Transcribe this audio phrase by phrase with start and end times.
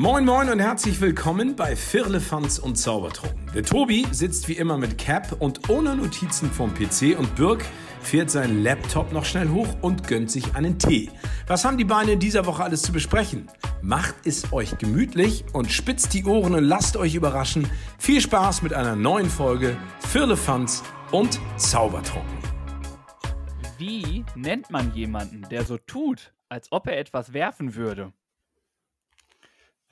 [0.00, 3.50] Moin Moin und herzlich willkommen bei Firlefanz und Zaubertrunken.
[3.54, 7.62] Der Tobi sitzt wie immer mit Cap und ohne Notizen vom PC und Birk
[8.00, 11.10] fährt seinen Laptop noch schnell hoch und gönnt sich einen Tee.
[11.46, 13.50] Was haben die Beine in dieser Woche alles zu besprechen?
[13.82, 17.70] Macht es euch gemütlich und spitzt die Ohren und lasst euch überraschen.
[17.98, 22.38] Viel Spaß mit einer neuen Folge Firlefanz und Zaubertrunken.
[23.76, 28.14] Wie nennt man jemanden, der so tut, als ob er etwas werfen würde?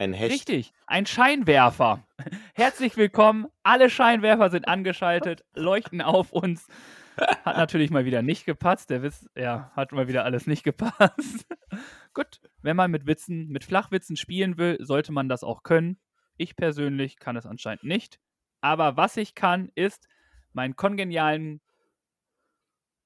[0.01, 0.33] Ein Hecht.
[0.33, 2.07] Richtig, ein Scheinwerfer.
[2.55, 3.49] Herzlich willkommen.
[3.65, 6.69] Alle Scheinwerfer sind angeschaltet, leuchten auf uns.
[7.17, 8.91] Hat natürlich mal wieder nicht gepasst.
[8.91, 11.49] Der Witz, ja, hat mal wieder alles nicht gepasst.
[12.15, 15.99] Gut, wenn man mit Witzen, mit Flachwitzen spielen will, sollte man das auch können.
[16.37, 18.21] Ich persönlich kann es anscheinend nicht.
[18.61, 20.07] Aber was ich kann, ist
[20.53, 21.61] meinen kongenialen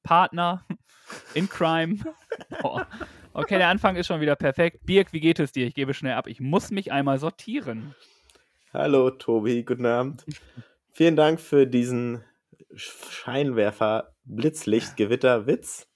[0.02, 0.66] Partner
[1.32, 2.00] in Crime.
[2.60, 2.86] Boah.
[3.34, 4.84] Okay, der Anfang ist schon wieder perfekt.
[4.84, 5.66] Birk, wie geht es dir?
[5.66, 6.26] Ich gebe schnell ab.
[6.26, 7.94] Ich muss mich einmal sortieren.
[8.74, 10.26] Hallo Tobi, guten Abend.
[10.90, 12.22] Vielen Dank für diesen
[12.74, 15.88] Scheinwerfer Blitzlicht Gewitter Witz.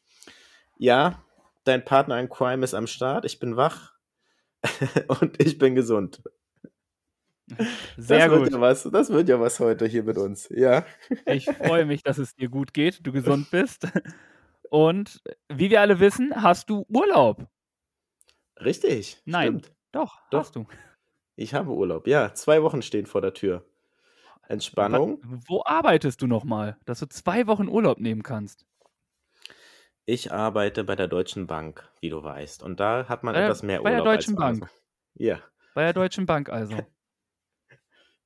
[0.78, 1.22] Ja,
[1.64, 3.27] dein Partner in Crime ist am Start.
[3.27, 3.92] Ich bin wach
[5.20, 6.22] und ich bin gesund.
[7.98, 8.44] Sehr das gut.
[8.44, 10.48] Wird ja was, das wird ja was heute hier mit uns.
[10.48, 10.86] Ja.
[11.27, 13.86] Ich freue mich, dass es dir gut geht, du gesund bist.
[14.70, 17.47] Und wie wir alle wissen, hast du Urlaub.
[18.61, 19.20] Richtig.
[19.25, 19.77] Nein, Stimmt.
[19.92, 20.41] doch, Doch.
[20.41, 20.67] hast du.
[21.36, 22.06] Ich habe Urlaub.
[22.06, 23.64] Ja, zwei Wochen stehen vor der Tür.
[24.48, 25.20] Entspannung.
[25.48, 28.64] Wo arbeitest du nochmal, dass du zwei Wochen Urlaub nehmen kannst?
[30.05, 32.62] Ich arbeite bei der Deutschen Bank, wie du weißt.
[32.62, 34.14] Und da hat man Bei der- etwas mehr bei der Urlaub.
[34.14, 34.70] Deutschen als Bank.
[35.14, 35.41] Ja.
[35.75, 36.77] Bei der Deutschen Bank also.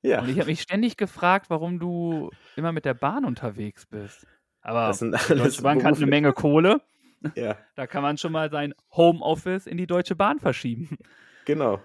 [0.03, 0.21] Ja.
[0.21, 4.25] Und ich habe mich ständig gefragt, warum du immer mit der Bahn unterwegs bist.
[4.61, 6.81] Aber die Deutsche Bank hat eine Menge Kohle.
[7.35, 10.97] Ja, Da kann man schon mal sein Homeoffice in die Deutsche Bahn verschieben.
[11.45, 11.79] genau.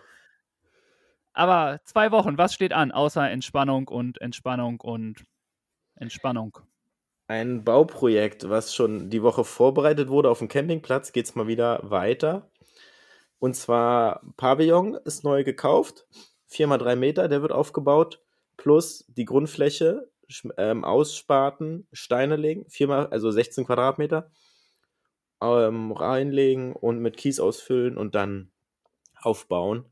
[1.35, 2.91] Aber zwei Wochen, was steht an?
[2.91, 5.27] Außer Entspannung und Entspannung und
[5.95, 6.59] Entspannung.
[7.29, 11.81] Ein Bauprojekt, was schon die Woche vorbereitet wurde auf dem Campingplatz, geht es mal wieder
[11.83, 12.49] weiter.
[13.39, 16.07] Und zwar Pavillon ist neu gekauft,
[16.51, 18.23] 4x3 Meter, der wird aufgebaut,
[18.57, 20.09] plus die Grundfläche
[20.57, 24.31] ähm, aussparten, Steine legen, 4x, also 16 Quadratmeter,
[25.43, 28.53] ähm, reinlegen und mit Kies ausfüllen und dann
[29.15, 29.85] aufbauen.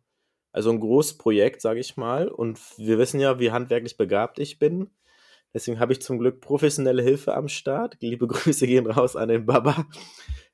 [0.52, 2.28] Also ein großes Projekt, sage ich mal.
[2.28, 4.90] Und wir wissen ja, wie handwerklich begabt ich bin.
[5.52, 7.96] Deswegen habe ich zum Glück professionelle Hilfe am Start.
[8.00, 9.86] Liebe Grüße gehen raus an den Baba,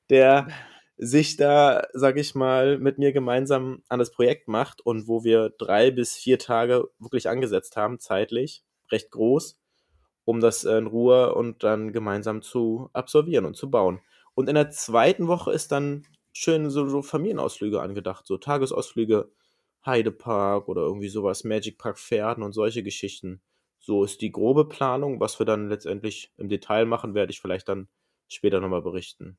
[0.09, 0.49] der
[0.97, 5.51] sich da, sag ich mal, mit mir gemeinsam an das Projekt macht und wo wir
[5.51, 9.60] drei bis vier Tage wirklich angesetzt haben, zeitlich, recht groß,
[10.25, 14.01] um das in Ruhe und dann gemeinsam zu absolvieren und zu bauen.
[14.35, 19.31] Und in der zweiten Woche ist dann schön so, so Familienausflüge angedacht, so Tagesausflüge,
[19.85, 23.43] Heidepark oder irgendwie sowas, Magic Park Pferden und solche Geschichten.
[23.79, 25.21] So ist die grobe Planung.
[25.21, 27.89] Was wir dann letztendlich im Detail machen, werde ich vielleicht dann
[28.29, 29.39] später nochmal berichten.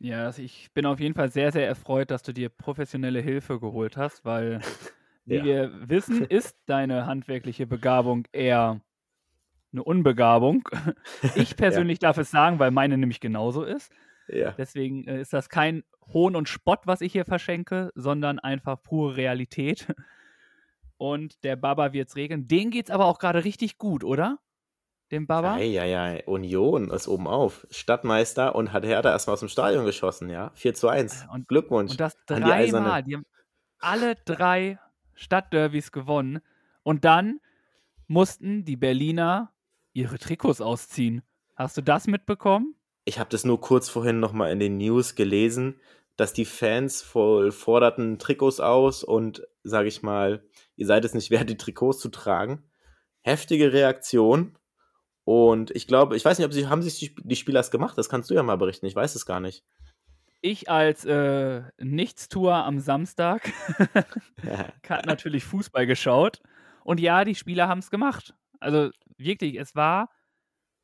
[0.00, 3.60] Ja, also ich bin auf jeden Fall sehr, sehr erfreut, dass du dir professionelle Hilfe
[3.60, 4.60] geholt hast, weil,
[5.28, 5.44] wie Ja.
[5.44, 8.80] wir wissen, ist deine handwerkliche Begabung eher
[9.74, 10.68] eine Unbegabung.
[11.34, 13.92] Ich persönlich darf es sagen, weil meine nämlich genauso ist.
[14.28, 14.52] Ja.
[14.52, 19.16] Deswegen äh, ist das kein Hohn und Spott, was ich hier verschenke, sondern einfach pure
[19.16, 19.86] Realität.
[20.96, 22.46] Und der Baba wird es regeln.
[22.46, 24.38] Den geht's aber auch gerade richtig gut, oder?
[25.10, 25.58] Dem Baba?
[25.58, 26.22] Ja, ja, ja.
[26.26, 27.66] Union ist oben auf.
[27.70, 30.50] Stadtmeister und hat Hertha erstmal aus dem Stadion geschossen, ja.
[30.54, 31.26] 4 zu 1.
[31.32, 31.92] Und- Glückwunsch.
[31.92, 33.02] Und das an die dreimal.
[33.02, 33.26] Die haben
[33.80, 34.78] alle drei
[35.14, 36.40] Stadtderbys gewonnen.
[36.82, 37.40] Und dann
[38.06, 39.50] mussten die Berliner
[39.94, 41.22] ihre Trikots ausziehen.
[41.56, 42.74] Hast du das mitbekommen?
[43.06, 45.80] Ich habe das nur kurz vorhin nochmal in den News gelesen,
[46.16, 50.44] dass die Fans voll forderten Trikots aus und, sage ich mal,
[50.76, 52.64] ihr seid es nicht wert, die Trikots zu tragen.
[53.22, 54.58] Heftige Reaktion.
[55.24, 57.96] Und ich glaube, ich weiß nicht, ob sie, haben sich die, Spieler es gemacht?
[57.96, 58.86] Das kannst du ja mal berichten.
[58.86, 59.64] Ich weiß es gar nicht.
[60.40, 63.50] Ich als äh, Nichtstour am Samstag
[64.88, 66.42] hat natürlich Fußball geschaut.
[66.84, 68.34] Und ja, die Spieler haben es gemacht.
[68.64, 70.10] Also wirklich, es war,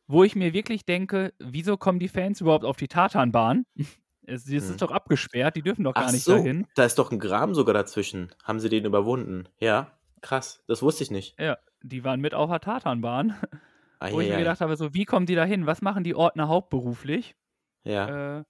[0.08, 3.66] wo ich mir wirklich denke, wieso kommen die Fans überhaupt auf die Tatanbahn?
[4.26, 4.70] Es, es Hm.
[4.70, 6.66] ist doch abgesperrt, die dürfen doch gar Ach nicht so, dahin.
[6.76, 8.32] da ist doch ein Graben sogar dazwischen.
[8.44, 9.48] Haben sie den überwunden?
[9.58, 10.62] Ja, krass.
[10.68, 11.36] Das wusste ich nicht.
[11.40, 13.34] Ja, die waren mit auf der Tatanbahn.
[14.08, 15.66] Wo ich mir gedacht habe, so, wie kommen die da hin?
[15.66, 17.34] Was machen die Ordner hauptberuflich?
[17.82, 18.38] Ja.
[18.40, 18.44] Äh,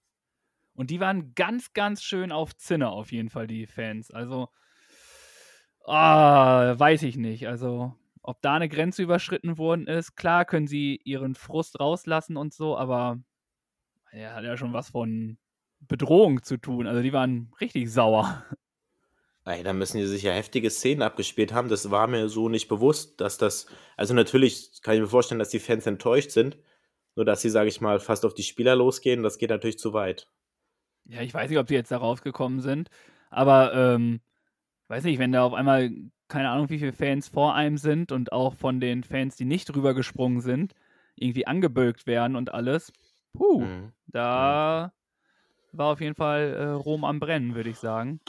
[0.74, 4.10] und die waren ganz, ganz schön auf Zinne, auf jeden Fall, die Fans.
[4.10, 4.48] Also,
[5.86, 7.46] ah, weiß ich nicht.
[7.48, 12.52] Also, ob da eine Grenze überschritten worden ist, klar können sie ihren Frust rauslassen und
[12.52, 13.18] so, aber
[14.12, 15.38] ja, hat ja schon was von
[15.80, 16.86] Bedrohung zu tun.
[16.86, 18.44] Also, die waren richtig sauer.
[19.44, 21.68] Ey, da müssen die sich ja heftige Szenen abgespielt haben.
[21.68, 23.66] Das war mir so nicht bewusst, dass das.
[23.96, 26.58] Also, natürlich kann ich mir vorstellen, dass die Fans enttäuscht sind.
[27.16, 29.92] Nur, dass sie, sage ich mal, fast auf die Spieler losgehen, das geht natürlich zu
[29.92, 30.28] weit.
[31.06, 32.88] Ja, ich weiß nicht, ob sie jetzt da rausgekommen sind.
[33.30, 34.20] Aber, ähm,
[34.88, 35.90] weiß nicht, wenn da auf einmal,
[36.30, 39.74] keine Ahnung, wie viele Fans vor einem sind und auch von den Fans, die nicht
[39.74, 40.74] rübergesprungen sind,
[41.16, 42.92] irgendwie angebölkt werden und alles.
[43.34, 43.92] Puh, Mhm.
[44.06, 44.92] da
[45.72, 48.20] war auf jeden Fall äh, Rom am Brennen, würde ich sagen.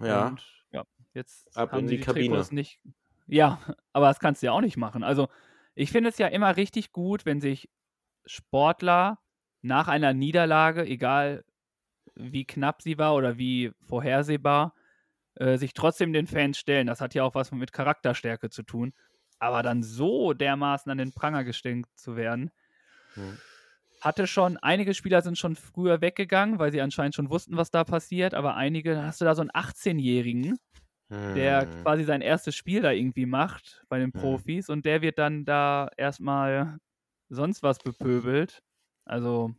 [0.00, 0.28] Ja.
[0.28, 0.42] Und
[0.72, 0.84] ja,
[1.14, 2.28] jetzt Ab haben in die die Kabine.
[2.28, 2.80] Trikots nicht.
[3.26, 3.60] Ja,
[3.92, 5.02] aber das kannst du ja auch nicht machen.
[5.02, 5.28] Also,
[5.74, 7.70] ich finde es ja immer richtig gut, wenn sich
[8.26, 9.18] Sportler
[9.62, 11.44] nach einer Niederlage, egal
[12.14, 14.74] wie knapp sie war oder wie vorhersehbar,
[15.36, 16.86] äh, sich trotzdem den Fans stellen.
[16.86, 18.92] Das hat ja auch was mit Charakterstärke zu tun.
[19.38, 22.50] Aber dann so dermaßen an den Pranger gestellt zu werden,
[23.16, 23.40] Mhm.
[24.00, 27.84] hatte schon, einige Spieler sind schon früher weggegangen, weil sie anscheinend schon wussten, was da
[27.84, 30.58] passiert, aber einige, hast du da so einen 18-Jährigen,
[31.34, 31.84] der Mhm.
[31.84, 34.42] quasi sein erstes Spiel da irgendwie macht bei den Mhm.
[34.42, 36.78] Profis und der wird dann da erstmal
[37.30, 38.62] sonst was bepöbelt.
[39.06, 39.54] Also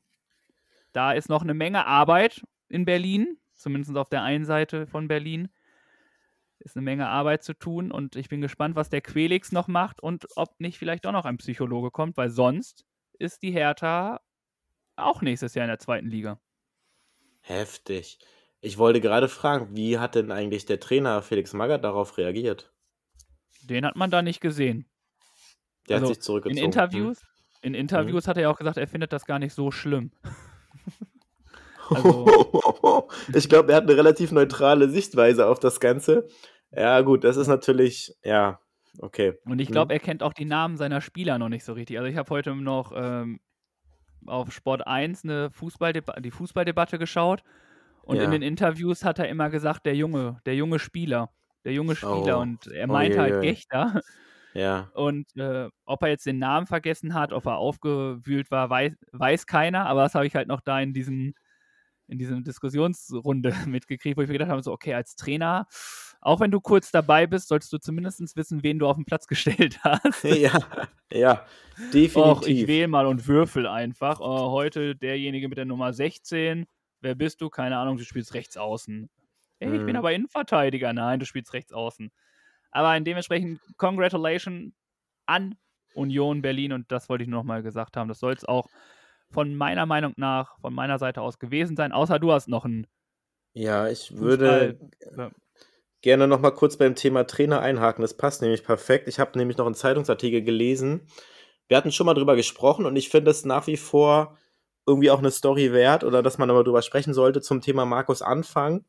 [0.94, 5.50] da ist noch eine Menge Arbeit in Berlin, zumindest auf der einen Seite von Berlin.
[6.63, 10.01] Ist eine Menge Arbeit zu tun und ich bin gespannt, was der Quelix noch macht
[10.01, 12.85] und ob nicht vielleicht auch noch ein Psychologe kommt, weil sonst
[13.17, 14.21] ist die Hertha
[14.95, 16.39] auch nächstes Jahr in der zweiten Liga.
[17.41, 18.19] Heftig.
[18.59, 22.71] Ich wollte gerade fragen, wie hat denn eigentlich der Trainer Felix Magath darauf reagiert?
[23.63, 24.85] Den hat man da nicht gesehen.
[25.89, 26.59] Der Also, hat sich zurückgezogen.
[26.59, 27.21] In Interviews,
[27.63, 30.11] in Interviews hat er ja auch gesagt, er findet das gar nicht so schlimm.
[31.93, 36.29] Also- ich glaube, er hat eine relativ neutrale Sichtweise auf das Ganze.
[36.71, 38.59] Ja, gut, das ist natürlich, ja,
[39.00, 39.39] okay.
[39.45, 39.71] Und ich Mhm.
[39.71, 41.97] glaube, er kennt auch die Namen seiner Spieler noch nicht so richtig.
[41.97, 43.39] Also ich habe heute noch ähm,
[44.27, 47.44] auf Sport 1 eine Fußballdeba die Fußballdebatte geschaut
[48.03, 48.21] und Ja.
[48.21, 51.31] in den Interviews hat er immer gesagt, der junge, der junge Spieler,
[51.65, 52.39] der junge Spieler Oh.
[52.39, 53.21] und er meinte Uiuiui.
[53.21, 54.01] halt Gechter
[54.53, 58.94] Ja, und äh, ob er jetzt den Namen vergessen hat, ob er aufgewühlt war, weiß,
[59.13, 61.33] weiß keiner, aber das habe ich halt noch da in diesem
[62.07, 65.67] in diesem Diskussionsrunde mitgekriegt, wo ich mir gedacht habe, so, okay, als Trainer,
[66.21, 69.27] auch wenn du kurz dabei bist, solltest du zumindest wissen, wen du auf den Platz
[69.27, 70.23] gestellt hast.
[70.23, 70.59] ja,
[71.12, 71.45] ja,
[72.13, 72.68] Och, ich definitiv.
[72.68, 74.19] wähle mal und würfel einfach.
[74.19, 76.65] Oh, heute derjenige mit der Nummer 16.
[77.01, 77.50] Wer bist du?
[77.50, 79.09] Keine Ahnung, du spielst rechts außen.
[79.59, 79.97] Ey, ich bin Mhm.
[79.97, 80.94] aber Innenverteidiger.
[80.94, 82.12] Nein, du spielst rechts außen.
[82.71, 84.74] Aber in dementsprechend, Congratulations
[85.25, 85.56] an
[85.94, 88.07] Union Berlin und das wollte ich nur noch mal gesagt haben.
[88.07, 88.67] Das soll es auch
[89.29, 92.88] von meiner Meinung nach, von meiner Seite aus gewesen sein, außer du hast noch einen
[93.53, 94.19] Ja, ich Fußball.
[94.19, 94.79] würde.
[96.01, 98.01] Gerne noch mal kurz beim Thema Trainer einhaken.
[98.01, 99.07] Das passt nämlich perfekt.
[99.07, 101.07] Ich habe nämlich noch einen Zeitungsartikel gelesen.
[101.68, 104.38] Wir hatten schon mal drüber gesprochen und ich finde es nach wie vor
[104.86, 108.21] irgendwie auch eine Story wert oder dass man aber drüber sprechen sollte zum Thema Markus
[108.21, 108.83] Anfang,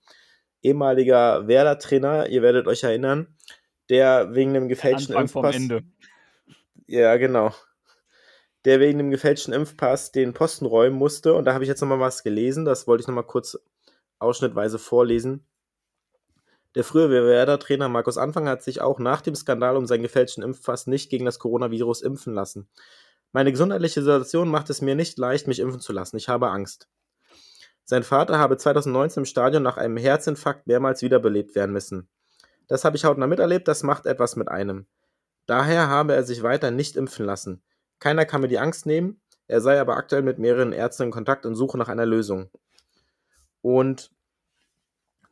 [0.63, 2.29] ehemaliger Werder-Trainer.
[2.29, 3.37] Ihr werdet euch erinnern,
[3.89, 5.63] der wegen einem gefälschten Anfang vom Impfpass.
[5.63, 5.83] Ende.
[6.87, 7.55] Ja, genau.
[8.65, 11.35] Der wegen dem gefälschten Impfpass den Posten räumen musste.
[11.35, 12.65] Und da habe ich jetzt nochmal was gelesen.
[12.65, 13.59] Das wollte ich nochmal kurz
[14.19, 15.47] ausschnittweise vorlesen.
[16.75, 20.87] Der frühere Werder-Trainer Markus Anfang hat sich auch nach dem Skandal um seinen gefälschten Impfpass
[20.87, 22.69] nicht gegen das Coronavirus impfen lassen.
[23.33, 26.17] Meine gesundheitliche Situation macht es mir nicht leicht, mich impfen zu lassen.
[26.17, 26.89] Ich habe Angst.
[27.85, 32.09] Sein Vater habe 2019 im Stadion nach einem Herzinfarkt mehrmals wiederbelebt werden müssen.
[32.69, 34.87] Das habe ich hautnah miterlebt, das macht etwas mit einem.
[35.47, 37.63] Daher habe er sich weiter nicht impfen lassen.
[37.99, 41.45] Keiner kann mir die Angst nehmen, er sei aber aktuell mit mehreren Ärzten in Kontakt
[41.45, 42.51] und suche nach einer Lösung.
[43.61, 44.11] Und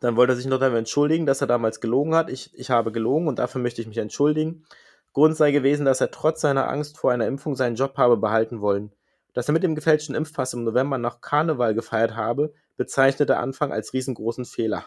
[0.00, 2.30] dann wollte er sich noch dafür entschuldigen, dass er damals gelogen hat.
[2.30, 4.64] Ich, ich habe gelogen und dafür möchte ich mich entschuldigen.
[5.12, 8.61] Grund sei gewesen, dass er trotz seiner Angst vor einer Impfung seinen Job habe behalten
[8.61, 8.92] wollen.
[9.35, 13.92] Dass er mit dem gefälschten Impfpass im November noch Karneval gefeiert habe, bezeichnete Anfang als
[13.92, 14.87] riesengroßen Fehler.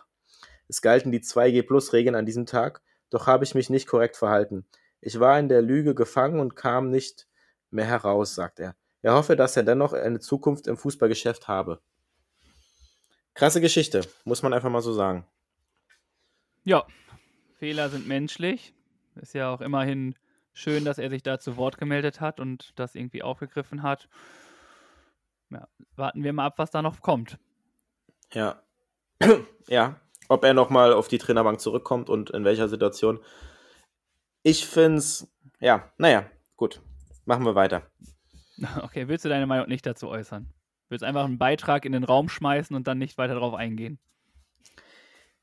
[0.68, 4.66] Es galten die 2G-Plus-Regeln an diesem Tag, doch habe ich mich nicht korrekt verhalten.
[5.00, 7.28] Ich war in der Lüge gefangen und kam nicht
[7.70, 8.76] mehr heraus, sagt er.
[9.02, 11.82] Er hoffe, dass er dennoch eine Zukunft im Fußballgeschäft habe.
[13.34, 15.26] Krasse Geschichte, muss man einfach mal so sagen.
[16.64, 16.86] Ja,
[17.58, 18.74] Fehler sind menschlich.
[19.16, 20.16] Ist ja auch immerhin
[20.54, 24.08] schön, dass er sich da zu Wort gemeldet hat und das irgendwie aufgegriffen hat.
[25.50, 27.38] Ja, warten wir mal ab, was da noch kommt.
[28.34, 28.62] Ja.
[29.68, 30.00] ja,
[30.30, 33.20] ob er nochmal auf die Trainerbank zurückkommt und in welcher Situation.
[34.42, 36.82] Ich finde es, ja, naja, gut.
[37.26, 37.84] Machen wir weiter.
[38.82, 40.48] Okay, willst du deine Meinung nicht dazu äußern?
[40.90, 44.00] Willst einfach einen Beitrag in den Raum schmeißen und dann nicht weiter darauf eingehen?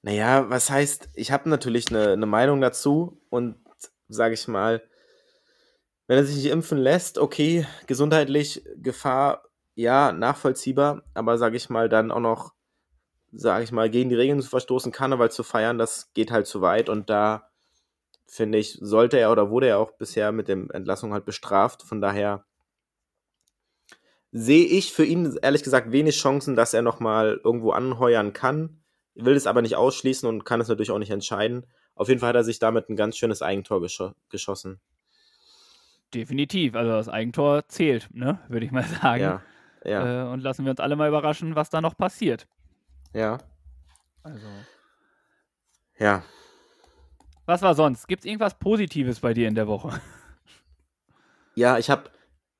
[0.03, 3.57] Naja, was heißt, ich habe natürlich eine, eine Meinung dazu und
[4.09, 4.83] sage ich mal,
[6.07, 9.45] wenn er sich nicht impfen lässt, okay, gesundheitlich Gefahr,
[9.75, 12.53] ja, nachvollziehbar, aber sage ich mal dann auch noch
[13.33, 16.61] sage ich mal, gegen die Regeln zu verstoßen, Karneval zu feiern, das geht halt zu
[16.63, 17.51] weit und da
[18.27, 21.83] finde ich, sollte er oder wurde er auch bisher mit der Entlassung halt bestraft.
[21.83, 22.45] Von daher
[24.33, 28.83] sehe ich für ihn ehrlich gesagt wenig Chancen, dass er nochmal irgendwo anheuern kann.
[29.15, 31.67] Will es aber nicht ausschließen und kann es natürlich auch nicht entscheiden.
[31.95, 34.81] Auf jeden Fall hat er sich damit ein ganz schönes Eigentor gesch geschossen.
[36.15, 36.75] Definitiv.
[36.75, 38.39] Also das Eigentor zählt, ne?
[38.49, 39.23] würde ich mal sagen.
[39.23, 39.43] Ja.
[39.85, 40.29] ja.
[40.29, 42.47] Äh, und lassen wir uns alle mal überraschen, was da noch passiert.
[43.13, 43.39] Ja.
[44.23, 44.47] Also.
[45.99, 46.23] Ja.
[47.47, 48.07] Was war sonst?
[48.07, 50.01] Gibt es irgendwas Positives bei dir in der Woche?
[51.57, 52.05] Ja, ich habe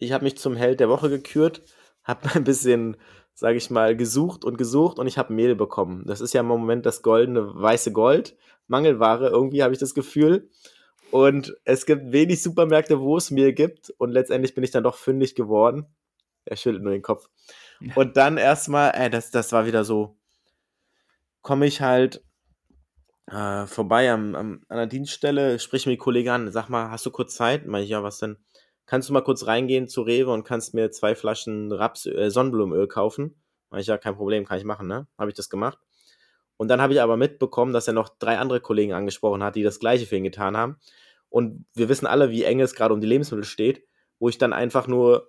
[0.01, 1.63] ich hab mich zum Held der Woche gekürt,
[2.03, 2.97] habe ein bisschen,
[3.35, 6.05] sage ich mal, gesucht und gesucht und ich habe Mehl bekommen.
[6.07, 8.37] Das ist ja im Moment das goldene weiße Gold.
[8.67, 10.49] Mangelware, irgendwie habe ich das Gefühl.
[11.11, 13.91] Und es gibt wenig Supermärkte, wo es Mehl gibt.
[13.99, 15.87] Und letztendlich bin ich dann doch fündig geworden.
[16.45, 17.29] Er schüttelt nur den Kopf.
[17.97, 20.17] Und dann erstmal, ey, das, das war wieder so,
[21.43, 22.23] komme ich halt
[23.27, 27.07] äh, vorbei am, am, an der Dienststelle, sprich mir die Kollegen an, sag mal, hast
[27.07, 27.67] du kurz Zeit?
[27.67, 28.37] Meine ich, ja, was denn?
[28.91, 32.89] Kannst du mal kurz reingehen zu Rewe und kannst mir zwei Flaschen Raps, äh, Sonnenblumenöl
[32.89, 33.41] kaufen?
[33.71, 35.07] Meine ich, ja, kein Problem, kann ich machen, ne?
[35.17, 35.79] Habe ich das gemacht.
[36.57, 39.63] Und dann habe ich aber mitbekommen, dass er noch drei andere Kollegen angesprochen hat, die
[39.63, 40.81] das gleiche für ihn getan haben.
[41.29, 43.85] Und wir wissen alle, wie eng es gerade um die Lebensmittel steht,
[44.19, 45.29] wo ich dann einfach nur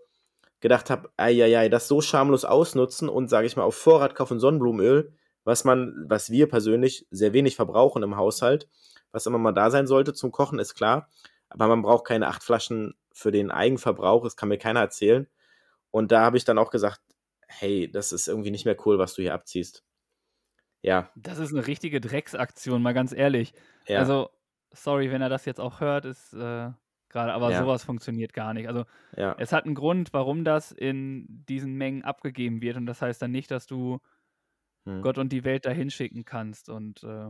[0.60, 5.13] gedacht habe, ja, das so schamlos ausnutzen und, sage ich mal, auf Vorrat kaufen Sonnenblumenöl,
[5.44, 8.68] was man, was wir persönlich sehr wenig verbrauchen im Haushalt,
[9.12, 11.10] was immer mal da sein sollte zum Kochen, ist klar.
[11.50, 15.27] Aber man braucht keine acht Flaschen für den Eigenverbrauch, das kann mir keiner erzählen.
[15.91, 17.01] Und da habe ich dann auch gesagt,
[17.48, 19.84] hey, das ist irgendwie nicht mehr cool, was du hier abziehst.
[20.82, 21.12] Ja.
[21.15, 23.53] Das ist eine richtige Drecksaktion, mal ganz ehrlich.
[23.88, 24.00] Ja.
[24.00, 24.30] Also,
[24.74, 26.72] sorry, wenn er das jetzt auch hört, ist äh,
[27.10, 27.60] gerade, aber Ja.
[27.62, 28.68] sowas funktioniert gar nicht.
[28.68, 29.36] Also, Ja.
[29.38, 32.77] es hat einen Grund, warum das in diesen Mengen abgegeben wird.
[32.77, 34.00] Und das heißt dann nicht, dass du
[34.86, 35.01] Hm.
[35.01, 36.70] Gott und die Welt dahin schicken kannst.
[36.70, 37.30] Und äh,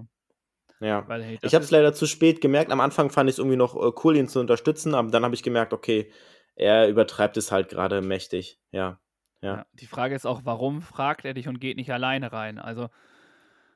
[0.82, 1.08] Ja.
[1.08, 2.72] weil, hey, Ich habe es leider zu spät gemerkt.
[2.72, 5.36] Am Anfang fand ich es irgendwie noch äh, cool, ihn zu unterstützen, aber dann habe
[5.36, 6.12] ich gemerkt, okay,
[6.56, 8.60] er übertreibt es halt gerade mächtig.
[8.72, 9.00] Ja.
[9.42, 9.56] Ja.
[9.58, 9.66] ja.
[9.74, 12.60] Die Frage ist auch, warum fragt er dich und geht nicht alleine rein?
[12.60, 12.90] Also,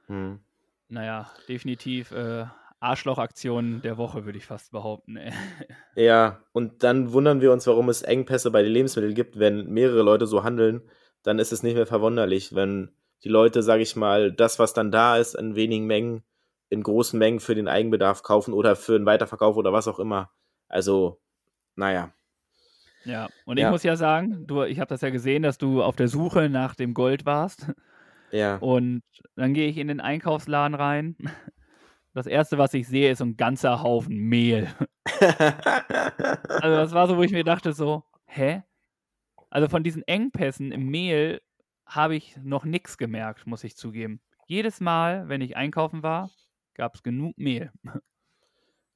[0.08, 0.40] Hm.
[0.90, 2.46] naja, definitiv äh,
[2.80, 5.18] Arschlochaktion der Woche, würde ich fast behaupten.
[5.18, 5.32] ey.
[5.96, 9.40] Ja, und dann wundern wir uns, warum es Engpässe bei den Lebensmitteln gibt.
[9.40, 10.82] Wenn mehrere Leute so handeln,
[11.24, 12.92] dann ist es nicht mehr verwunderlich, wenn
[13.24, 16.24] die Leute, sage ich mal, das, was dann da ist, in wenigen Mengen,
[16.76, 20.30] in großen Mengen für den Eigenbedarf kaufen oder für einen Weiterverkauf oder was auch immer.
[20.68, 21.20] Also,
[21.76, 22.12] naja.
[23.06, 23.72] Ja, und ich Ja.
[23.72, 26.76] muss ja sagen, du, ich habe das ja gesehen, dass du auf der Suche nach
[26.76, 27.72] dem Gold warst.
[28.32, 28.58] Ja.
[28.58, 29.04] Und
[29.36, 31.16] dann gehe ich in den Einkaufsladen rein.
[32.14, 34.68] Das erste, was ich sehe, ist ein ganzer Haufen Mehl.
[35.20, 38.64] Also das war so, wo ich mir dachte so, hä?
[39.50, 41.42] Also von diesen Engpässen im Mehl
[41.86, 44.22] habe ich noch nichts gemerkt, muss ich zugeben.
[44.48, 46.30] Jedes Mal, wenn ich einkaufen war,
[46.76, 47.72] gab es genug Mehl.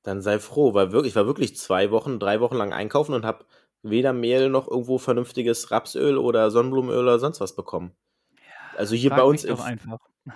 [0.04, 3.26] Dann sei froh, weil wirklich, ich war wirklich zwei Wochen, drei Wochen lang einkaufen und
[3.26, 3.46] habe
[3.82, 7.92] weder Mehl noch irgendwo vernünftiges Rapsöl oder Sonnenblumenöl oder sonst was bekommen.
[8.78, 10.00] Also hier bei uns mich doch einfach.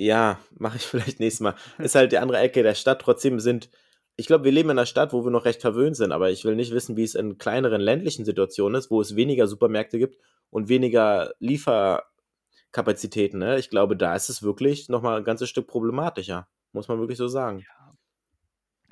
[0.00, 1.56] Ja, mache ich vielleicht nächstes Mal.
[1.78, 3.00] Ist halt die andere Ecke der Stadt.
[3.00, 3.68] Trotzdem sind,
[4.14, 6.44] ich glaube, wir leben in einer Stadt, wo wir noch recht verwöhnt sind, aber ich
[6.44, 10.16] will nicht wissen, wie es in kleineren ländlichen Situationen ist, wo es weniger Supermärkte gibt
[10.50, 13.40] und weniger Lieferkapazitäten.
[13.40, 13.58] Ne?
[13.58, 16.46] Ich glaube, da ist es wirklich nochmal ein ganzes Stück problematischer.
[16.74, 17.66] Muss man wirklich so sagen.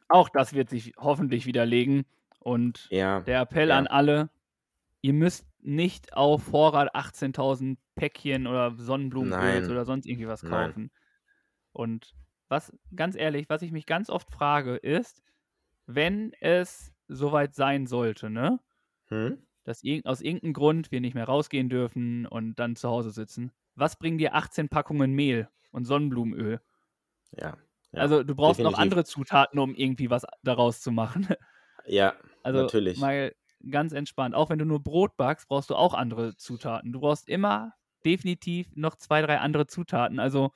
[0.09, 2.05] Auch das wird sich hoffentlich widerlegen.
[2.41, 3.27] Und Ja.
[3.27, 3.73] der Appell Ja.
[3.73, 4.31] an alle,
[5.03, 9.71] ihr müsst nicht auf Vorrat 18.000 Päckchen oder Sonnenblumenöl Nein.
[9.71, 10.75] oder sonst irgendwie was Nein.
[10.75, 10.91] kaufen.
[11.73, 12.15] Und
[12.49, 15.23] was, ganz ehrlich, was ich mich ganz oft frage, ist,
[15.87, 18.61] wenn es soweit sein sollte, ne?
[19.11, 19.47] Hm?
[19.65, 23.53] dass irg aus irgendeinem Grund wir nicht mehr rausgehen dürfen und dann zu Hause sitzen.
[23.75, 26.61] Was bringen dir 18 Packungen Mehl und Sonnenblumenöl?
[27.33, 27.66] Ja.
[27.93, 28.01] Ja.
[28.01, 28.83] also du brauchst noch definitiv.
[28.83, 31.27] andere Zutaten, um irgendwie was daraus zu machen.
[31.89, 32.99] Ja, Also natürlich.
[32.99, 33.33] mal
[33.71, 34.35] ganz entspannt.
[34.35, 36.93] Auch wenn du nur Brot backst, brauchst du auch andere Zutaten.
[36.93, 37.75] Du brauchst immer
[38.05, 40.19] definitiv noch zwei, drei andere Zutaten.
[40.19, 40.51] Also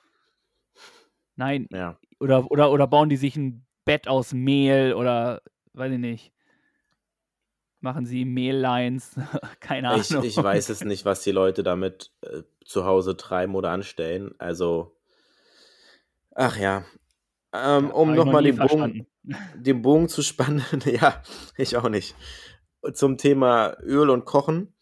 [1.37, 1.97] nein, Ja.
[2.19, 6.33] oder, oder, oder bauen die sich ein Bett aus Mehl oder weiß ich nicht.
[7.79, 9.15] Machen sie Mehllines,
[9.61, 10.25] keine Ich, Ahnung.
[10.25, 14.35] ich weiß es nicht, was die Leute damit äh, zu Hause treiben oder anstellen.
[14.37, 14.95] Also,
[16.35, 16.83] ach ja.
[17.53, 19.07] Ähm, Ja, um nochmal den Bogen,
[19.55, 21.21] den Bogen zu spannen, ja,
[21.57, 22.15] ich auch nicht.
[22.93, 24.73] Zum Thema Öl und Kochen.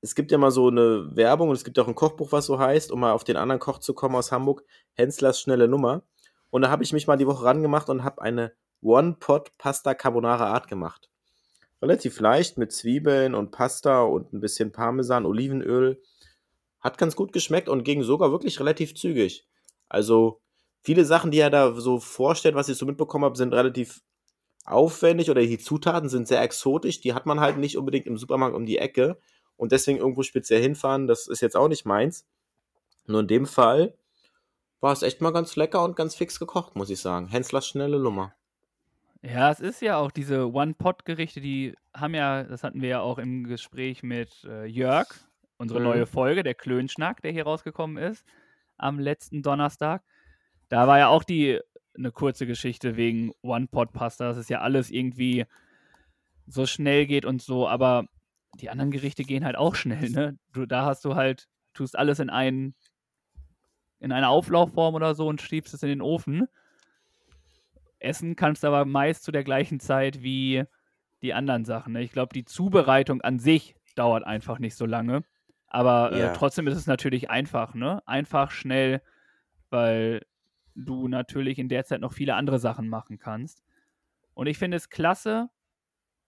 [0.00, 2.58] Es gibt ja mal so eine Werbung und es gibt auch ein Kochbuch, was so
[2.58, 6.02] heißt, um mal auf den anderen Koch zu kommen aus Hamburg, Henslers schnelle Nummer.
[6.50, 10.68] Und da habe ich mich mal die Woche rangemacht und habe eine One-Pot-Pasta Carbonara Art
[10.68, 11.10] gemacht.
[11.80, 16.00] Relativ leicht mit Zwiebeln und Pasta und ein bisschen Parmesan, Olivenöl.
[16.80, 19.48] hat ganz gut geschmeckt und ging sogar wirklich relativ zügig.
[19.88, 20.42] Also
[20.84, 24.02] viele Sachen, die er da so vorstellt, was ich so mitbekommen habe, sind relativ
[24.66, 27.00] aufwendig oder die Zutaten sind sehr exotisch.
[27.00, 29.18] Die hat man halt nicht unbedingt im Supermarkt um die Ecke
[29.56, 32.26] und deswegen irgendwo speziell hinfahren, das ist jetzt auch nicht meins.
[33.06, 33.96] Nur in dem Fall
[34.80, 37.28] war es echt mal ganz lecker und ganz fix gekocht, muss ich sagen.
[37.28, 38.34] Henslers schnelle Lummer.
[39.22, 43.18] Ja, es ist ja auch diese One-Pot-Gerichte, die haben ja, das hatten wir ja auch
[43.18, 45.08] im Gespräch mit äh, Jörg,
[45.56, 45.80] unsere Mhm.
[45.80, 48.24] neue Folge, der Klönschnack, der hier rausgekommen ist,
[48.76, 50.02] am letzten Donnerstag.
[50.68, 51.60] Da war ja auch die
[51.96, 55.46] eine kurze Geschichte wegen One-Pot-Pasta, dass es ja alles irgendwie
[56.46, 58.06] so schnell geht und so, aber
[58.60, 60.38] die anderen Gerichte gehen halt auch schnell, ne?
[60.52, 62.74] Du, da hast du halt, tust alles in einen,
[64.00, 66.46] in eine Auflaufform oder so und schiebst es in den Ofen.
[67.98, 70.64] Essen kannst du aber meist zu der gleichen Zeit wie
[71.22, 71.94] die anderen Sachen.
[71.94, 72.02] Ne?
[72.02, 75.24] Ich glaube, die Zubereitung an sich dauert einfach nicht so lange.
[75.68, 76.32] Aber äh, Ja.
[76.32, 78.02] trotzdem ist es natürlich einfach, ne?
[78.06, 79.00] Einfach, schnell,
[79.70, 80.24] weil
[80.74, 83.62] du natürlich in der Zeit noch viele andere Sachen machen kannst.
[84.34, 85.48] Und ich finde es klasse,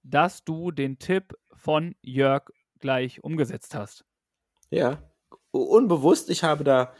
[0.02, 4.04] dass du den Tipp von Jörg gleich umgesetzt hast.
[4.70, 5.02] Ja,
[5.50, 6.30] unbewusst.
[6.30, 6.92] Ich habe da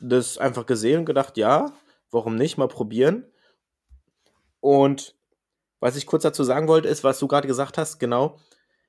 [0.00, 1.72] das einfach gesehen und gedacht, ja,
[2.10, 3.26] warum nicht mal probieren.
[4.60, 5.16] Und
[5.80, 8.38] was ich kurz dazu sagen wollte, ist, was du gerade gesagt hast, genau.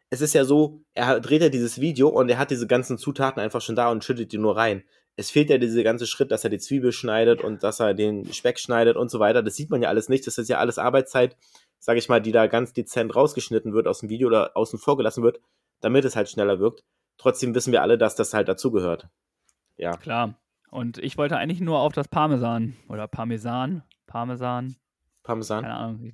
[0.10, 3.42] Es ist ja so, er dreht ja dieses Video und er hat diese ganzen Zutaten
[3.42, 4.84] einfach schon da und schüttet die nur rein.
[5.18, 8.32] Es fehlt ja dieser ganze Schritt, dass er die Zwiebel schneidet und dass er den
[8.34, 9.42] Speck schneidet und so weiter.
[9.42, 10.28] Das sieht man ja alles nicht.
[10.28, 11.38] Das ist ja alles Arbeitszeit,
[11.80, 14.98] sage ich mal, die da ganz dezent rausgeschnitten wird aus dem Video oder außen vor
[14.98, 15.40] gelassen wird,
[15.80, 16.84] damit es halt schneller wirkt.
[17.18, 19.08] Trotzdem wissen wir alle, dass das halt dazugehört.
[19.78, 19.92] Ja.
[19.98, 20.36] Klar.
[20.70, 24.76] Und ich wollte eigentlich nur auf das Parmesan oder Parmesan, Parmesan,
[25.24, 25.64] Parmesan.
[25.64, 26.12] keine Ahnung.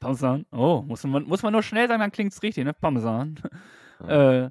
[0.00, 2.72] Parmesan, oh, muss man, muss man nur schnell sagen, dann klingt es richtig, ne?
[2.72, 3.38] Parmesan.
[4.06, 4.44] Ja.
[4.44, 4.50] äh,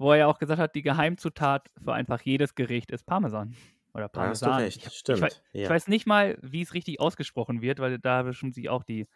[0.00, 3.54] wo er ja auch gesagt hat, die Geheimzutat für einfach jedes Gericht ist Parmesan.
[3.92, 4.62] Oder Da hast du Parmesan.
[4.62, 5.18] recht, Ich, stimmt.
[5.18, 5.62] Ich, wei- ja.
[5.64, 9.08] ich weiß nicht mal, wie es richtig ausgesprochen wird, weil da bestimmt sich auch die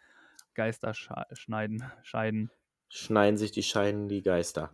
[0.53, 2.51] Geister schneiden, scheiden.
[2.87, 4.71] Schneiden sich die Scheiden, die Geister.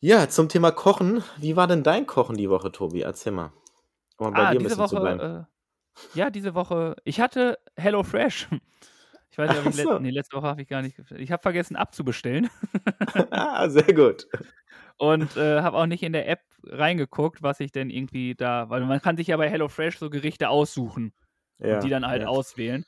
[0.00, 1.22] Ja, zum Thema Kochen.
[1.36, 3.02] Wie war denn dein Kochen die Woche, Tobi?
[3.02, 3.52] Erzähl mal.
[4.16, 5.20] Um bei ah, dir ein bisschen zu bleiben.
[5.20, 5.46] Woche,
[6.14, 8.48] äh, ja, diese Woche, ich hatte Hello Fresh.
[9.28, 9.92] Ich weiß ich Ach so.
[9.92, 12.48] let, nee, letzte Woche habe ich gar nicht, ich habe vergessen abzubestellen
[13.30, 14.26] ah, sehr gut.
[14.98, 18.84] Und äh, habe auch nicht in der App reingeguckt, was ich denn irgendwie da, weil
[18.84, 21.12] man kann sich ja bei Hello Fresh so Gerichte aussuchen
[21.58, 22.28] Ja, und die dann halt ja.
[22.28, 22.84] auswählen.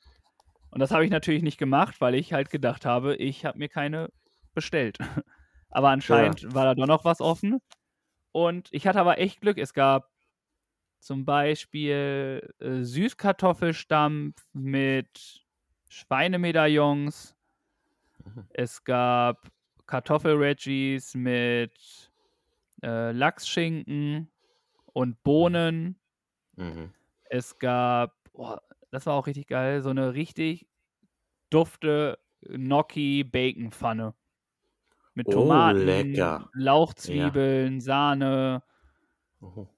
[0.70, 3.68] Und das habe ich natürlich nicht gemacht, weil ich halt gedacht habe, ich habe mir
[3.68, 4.10] keine
[4.54, 4.98] bestellt.
[5.70, 7.60] Aber anscheinend war da doch noch was offen.
[8.32, 9.58] Und ich hatte aber echt Glück.
[9.58, 10.10] Es gab
[10.98, 15.44] zum Beispiel äh, Süßkartoffelstampf mit
[15.88, 17.36] Schweinemedaillons.
[18.24, 18.46] Mhm.
[18.50, 19.48] Es gab
[19.88, 22.12] Kartoffelreggies mit
[22.82, 24.30] äh, Lachsschinken
[24.86, 26.00] und Bohnen.
[26.56, 26.92] Mhm.
[27.24, 30.66] Es gab, boah, das war auch richtig geil, so eine richtig
[31.50, 34.14] dufte Gnocchi-Bacon-Pfanne.
[35.14, 36.50] Mit Oh, Tomaten, lecker.
[36.52, 38.62] Lauchzwiebeln, Sahne.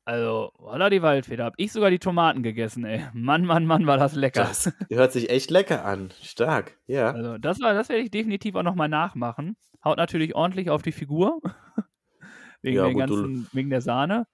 [0.04, 1.44] Also, voilà die Waldfeder.
[1.44, 3.04] Hab ich sogar die Tomaten gegessen, ey.
[3.12, 4.42] Mann, Mann, Mann, war das lecker.
[4.44, 6.10] Das hört sich echt lecker an.
[6.22, 7.10] Stark, ja.
[7.12, 9.56] Also, das war, das werde ich definitiv auch nochmal nachmachen.
[9.84, 11.40] Haut natürlich ordentlich auf die Figur.
[12.62, 14.26] wegen, Ja, den gut, du- ganzen, wegen der Sahne.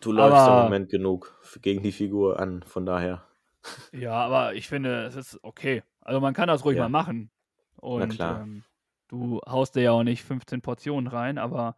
[0.00, 3.22] Du läufst im aber- Moment genug gegen die Figur an, von daher.
[3.92, 5.82] Ja, aber ich finde, es ist okay.
[6.00, 6.84] Also man kann das ruhig Ja.
[6.84, 7.30] mal machen.
[7.76, 8.42] Und klar.
[8.42, 8.62] Ähm,
[9.08, 11.76] du haust dir ja auch nicht 15 Portionen rein, aber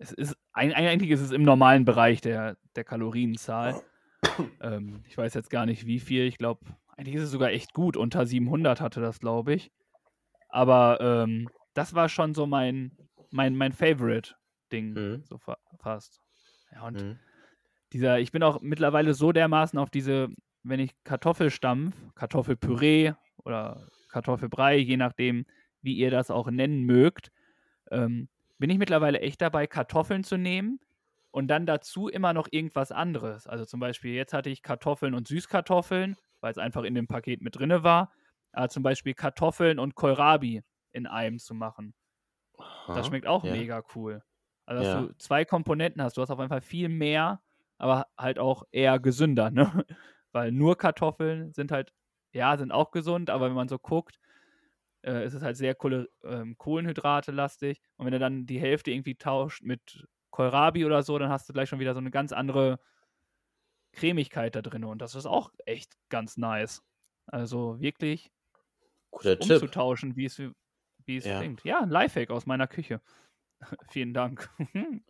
[0.00, 3.82] es ist eig- eigentlich ist es im normalen Bereich der, der Kalorienzahl.
[4.62, 6.24] ähm, ich weiß jetzt gar nicht wie viel.
[6.26, 6.60] Ich glaube,
[6.96, 7.96] eigentlich ist es sogar echt gut.
[7.96, 9.70] Unter 700 hatte das, glaube ich.
[10.48, 12.92] Aber ähm, das war schon so mein,
[13.30, 15.22] mein, mein Favorite-Ding, Mhm.
[15.24, 16.20] so fa fast.
[16.72, 17.18] Ja, und Mhm.
[17.92, 20.28] dieser, ich bin auch mittlerweile so dermaßen auf diese,
[20.62, 23.12] wenn ich Kartoffelstampf, Kartoffelpüree
[23.44, 25.46] oder Kartoffelbrei, je nachdem,
[25.82, 27.30] wie ihr das auch nennen mögt,
[27.90, 28.28] ähm,
[28.60, 30.80] bin ich mittlerweile echt dabei, Kartoffeln zu nehmen
[31.32, 33.46] und dann dazu immer noch irgendwas anderes.
[33.48, 37.42] Also zum Beispiel, jetzt hatte ich Kartoffeln und Süßkartoffeln, weil es einfach in dem Paket
[37.42, 38.12] mit drinne war.
[38.52, 41.94] Aber zum Beispiel Kartoffeln und Kohlrabi in einem zu machen.
[42.58, 43.52] Aha, Das schmeckt auch ja.
[43.52, 44.22] mega cool.
[44.66, 45.00] Also, dass Ja.
[45.08, 46.16] du zwei Komponenten hast.
[46.16, 47.42] Du hast auf jeden Fall viel mehr,
[47.78, 49.84] aber halt auch eher gesünder, ne?
[50.32, 51.92] Weil nur Kartoffeln sind halt,
[52.32, 54.18] ja, sind auch gesund, aber wenn man so guckt,
[55.02, 57.80] äh, ist es halt sehr Kohle, ähm, Kohlenhydrate-lastig.
[57.96, 61.52] Und wenn du dann die Hälfte irgendwie tauscht mit Kohlrabi oder so, dann hast du
[61.52, 62.78] gleich schon wieder so eine ganz andere
[63.92, 64.84] Cremigkeit da drin.
[64.84, 66.82] Und das ist auch echt ganz nice.
[67.26, 68.30] Also wirklich
[69.10, 69.52] Guter Tipp.
[69.52, 71.38] umzutauschen, wie es, wie es Ja.
[71.38, 71.64] klingt.
[71.64, 73.00] Ja, ein Lifehack aus meiner Küche.
[73.90, 74.50] Vielen Dank.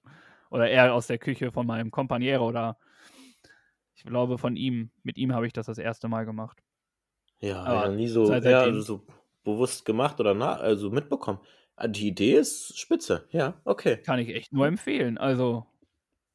[0.51, 2.77] Oder eher aus der Küche von meinem Companiero oder
[3.95, 4.91] ich glaube von ihm.
[5.05, 6.61] Mit ihm habe ich das das erste Mal gemacht.
[7.41, 9.07] Ja, ja nie so, ja, also so
[9.45, 11.41] bewusst gemacht oder na, also mitbekommen.
[11.77, 13.27] Ah, Die Idee ist spitze.
[13.31, 13.97] Ja, okay.
[14.03, 15.19] Kann ich echt nur empfehlen.
[15.19, 15.67] Also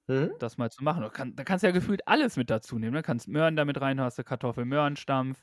[0.07, 0.33] Mhm.
[0.39, 1.01] das mal zu machen.
[1.03, 2.93] Du kann, da kannst du ja gefühlt alles mit dazu nehmen.
[2.93, 3.01] Ne?
[3.03, 5.41] Kannst Möhren damit rein, hast du Kartoffel-Möhrenstampf,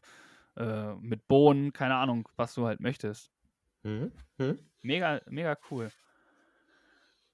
[0.56, 3.32] äh, mit Bohnen, keine Ahnung, was du halt möchtest.
[3.82, 4.12] Mhm.
[4.38, 4.58] Mhm.
[4.82, 5.90] Mega, mega cool.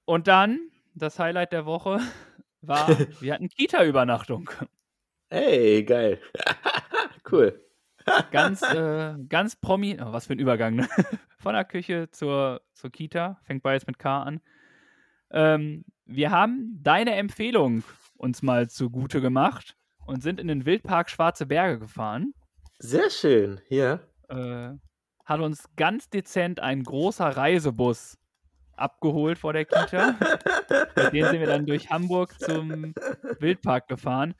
[0.05, 0.59] Und dann,
[0.95, 1.99] das Highlight der Woche
[2.61, 2.87] war,
[3.21, 4.49] wir hatten Kita-Übernachtung.
[5.29, 6.19] Ey, geil.
[7.31, 7.63] cool.
[8.31, 10.87] Ganz, äh, ganz promi, oh, was für ein Übergang, ne?
[11.37, 14.41] Von der Küche zur, zur Kita, fängt beides mit K an.
[15.31, 17.83] Ähm, wir haben deine Empfehlung
[18.17, 22.33] uns mal zugute gemacht und sind in den Wildpark Schwarze Berge gefahren.
[22.79, 23.61] Sehr schön.
[23.69, 23.99] Ja.
[24.27, 24.75] Äh,
[25.25, 28.17] hat uns ganz dezent ein großer Reisebus
[28.75, 30.15] abgeholt vor der Kita.
[30.95, 32.93] Mit dem sind wir dann durch Hamburg zum
[33.39, 34.33] Wildpark gefahren.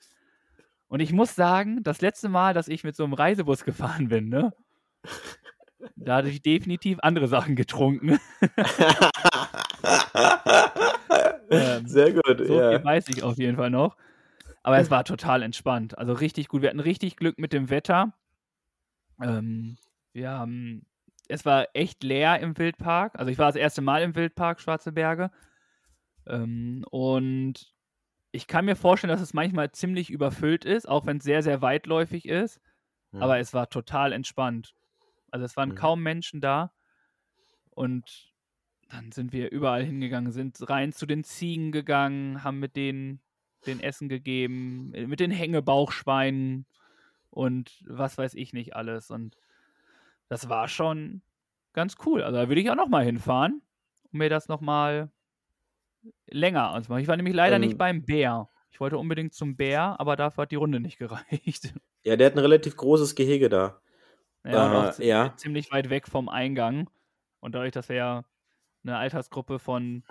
[0.89, 4.28] Und ich muss sagen, das letzte Mal, dass ich mit so einem Reisebus gefahren bin,
[4.28, 4.54] ne?
[5.95, 8.19] Da hatte ich definitiv andere Sachen getrunken.
[11.52, 12.38] Ähm, Sehr gut.
[12.45, 12.71] So ja.
[12.71, 13.97] viel weiß ich auf jeden Fall noch.
[14.62, 15.97] Aber es war total entspannt.
[15.97, 16.62] Also richtig gut.
[16.62, 18.13] Wir hatten richtig Glück mit dem Wetter.
[19.21, 19.78] Ähm,
[20.13, 20.86] wir haben,
[21.28, 23.17] es war echt leer im Wildpark.
[23.17, 25.32] Also ich war das erste Mal im Wildpark Schwarze Berge.
[26.28, 27.73] Ähm, und
[28.32, 31.62] ich kann mir vorstellen, dass es manchmal ziemlich überfüllt ist, auch wenn es sehr, sehr
[31.62, 32.60] weitläufig ist.
[33.12, 33.24] Mhm.
[33.24, 34.76] Aber es war total entspannt.
[35.32, 35.76] Also es waren Mhm.
[35.76, 36.72] kaum Menschen da.
[37.72, 38.34] Und
[38.89, 43.22] dann sind wir überall hingegangen, sind rein zu den Ziegen gegangen, haben mit denen
[43.65, 46.65] den Essen gegeben, äh, mit den Hängebauchschweinen
[47.30, 49.12] und was weiß ich nicht alles.
[49.12, 49.38] Und
[50.30, 51.22] das war schon
[51.74, 52.24] ganz cool.
[52.24, 53.62] Also da würde ich auch noch mal hinfahren,
[54.12, 55.12] um mir das noch mal
[56.28, 57.02] länger anzumachen.
[57.02, 58.50] Ich war nämlich leider Ähm, nicht beim Bär.
[58.72, 61.74] Ich wollte unbedingt zum Bär, aber dafür hat die Runde nicht gereicht.
[62.04, 63.82] ja, der hat ein relativ großes Gehege da.
[64.46, 65.34] Ja, Äh, ja.
[65.38, 66.90] ziemlich weit weg vom Eingang.
[67.42, 68.26] Und dadurch, dass wir ja
[68.84, 70.04] eine Altersgruppe von,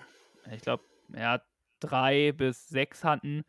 [0.52, 1.40] ich glaube, ja,
[1.80, 3.44] drei bis sechs hatten,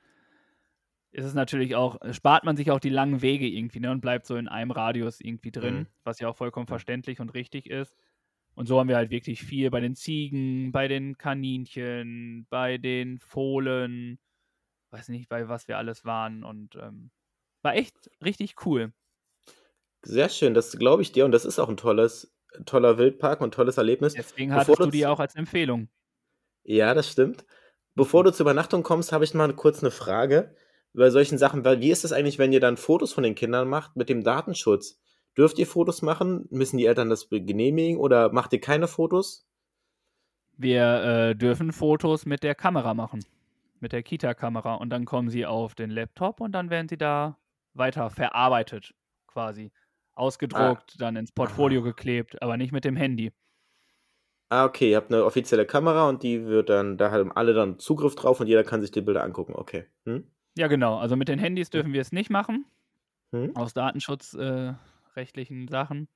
[1.11, 4.25] ist es natürlich auch, spart man sich auch die langen Wege irgendwie ne, und bleibt
[4.27, 5.87] so in einem Radius irgendwie drin, Mhm.
[6.03, 7.95] was ja auch vollkommen verständlich und richtig ist.
[8.59, 13.17] Und so haben wir halt wirklich viel bei den Ziegen, bei den Kaninchen, bei den
[13.17, 14.19] Fohlen,
[14.91, 16.43] weiß nicht, bei was wir alles waren.
[16.43, 17.09] Und ähm,
[17.61, 18.91] war echt richtig cool.
[20.01, 21.23] Sehr schön, das glaube ich dir.
[21.23, 24.11] Und das ist auch ein tolles, toller Wildpark und tolles Erlebnis.
[24.11, 25.87] Deswegen Bevor hattest du du die auch als Empfehlung.
[26.63, 27.45] Ja, das stimmt.
[27.95, 30.53] Bevor du zur Übernachtung kommst, habe ich mal kurz eine Frage
[30.91, 31.63] bei solchen Sachen.
[31.63, 34.21] Weil Wie ist es eigentlich, wenn ihr dann Fotos von den Kindern macht mit dem
[34.21, 34.98] Datenschutz?
[35.37, 36.47] Dürft ihr Fotos machen?
[36.49, 39.45] Müssen die Eltern das genehmigen oder macht ihr keine Fotos?
[40.57, 43.23] Wir äh, dürfen Fotos mit der Kamera machen,
[43.79, 44.75] mit der Kita-Kamera.
[44.75, 47.37] Und dann kommen sie auf den Laptop und dann werden sie da
[47.73, 48.93] weiter verarbeitet,
[49.27, 49.71] quasi.
[50.15, 53.31] Ausgedruckt, dann ins Portfolio geklebt, aber nicht mit dem Handy.
[54.49, 57.77] Ah, okay, ihr habt eine offizielle Kamera und die wird dann, da haben alle dann
[57.79, 59.53] Zugriff drauf und jeder kann sich die Bilder angucken.
[59.55, 59.85] Okay.
[60.05, 60.27] Hm?
[60.57, 60.97] Ja, genau.
[60.97, 62.65] Also mit den Handys dürfen wir es nicht machen,
[63.31, 63.55] Hm?
[63.55, 64.75] aus datenschutzrechtlichen äh,
[65.15, 66.07] rechtlichen Sachen,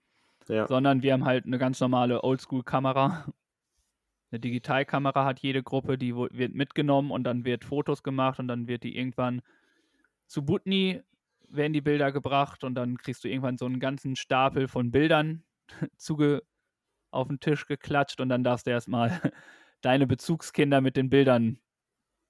[0.47, 0.67] Ja.
[0.67, 3.25] sondern wir haben halt eine ganz normale Oldschool-Kamera.
[4.31, 8.67] Eine Digitalkamera hat jede Gruppe, die wird mitgenommen und dann wird Fotos gemacht und dann
[8.67, 9.41] wird die irgendwann
[10.27, 11.01] zu Butni
[11.49, 15.43] werden die Bilder gebracht und dann kriegst du irgendwann so einen ganzen Stapel von Bildern
[15.97, 16.43] zuge
[17.11, 19.11] auf den Tisch geklatscht und dann darfst du erstmal
[19.81, 21.59] deine Bezugskinder mit den Bildern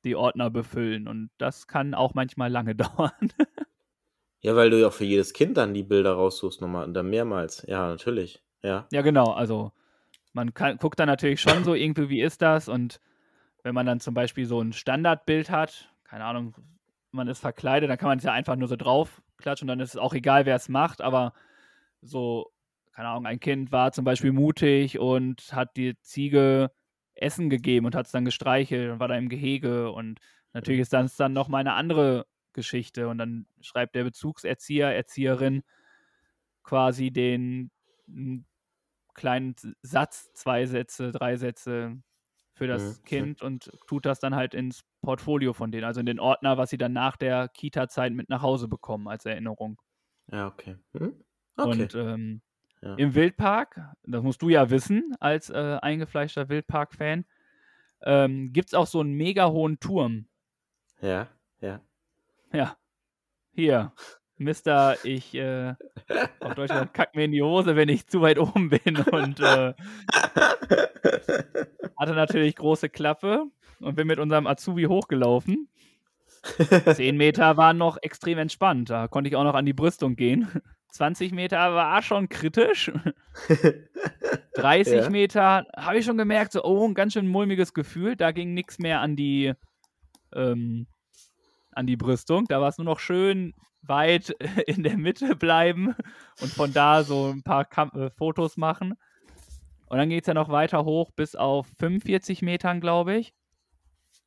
[0.06, 3.32] die Ordner befüllen und das kann auch manchmal lange dauern.
[4.44, 7.10] Ja, weil du ja auch für jedes Kind dann die Bilder raussuchst nochmal und dann
[7.10, 7.66] mehrmals.
[7.66, 8.44] Ja, natürlich.
[8.62, 8.88] Ja.
[8.92, 9.32] Ja, genau.
[9.32, 9.72] Also
[10.34, 12.68] man kann, guckt dann natürlich schon so irgendwie, wie ist das?
[12.68, 13.00] Und
[13.64, 16.56] wenn man dann zum Beispiel so ein Standardbild hat, keine Ahnung,
[17.12, 19.92] man ist verkleidet, dann kann man es ja einfach nur so draufklatschen und dann ist
[19.92, 21.34] es auch egal, wer es macht, aber
[22.02, 22.52] so,
[22.92, 26.72] keine Ahnung, ein Kind war zum Beispiel mutig und hat die Ziege
[27.16, 30.20] Essen gegeben und hat es dann gestreichelt und war da im Gehege und
[30.52, 35.64] natürlich ist das dann nochmal eine andere Geschichte und dann schreibt der Bezugserzieher, Erzieherin
[36.64, 37.72] quasi den
[38.08, 38.46] m,
[39.16, 42.02] kleinen Satz, zwei Sätze, drei Sätze
[42.56, 43.04] für das Mhm.
[43.06, 46.72] Kind und tut das dann halt ins Portfolio von denen, also in den Ordner, was
[46.72, 49.82] sie dann nach der Kita-Zeit mit nach Hause bekommen als Erinnerung.
[50.32, 50.78] Ja, okay.
[50.94, 51.24] Hm?
[51.58, 51.90] Okay.
[51.90, 52.42] Und ähm,
[52.82, 52.98] Ja.
[52.98, 57.26] im Wildpark, das musst du ja wissen, als äh, eingefleischter Wildpark-Fan,
[58.04, 60.28] ähm, gibt es auch so einen mega hohen Turm.
[61.02, 61.28] ja,
[61.62, 61.82] ja.
[62.56, 62.78] Ja,
[63.56, 63.94] hier,
[64.38, 65.74] Mister, ich, äh,
[66.40, 69.40] auf Deutsch gesagt, kack mir in die Hose, wenn ich zu weit oben bin und
[69.40, 69.74] äh,
[71.98, 73.46] hatte natürlich große Klappe
[73.80, 75.68] und bin mit unserem Azubi hochgelaufen.
[76.94, 78.90] Zehn Meter waren noch extrem entspannt.
[78.90, 80.48] Da konnte ich auch noch an die Brüstung gehen.
[80.92, 82.92] 20 Meter war schon kritisch.
[84.56, 85.10] 30 ja.
[85.10, 88.16] Meter habe ich schon gemerkt, so, oh, ein ganz schön mulmiges Gefühl.
[88.16, 89.54] Da ging nichts mehr an die,
[90.36, 90.86] ähm,
[91.74, 92.46] an die Brüstung.
[92.48, 94.30] Da war es nur noch schön weit
[94.68, 95.96] in der Mitte bleiben
[96.42, 98.96] und von da so ein paar Kam äh, Fotos machen.
[99.88, 103.34] Und dann geht es ja noch weiter hoch bis auf 45 Metern, glaube ich.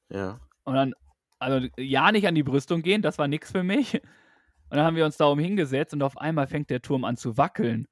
[0.09, 0.39] Ja.
[0.65, 0.95] Und dann,
[1.39, 3.95] also ja, nicht an die Brüstung gehen, das war nichts für mich.
[3.95, 7.17] Und dann haben wir uns da oben hingesetzt und auf einmal fängt der Turm an
[7.17, 7.87] zu wackeln.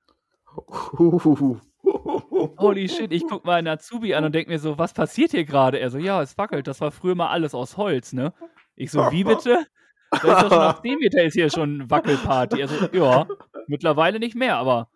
[2.59, 5.45] Holy shit, ich guck mal einen Azubi an und denk mir so, was passiert hier
[5.45, 5.79] gerade?
[5.79, 8.33] Er so, ja, es wackelt, das war früher mal alles aus Holz, ne?
[8.77, 9.67] Ich so, wie bitte?
[10.11, 12.63] Das ist doch schon nach 10 Meter ist hier schon Wackelparty.
[12.63, 13.27] Also, ja,
[13.67, 14.89] mittlerweile nicht mehr, aber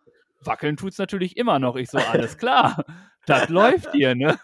[0.42, 1.76] wackeln tut es natürlich immer noch.
[1.76, 2.84] Ich so, alles klar,
[3.26, 4.38] das läuft hier, ne?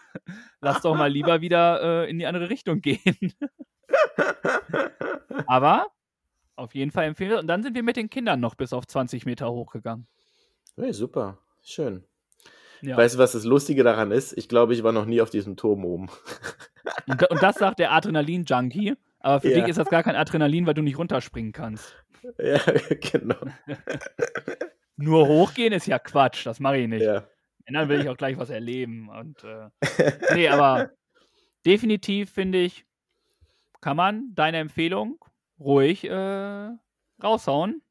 [0.61, 3.33] Lass doch mal lieber wieder äh, in die andere Richtung gehen.
[5.47, 5.87] aber
[6.55, 7.39] auf jeden Fall empfehlen.
[7.39, 10.07] Und dann sind wir mit den Kindern noch bis auf 20 Meter hochgegangen.
[10.75, 12.03] Hey, super, schön.
[12.81, 12.97] Ja.
[12.97, 14.37] Weißt du, was das Lustige daran ist?
[14.37, 16.09] Ich glaube, ich war noch nie auf diesem Turm oben.
[17.07, 18.95] Und, und das sagt der Adrenalin-Junkie.
[19.25, 19.61] Aber für ja.
[19.61, 21.95] dich ist das gar kein Adrenalin, weil du nicht runterspringen kannst.
[22.39, 22.59] Ja,
[23.11, 23.35] genau.
[24.95, 27.03] Nur hochgehen ist ja Quatsch, das mache ich nicht.
[27.03, 27.27] Ja.
[27.67, 29.09] Und dann will ich auch gleich was erleben.
[29.09, 29.69] Und, äh,
[30.33, 30.89] nee, aber
[31.67, 32.87] definitiv finde ich,
[33.79, 35.23] kann man deine Empfehlung
[35.59, 36.69] ruhig äh,
[37.23, 37.83] raushauen.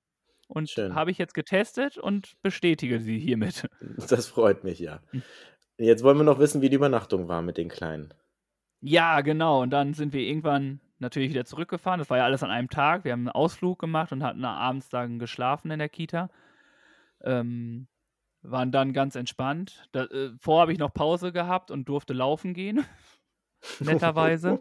[0.49, 3.69] Und habe ich jetzt getestet und bestätige sie hiermit.
[4.09, 5.01] Das freut mich, ja.
[5.13, 5.23] Hm.
[5.79, 8.13] Jetzt wollen wir noch wissen, wie die Übernachtung war mit den Kleinen.
[8.81, 9.63] Ja, genau.
[9.63, 11.99] Und dann sind wir irgendwann natürlich wieder zurückgefahren.
[11.99, 13.05] Das war ja alles an einem Tag.
[13.05, 16.31] Wir haben einen Ausflug gemacht und hatten abends dann geschlafen in der Kita.
[17.23, 17.89] Ähm,
[18.43, 19.89] waren dann ganz entspannt.
[19.93, 22.85] Da, äh, vor habe ich noch Pause gehabt und durfte laufen gehen.
[23.81, 24.61] Netterweise.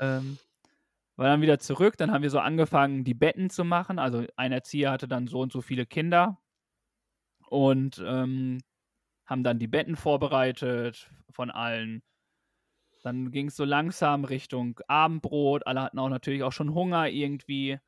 [0.00, 0.38] ähm,
[1.16, 1.96] war dann wieder zurück.
[1.96, 3.98] Dann haben wir so angefangen, die Betten zu machen.
[3.98, 6.38] Also ein Erzieher hatte dann so und so viele Kinder.
[7.46, 8.58] Und ähm,
[9.26, 12.02] haben dann die Betten vorbereitet von allen
[13.04, 15.66] dann ging es so langsam Richtung Abendbrot.
[15.66, 17.78] Alle hatten auch natürlich auch schon Hunger irgendwie.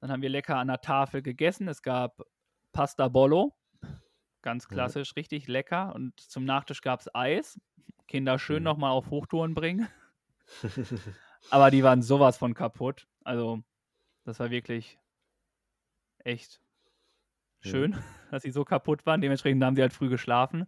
[0.00, 1.68] Dann haben wir lecker an der Tafel gegessen.
[1.68, 2.20] Es gab
[2.72, 3.56] Pasta Bollo.
[4.42, 5.14] Ganz klassisch, ja.
[5.18, 5.94] richtig lecker.
[5.94, 7.60] Und zum Nachtisch gab es Eis.
[8.08, 8.64] Kinder schön mhm.
[8.64, 9.86] nochmal auf Hochtouren bringen.
[11.50, 13.06] Aber die waren sowas von kaputt.
[13.22, 13.62] Also,
[14.24, 14.98] das war wirklich
[16.24, 16.60] echt
[17.60, 17.98] schön, ja.
[18.32, 19.20] dass sie so kaputt waren.
[19.20, 20.66] Dementsprechend haben sie halt früh geschlafen.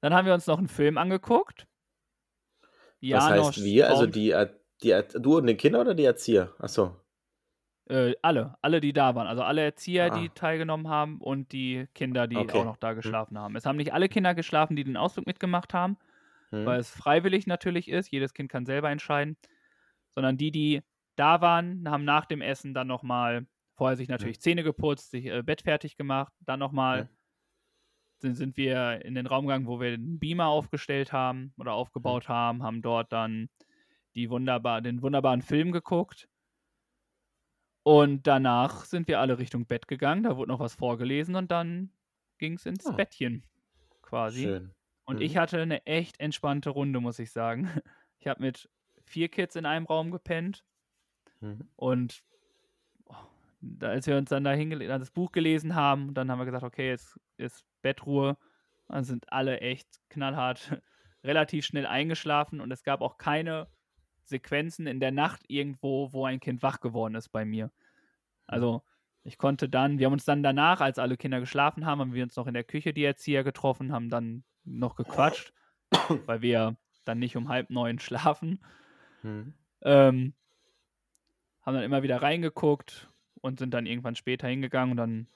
[0.00, 1.66] Dann haben wir uns noch einen Film angeguckt.
[3.02, 3.88] Was heißt wir?
[3.88, 4.34] Also die,
[4.82, 6.52] die, du und die Kinder oder die Erzieher?
[6.58, 6.96] Achso.
[7.88, 9.26] Äh, alle, alle, die da waren.
[9.26, 10.18] Also alle Erzieher, ah.
[10.18, 12.58] die teilgenommen haben und die Kinder, die okay.
[12.58, 12.96] auch noch da hm.
[12.96, 13.42] geschlafen hm.
[13.42, 13.56] haben.
[13.56, 15.96] Es haben nicht alle Kinder geschlafen, die den Ausflug mitgemacht haben,
[16.50, 16.66] hm.
[16.66, 18.10] weil es freiwillig natürlich ist.
[18.12, 19.36] Jedes Kind kann selber entscheiden.
[20.14, 20.82] Sondern die, die
[21.16, 24.12] da waren, haben nach dem Essen dann nochmal vorher sich hm.
[24.12, 24.42] natürlich hm.
[24.42, 27.08] Zähne geputzt, sich äh, Bett fertig gemacht, dann nochmal
[28.22, 32.28] hm sind, wir in den Raum gegangen, wo wir den Beamer aufgestellt haben oder aufgebaut
[32.28, 32.32] mhm.
[32.32, 33.48] haben, haben dort dann
[34.14, 36.28] die wunderbar, den wunderbaren Film geguckt.
[37.82, 41.90] Und danach sind wir alle Richtung Bett gegangen, da wurde noch was vorgelesen und dann
[42.38, 42.92] ging es ins oh.
[42.92, 43.44] Bettchen
[44.02, 44.42] quasi.
[44.42, 44.74] Schön.
[45.04, 45.22] Und mhm.
[45.22, 47.68] ich hatte eine echt entspannte Runde, muss ich sagen.
[48.22, 48.68] Ich habe mit
[49.06, 50.62] vier Kids in einem Raum gepennt
[51.40, 51.66] mhm.
[51.74, 52.22] und
[53.06, 53.14] oh,
[53.80, 56.90] als wir uns dann da hingelegt, das Buch gelesen haben, dann haben wir gesagt, okay,
[56.90, 58.36] jetzt ist Bettruhe.
[58.88, 60.80] Dann sind alle echt knallhart
[61.24, 63.68] relativ schnell eingeschlafen und es gab auch keine
[64.24, 67.70] Sequenzen in der Nacht irgendwo, wo ein Kind wach geworden ist bei mir.
[68.46, 68.82] Also
[69.22, 72.22] ich konnte dann, wir haben uns dann danach, als alle Kinder geschlafen haben, haben wir
[72.22, 75.52] uns noch in der Küche die Erzieher getroffen, haben dann noch gequatscht,
[76.26, 78.60] weil wir dann nicht um halb neun schlafen.
[79.22, 79.54] Mhm.
[79.82, 80.34] Ähm,
[81.62, 83.08] haben dann immer wieder reingeguckt
[83.40, 85.26] und sind dann irgendwann später hingegangen und dann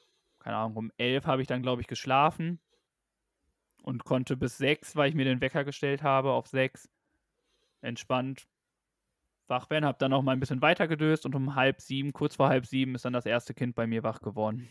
[0.45, 2.61] keine Ahnung, um elf habe ich dann, glaube ich, geschlafen
[3.83, 6.91] und konnte bis sechs, weil ich mir den Wecker gestellt habe, auf sechs
[7.81, 8.47] entspannt
[9.47, 9.87] wach werden.
[9.87, 12.67] Habe dann noch mal ein bisschen weiter gedöst und um halb sieben, kurz vor halb
[12.67, 14.69] sieben, ist dann das erste Kind bei mir wach geworden.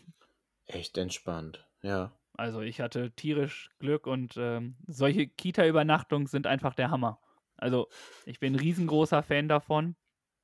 [0.68, 2.12] Echt entspannt, ja.
[2.36, 7.20] Also ich hatte tierisch Glück und ähm, solche Kita-Übernachtungen sind einfach der Hammer.
[7.58, 7.90] Also
[8.26, 9.96] ich bin ein riesengroßer Fan davon,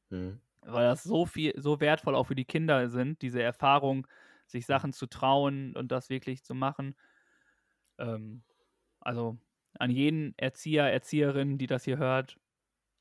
[0.09, 0.41] hm.
[0.61, 4.07] weil das so viel, so wertvoll auch für die Kinder sind, diese Erfahrung,
[4.49, 6.95] sich Sachen zu trauen und das wirklich zu machen.
[7.97, 8.43] Ähm,
[8.99, 9.37] also
[9.77, 12.39] an jeden Erzieher, Erzieherin, die das hier hört,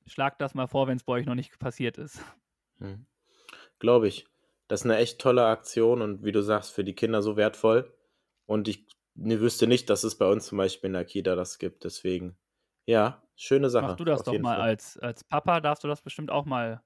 [0.06, 2.20] schlagt das mal vor, wenn es bei euch noch nicht passiert ist.
[2.78, 3.06] Hm.
[3.78, 4.26] Glaube ich.
[4.68, 7.96] Das ist eine echt tolle Aktion und wie du sagst, für die Kinder so wertvoll.
[8.44, 11.58] Und ich ne, wüsste nicht, dass es bei uns zum Beispiel in der Kita das
[11.58, 11.84] gibt.
[11.84, 12.37] Deswegen,
[12.84, 13.87] ja, Schöne Sache.
[13.87, 14.68] Mach du das doch mal Fall.
[14.68, 16.82] als, als Papa, darfst du das bestimmt auch mal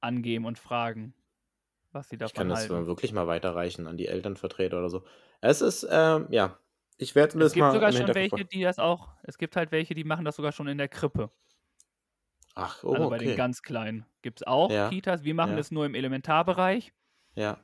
[0.00, 1.12] angeben und fragen,
[1.92, 2.70] was sie Ich kann davon das halten.
[2.70, 5.04] mal wirklich mal weiterreichen an die Elternvertreter oder so.
[5.40, 6.58] Es ist, ähm, ja,
[6.98, 9.36] ich werde Es das gibt mal sogar im schon Hinterkopf welche, die das auch, es
[9.36, 11.30] gibt halt welche, die machen das sogar schon in der Krippe.
[12.54, 13.34] Ach, oh, Also bei den okay.
[13.34, 15.24] ganz Kleinen gibt es auch Ja, Kitas.
[15.24, 15.58] Wir machen ja.
[15.58, 16.92] es nur im Elementarbereich.
[17.34, 17.62] Ja,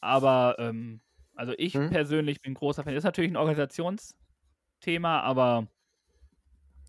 [0.00, 1.00] Aber, ähm,
[1.34, 1.88] also ich Hm?
[1.88, 2.94] persönlich bin großer Fan.
[2.94, 4.18] Ist natürlich ein Organisationsthema,
[5.22, 5.68] aber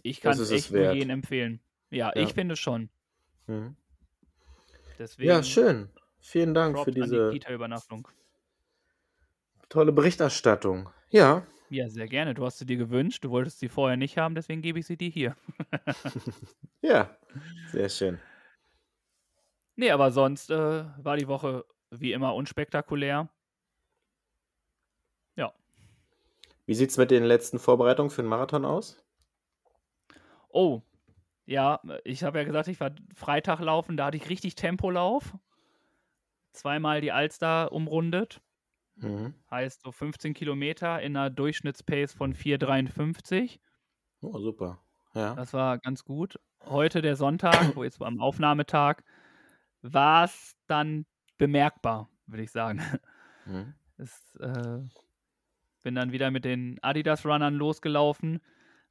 [0.01, 1.61] ich kann Das es es echt nur jedem empfehlen.
[1.91, 2.21] Ja, Ja.
[2.21, 2.89] ich finde schon.
[3.47, 3.75] mhm.
[4.99, 5.89] Deswegen ja, schön.
[6.21, 8.07] Vielen Dank Props für die diese Kita-Übernachtung.
[9.69, 10.89] tolle Berichterstattung.
[11.09, 12.33] Ja, Ja, sehr gerne.
[12.33, 13.23] Du hast sie dir gewünscht.
[13.23, 15.35] Du wolltest sie vorher nicht haben, deswegen gebe ich sie dir hier.
[16.81, 17.15] ja,
[17.71, 18.19] sehr schön.
[19.75, 23.29] Nee, aber sonst äh, war die Woche wie immer unspektakulär.
[25.35, 25.53] Ja.
[26.65, 29.03] Wie sieht's mit den letzten Vorbereitungen für den Marathon aus?
[30.49, 30.81] Oh,
[31.45, 35.35] ja, ich habe ja gesagt, ich war Freitag laufen, da hatte ich richtig Tempolauf.
[36.51, 38.41] Zweimal die Alster umrundet.
[38.95, 39.33] Mhm.
[39.49, 43.59] Heißt so 15 Kilometer in einer Durchschnittspace von 4,53.
[44.21, 44.79] Oh, super.
[45.13, 45.35] Ja.
[45.35, 46.39] Das war ganz gut.
[46.65, 49.03] Heute der Sonntag, wo jetzt am Aufnahmetag,
[49.81, 51.05] war es dann
[51.37, 52.81] bemerkbar, würde ich sagen.
[53.45, 53.73] Mhm.
[53.97, 54.79] Es, äh,
[55.83, 58.39] bin dann wieder mit den Adidas-Runnern losgelaufen.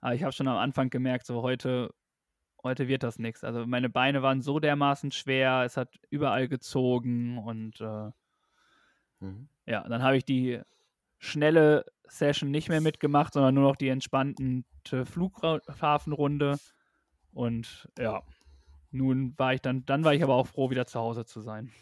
[0.01, 1.95] Aber ich habe schon am Anfang gemerkt, so heute,
[2.63, 3.45] heute wird das nichts.
[3.45, 8.11] Also meine Beine waren so dermaßen schwer, es hat überall gezogen und äh,
[9.21, 9.49] Mhm.
[9.67, 10.61] ja, dann habe ich die
[11.19, 16.61] schnelle Session nicht mehr mitgemacht, sondern nur noch die entspannte Flughafenrunde.
[17.33, 18.23] Und ja,
[18.93, 21.73] nun war ich dann, dann war ich aber auch froh, wieder zu Hause zu sein.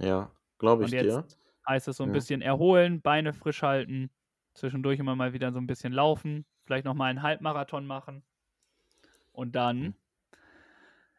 [0.00, 1.24] Ja, glaube ich Und dir.
[1.24, 1.38] jetzt
[1.68, 2.12] heißt es so ein Ja.
[2.12, 4.10] bisschen erholen, Beine frisch halten,
[4.54, 8.24] zwischendurch immer mal wieder so ein bisschen laufen, vielleicht noch mal einen Halbmarathon machen.
[9.32, 9.92] Und dann Hm.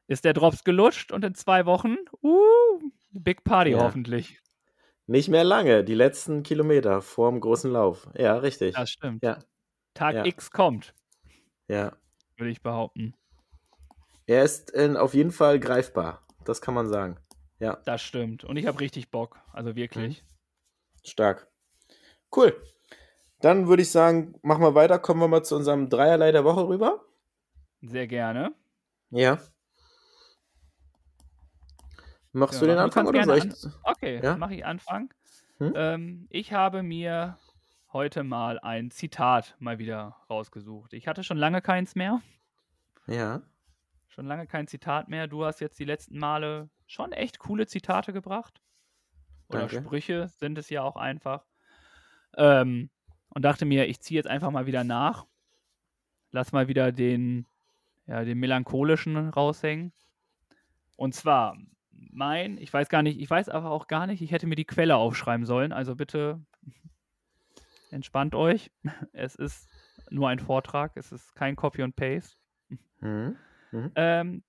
[0.10, 2.80] Ist der Drops gelutscht und in zwei Wochen, uh,
[3.12, 3.80] Big Party Ja.
[3.84, 4.42] hoffentlich.
[5.08, 8.08] Nicht mehr lange, die letzten Kilometer vor dem großen Lauf.
[8.16, 8.76] Ja, richtig.
[8.76, 9.24] Das stimmt.
[9.24, 9.40] Ja,
[9.94, 10.26] Tag ja.
[10.26, 10.94] X kommt,
[11.68, 11.94] ja.
[12.38, 13.16] würde ich behaupten.
[14.28, 16.22] Er ist äh, auf jeden Fall greifbar.
[16.46, 17.18] Das kann man sagen.
[17.60, 18.44] Ja, Das stimmt.
[18.44, 19.40] Und ich habe richtig Bock.
[19.54, 20.24] Also wirklich.
[21.04, 21.48] stark.
[22.36, 22.56] Cool.
[23.42, 25.00] Dann würde ich sagen, machen wir weiter.
[25.00, 27.04] Kommen wir mal zu unserem Dreierlei der Woche rüber.
[27.82, 28.54] Sehr gerne.
[29.10, 29.40] Ja.
[32.32, 33.44] Machst Ja, du den Anfang oder soll ich?
[33.66, 34.38] an- Okay, Ja?
[34.38, 35.14] mache ich Anfang.
[35.58, 35.74] Hm?
[35.76, 37.38] Ähm, ich habe mir
[37.92, 40.94] heute mal ein Zitat mal wieder rausgesucht.
[40.94, 42.22] Ich hatte schon lange keins mehr.
[43.08, 43.42] Ja.
[44.10, 45.28] Schon lange kein Zitat mehr.
[45.28, 48.62] Du hast jetzt die letzten Male schon echt coole Zitate gebracht.
[49.50, 49.78] Oder Danke.
[49.82, 51.46] Sprüche sind es ja auch einfach.
[52.38, 52.90] Ähm,
[53.30, 55.26] und dachte mir, ich ziehe jetzt einfach mal wieder nach.
[56.32, 57.48] Lass mal wieder den,
[58.06, 59.92] ja, den melancholischen raushängen.
[60.96, 61.58] Und zwar,
[62.12, 64.66] mein, ich weiß gar nicht, ich weiß aber auch gar nicht, ich hätte mir die
[64.66, 65.72] Quelle aufschreiben sollen.
[65.72, 66.42] Also bitte
[67.92, 68.72] entspannt euch.
[69.14, 69.70] Es ist
[70.10, 72.38] nur ein Vortrag, es ist kein Copy und Paste.
[73.02, 73.36] Mhm.
[73.72, 73.92] Mhm.
[73.96, 74.44] Ähm,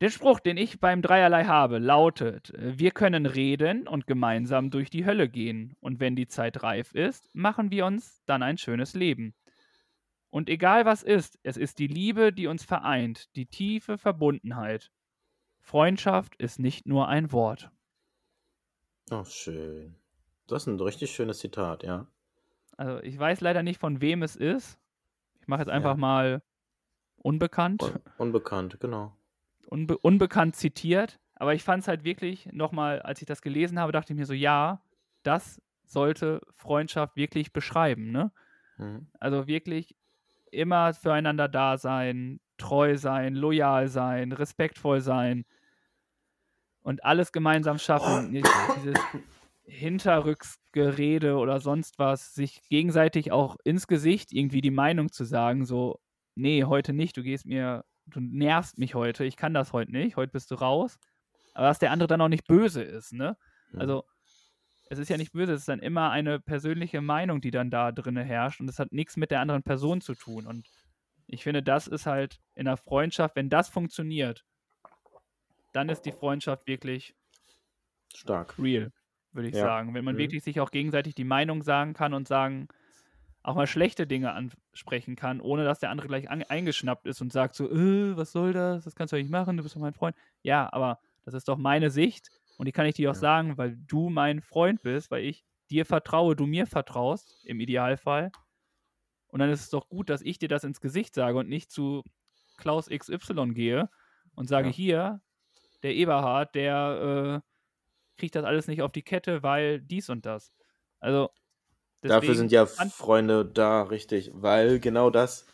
[0.00, 5.06] der Spruch, den ich beim Dreierlei habe, lautet: Wir können reden und gemeinsam durch die
[5.06, 5.76] Hölle gehen.
[5.80, 9.34] Und wenn die Zeit reif ist, machen wir uns dann ein schönes Leben.
[10.30, 14.90] Und egal was ist, es ist die Liebe, die uns vereint, die tiefe Verbundenheit.
[15.64, 17.70] Freundschaft ist nicht nur ein Wort.
[19.10, 19.94] Oh, schön.
[20.46, 22.06] Das ist ein richtig schönes Zitat, ja.
[22.76, 24.78] Also ich weiß leider nicht, von wem es ist.
[25.40, 25.96] Ich mache jetzt einfach Ja.
[25.96, 26.42] mal
[27.16, 27.82] unbekannt.
[27.82, 29.16] Un unbekannt, genau.
[29.68, 33.92] unbe unbekannt zitiert, aber ich fand es halt wirklich nochmal, als ich das gelesen habe,
[33.92, 34.82] dachte ich mir so, ja,
[35.22, 38.32] das sollte Freundschaft wirklich beschreiben, ne?
[38.76, 39.08] Mhm.
[39.18, 39.96] Also wirklich
[40.50, 45.44] immer füreinander da sein, treu sein, loyal sein, respektvoll sein
[46.82, 48.30] und alles gemeinsam schaffen.
[48.30, 49.00] Nicht Dieses
[49.66, 55.98] Hinterrücksgerede oder sonst was, sich gegenseitig auch ins Gesicht irgendwie die Meinung zu sagen, so,
[56.34, 60.16] nee, heute nicht, du gehst mir, du nervst mich heute, ich kann das heute nicht,
[60.16, 60.98] heute bist du raus.
[61.54, 63.36] Aber dass der andere dann auch nicht böse ist, ne?
[63.76, 64.04] Also,
[64.90, 67.90] es ist ja nicht böse, es ist dann immer eine persönliche Meinung, die dann da
[67.90, 70.46] drinne herrscht und es hat nichts mit der anderen Person zu tun.
[70.46, 70.66] Und
[71.26, 74.44] ich finde, das ist halt in der Freundschaft, wenn das funktioniert,
[75.72, 77.14] dann ist die Freundschaft wirklich
[78.14, 78.56] Stark.
[78.58, 78.90] real,
[79.32, 79.58] würde ich Ja.
[79.58, 79.94] sagen.
[79.94, 80.18] Wenn man Mhm.
[80.18, 82.68] wirklich sich auch gegenseitig die Meinung sagen kann und sagen,
[83.42, 87.54] auch mal schlechte Dinge ansprechen kann, ohne dass der andere gleich eingeschnappt ist und sagt
[87.54, 88.84] so, äh, was soll das?
[88.84, 90.16] Das kannst du nicht machen, du bist doch mein Freund.
[90.42, 93.16] Ja, aber das ist doch meine Sicht und die kann ich dir auch Ja.
[93.16, 98.32] sagen, weil du mein Freund bist, weil ich dir vertraue, du mir vertraust, im Idealfall.
[99.34, 101.72] Und dann ist es doch gut, dass ich dir das ins Gesicht sage und nicht
[101.72, 102.04] zu
[102.56, 103.90] Klaus XY gehe
[104.36, 104.70] und sage, Ja.
[104.70, 105.22] hier,
[105.82, 107.48] der Eberhard, der äh,
[108.18, 110.54] kriegt das alles nicht auf die Kette, weil dies und das.
[111.00, 111.30] Also
[112.06, 114.30] Dafür sind ja Freunde da, richtig.
[114.34, 115.46] Weil genau das,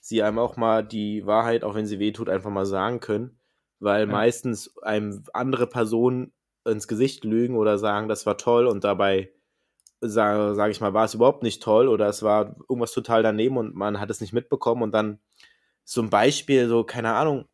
[0.00, 3.38] sie einem auch mal die Wahrheit, auch wenn sie weh tut, einfach mal sagen können.
[3.78, 4.12] Weil Ja.
[4.12, 6.32] meistens einem andere Personen
[6.64, 9.32] ins Gesicht lügen oder sagen, das war toll und dabei
[10.00, 13.56] sage sag ich mal, war es überhaupt nicht toll oder es war irgendwas total daneben
[13.56, 15.20] und man hat es nicht mitbekommen und dann
[15.84, 17.46] so ein Beispiel, so, keine Ahnung,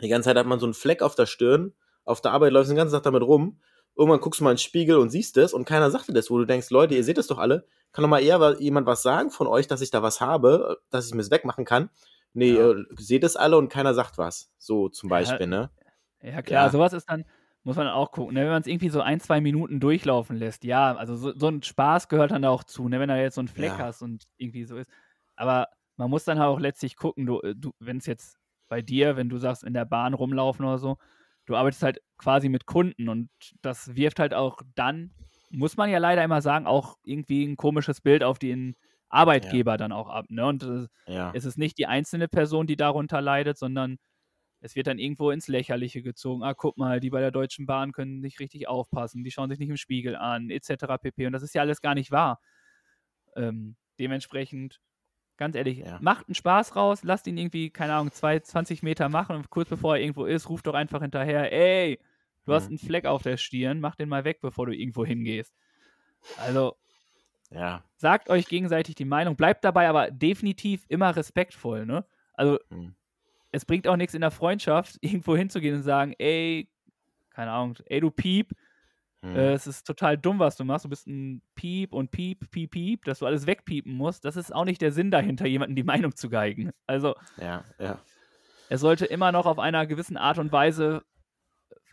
[0.00, 1.74] die ganze Zeit hat man so einen Fleck auf der Stirn,
[2.04, 3.60] auf der Arbeit läufst du den ganzen Tag damit rum,
[3.96, 6.30] irgendwann guckst du mal in den Spiegel und siehst es und keiner sagt dir das,
[6.30, 9.02] wo du denkst, Leute, ihr seht es doch alle, kann doch mal eher jemand was
[9.02, 11.90] sagen von euch, dass ich da was habe, dass ich mir es wegmachen kann.
[12.34, 12.68] Nee, Ja.
[12.72, 14.50] ihr seht es alle und keiner sagt was.
[14.58, 15.70] So zum Ja, Beispiel, ne?
[16.22, 16.70] Ja, klar, Ja.
[16.70, 17.24] sowas ist dann,
[17.66, 18.34] muss man auch gucken.
[18.34, 18.42] Ne?
[18.42, 21.64] Wenn man es irgendwie so ein, zwei Minuten durchlaufen lässt, ja, also so, so ein
[21.64, 23.00] Spaß gehört dann da auch zu, ne?
[23.00, 23.86] wenn du jetzt so einen Fleck Ja.
[23.86, 24.88] hast und irgendwie so ist.
[25.34, 28.38] Aber man muss dann halt auch letztlich gucken, du, äh, du wenn es jetzt
[28.68, 30.98] bei dir, wenn du sagst, in der Bahn rumlaufen oder so,
[31.44, 33.30] du arbeitest halt quasi mit Kunden und
[33.62, 35.10] das wirft halt auch dann,
[35.50, 38.76] muss man ja leider immer sagen, auch irgendwie ein komisches Bild auf den
[39.08, 40.26] Arbeitgeber dann auch ab.
[40.28, 40.46] Ne?
[40.46, 41.32] Und äh, Ja.
[41.32, 43.96] es ist nicht die einzelne Person, die darunter leidet, sondern
[44.66, 46.42] es wird dann irgendwo ins Lächerliche gezogen.
[46.42, 49.58] Ah, guck mal, die bei der Deutschen Bahn können nicht richtig aufpassen, die schauen sich
[49.60, 50.98] nicht im Spiegel an, etc.
[50.98, 51.26] pp.
[51.26, 52.40] Und das ist ja alles gar nicht wahr.
[53.36, 54.80] Ähm, dementsprechend,
[55.36, 55.98] ganz ehrlich, Ja.
[56.00, 59.68] macht einen Spaß raus, lasst ihn irgendwie, keine Ahnung, zwei, 20 Meter machen und kurz
[59.68, 62.00] bevor er irgendwo ist, ruft doch einfach hinterher, ey,
[62.44, 62.70] du hast Mhm.
[62.70, 65.54] einen Fleck auf der Stirn, mach den mal weg, bevor du irgendwo hingehst.
[66.38, 66.76] Also,
[67.50, 67.84] Ja.
[67.96, 72.04] sagt euch gegenseitig die Meinung, bleibt dabei aber definitiv immer respektvoll, ne?
[72.34, 72.94] Also, Hm.
[73.56, 76.68] Es bringt auch nichts in der Freundschaft, irgendwo hinzugehen und sagen, ey,
[77.30, 78.52] keine Ahnung, ey, du Piep,
[79.22, 79.34] Hm.
[79.34, 82.70] äh, es ist total dumm, was du machst, du bist ein Piep und Piep, Piep,
[82.72, 85.84] Piep, dass du alles wegpiepen musst, das ist auch nicht der Sinn dahinter, jemandem die
[85.84, 86.70] Meinung zu geigen.
[86.86, 87.98] Also, Ja, ja.
[88.68, 91.02] es sollte immer noch auf einer gewissen Art und Weise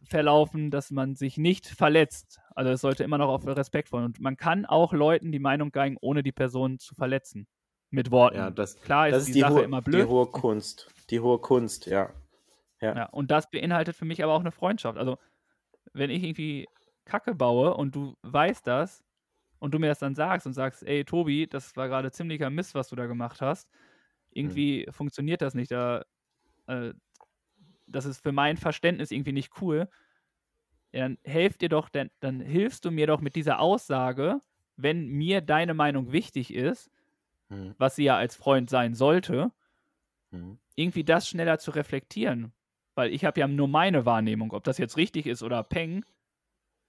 [0.04, 2.42] verlaufen, dass man sich nicht verletzt.
[2.56, 4.04] Also es sollte immer noch auf respektvoll.
[4.04, 7.48] Und man kann auch Leuten die Meinung geigen, ohne die Person zu verletzen.
[7.94, 8.38] Mit Worten.
[8.38, 10.08] Ja, das, Klar ist das die, ist die, Sache hohe, immer die blöd.
[10.08, 10.90] hohe Kunst.
[11.12, 12.10] Die hohe Kunst, ja.
[12.82, 12.96] Ja.
[12.96, 14.98] Ja, und das beinhaltet für mich aber auch eine Freundschaft.
[14.98, 15.20] Also,
[15.94, 16.68] wenn ich irgendwie
[17.06, 19.04] Kacke baue und du weißt das
[19.60, 22.74] und du mir das dann sagst und sagst, ey, Tobi, das war gerade ziemlicher Mist,
[22.74, 23.70] was du da gemacht hast.
[24.32, 25.72] Irgendwie funktioniert das nicht.
[25.72, 26.04] Da,
[26.66, 26.94] äh,
[27.86, 29.88] das ist für mein Verständnis irgendwie nicht cool.
[30.92, 34.42] Ja, dann helft dir doch, dann, dann hilfst du mir doch mit dieser Aussage,
[34.78, 36.90] wenn mir deine Meinung wichtig ist,
[37.54, 37.76] Hm.
[37.78, 39.52] was sie ja als Freund sein sollte,
[40.32, 40.58] Hm.
[40.76, 42.54] irgendwie das schneller zu reflektieren.
[42.96, 46.06] Weil ich habe ja nur meine Wahrnehmung, ob das jetzt richtig ist oder Peng.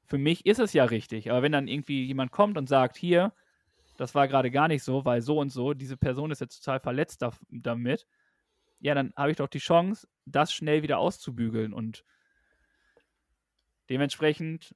[0.06, 1.30] Für mich ist es ja richtig.
[1.30, 3.32] Aber wenn dann irgendwie jemand kommt und sagt, hier,
[3.96, 6.80] das war gerade gar nicht so, weil so und so, diese Person ist jetzt total
[6.80, 8.06] verletzt da, damit,
[8.80, 11.72] ja, dann habe ich doch die Chance, das schnell wieder auszubügeln.
[11.72, 12.04] Und
[13.88, 14.74] dementsprechend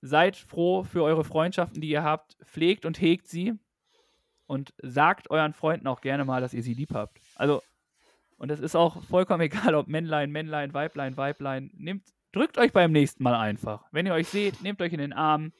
[0.00, 3.54] seid froh für eure Freundschaften, die ihr habt, pflegt und hegt sie
[4.46, 7.18] und sagt euren Freunden auch gerne mal, dass ihr sie lieb habt.
[7.34, 7.62] Also,
[8.38, 11.70] und es ist auch vollkommen egal, ob Männlein, Männlein, Weiblein, Weiblein.
[11.74, 13.84] Nehmt, drückt euch beim nächsten Mal einfach.
[13.92, 15.52] Wenn ihr euch seht, nehmt euch in den Arm.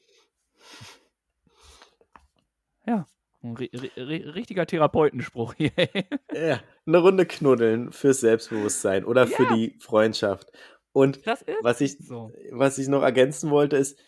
[2.87, 3.07] Ja,
[3.43, 5.71] ein ri ri ri richtiger Therapeutenspruch hier.
[6.35, 9.55] Ja, eine Runde knuddeln fürs Selbstbewusstsein oder für Ja.
[9.55, 10.53] die Freundschaft.
[10.93, 11.21] Und
[11.63, 12.33] was ich, so.
[12.53, 13.99] was ich noch ergänzen wollte, ist,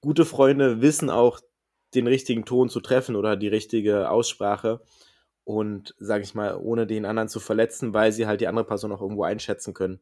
[0.00, 1.40] gute Freunde wissen auch,
[1.94, 4.80] den richtigen Ton zu treffen oder die richtige Aussprache.
[5.44, 8.92] Und, sage ich mal, ohne den anderen zu verletzen, weil sie halt die andere Person
[8.92, 10.00] auch irgendwo einschätzen können.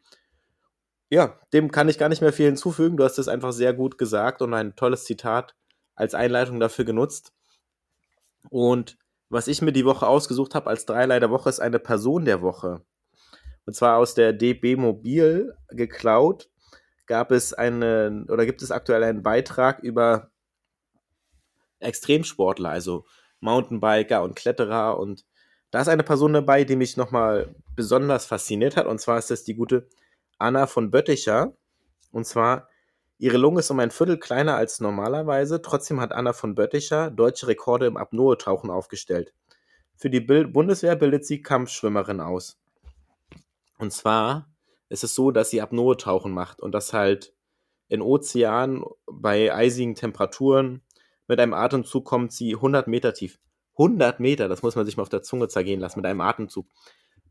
[1.11, 2.97] Ja, dem kann ich gar nicht mehr viel hinzufügen.
[2.97, 5.55] Du hast es einfach sehr gut gesagt und ein tolles Zitat
[5.95, 7.33] als Einleitung dafür genutzt.
[8.51, 12.25] Und was ich mir die Woche ausgesucht habe als Dreilei der Woche, ist eine Person
[12.25, 12.83] der Woche.
[13.67, 16.51] Und zwar aus der DB Mobil geklaut
[17.07, 20.32] gab es einen oder gibt es aktuell einen Beitrag über
[21.83, 23.05] Extremsportler, also
[23.41, 24.99] Mountainbiker und Kletterer.
[24.99, 25.25] Und
[25.71, 28.87] da ist eine Person dabei, die mich nochmal besonders fasziniert hat.
[28.87, 29.89] Und zwar ist das die gute
[30.39, 31.57] Anna von Bötticher.
[32.11, 32.69] Und zwar,
[33.19, 35.63] ihre Lunge ist um ein Viertel kleiner als normalerweise.
[35.63, 39.33] Trotzdem hat Anna von Bötticher deutsche Rekorde im Apnoe-Tauchen aufgestellt.
[39.97, 42.59] Für die Bundeswehr bildet sie Kampfschwimmerin aus.
[43.79, 44.49] Und zwar
[44.89, 47.35] ist es so, dass sie Apnoe-Tauchen macht und das halt
[47.89, 50.83] in Ozeanen bei eisigen Temperaturen.
[51.29, 53.39] Mit einem Atemzug kommt sie 100 Meter tief.
[53.73, 56.67] 100 Meter, das muss man sich mal auf der Zunge zergehen lassen, mit einem Atemzug.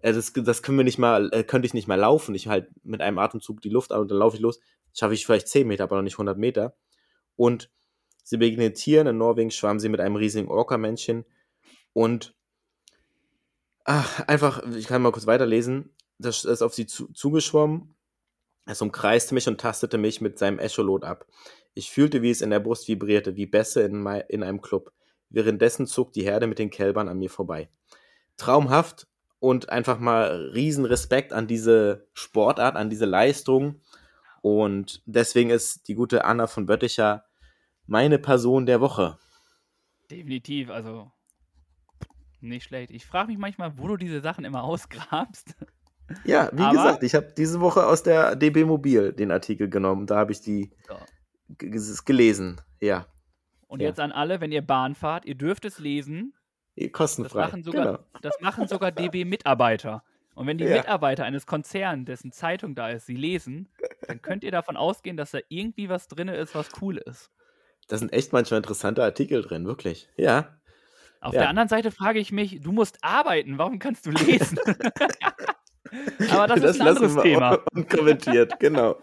[0.02, 2.34] Das, das können wir nicht mal, äh, könnte ich nicht mal laufen.
[2.34, 4.60] Ich halt mit einem Atemzug die Luft an und dann laufe ich los.
[4.94, 6.76] Schaffe ich vielleicht 10 Meter, aber noch nicht 100 Meter.
[7.36, 7.70] Und
[8.24, 9.08] sie begegnet Tieren.
[9.08, 11.26] In Norwegen schwamm sie mit einem riesigen Orca-Männchen.
[11.94, 12.34] Und
[13.84, 15.94] ach, einfach, ich kann mal kurz weiterlesen.
[16.18, 17.96] das ist auf sie zu, zugeschwommen.
[18.66, 21.26] Es umkreiste mich und tastete mich mit seinem Echolot ab.
[21.74, 24.92] Ich fühlte, wie es in der Brust vibrierte, wie Bässe in, in einem Club.
[25.30, 27.70] Währenddessen zog die Herde mit den Kälbern an mir vorbei.
[28.38, 29.08] Traumhaft
[29.40, 33.82] und einfach mal riesen Respekt an diese Sportart, an diese Leistung.
[34.42, 37.26] Und deswegen ist die gute Anna von Bötticher
[37.88, 39.18] meine Person der Woche.
[40.10, 41.12] Definitiv, also
[42.42, 42.92] nicht schlecht.
[42.92, 45.56] Ich frage mich manchmal, wo du diese Sachen immer ausgrabst.
[46.26, 50.08] Ja, wie Aber, gesagt, ich habe diese Woche aus der DB Mobil den Artikel genommen.
[50.08, 50.96] Da habe ich die so.
[51.58, 52.62] Gelesen.
[52.80, 53.08] Ja.
[53.68, 53.88] Und ja.
[53.88, 56.34] jetzt an alle, wenn ihr Bahn fahrt, ihr dürft es lesen.
[56.92, 57.42] Kostenfrei.
[57.42, 58.00] Das machen sogar, genau.
[58.22, 60.04] das machen sogar DB-Mitarbeiter.
[60.34, 60.78] Und wenn die ja.
[60.78, 63.70] Mitarbeiter eines Konzerns, dessen Zeitung da ist, sie lesen,
[64.08, 67.30] dann könnt ihr davon ausgehen, dass da irgendwie was drin ist, was cool ist.
[67.88, 70.08] Da sind echt manchmal interessante Artikel drin, wirklich.
[70.16, 70.58] Ja.
[71.20, 71.42] Auf ja.
[71.42, 74.58] der anderen Seite frage ich mich, du musst arbeiten, warum kannst du lesen?
[76.32, 77.58] Aber das, das ist ein anderes Thema.
[77.90, 78.98] Kommentiert, genau.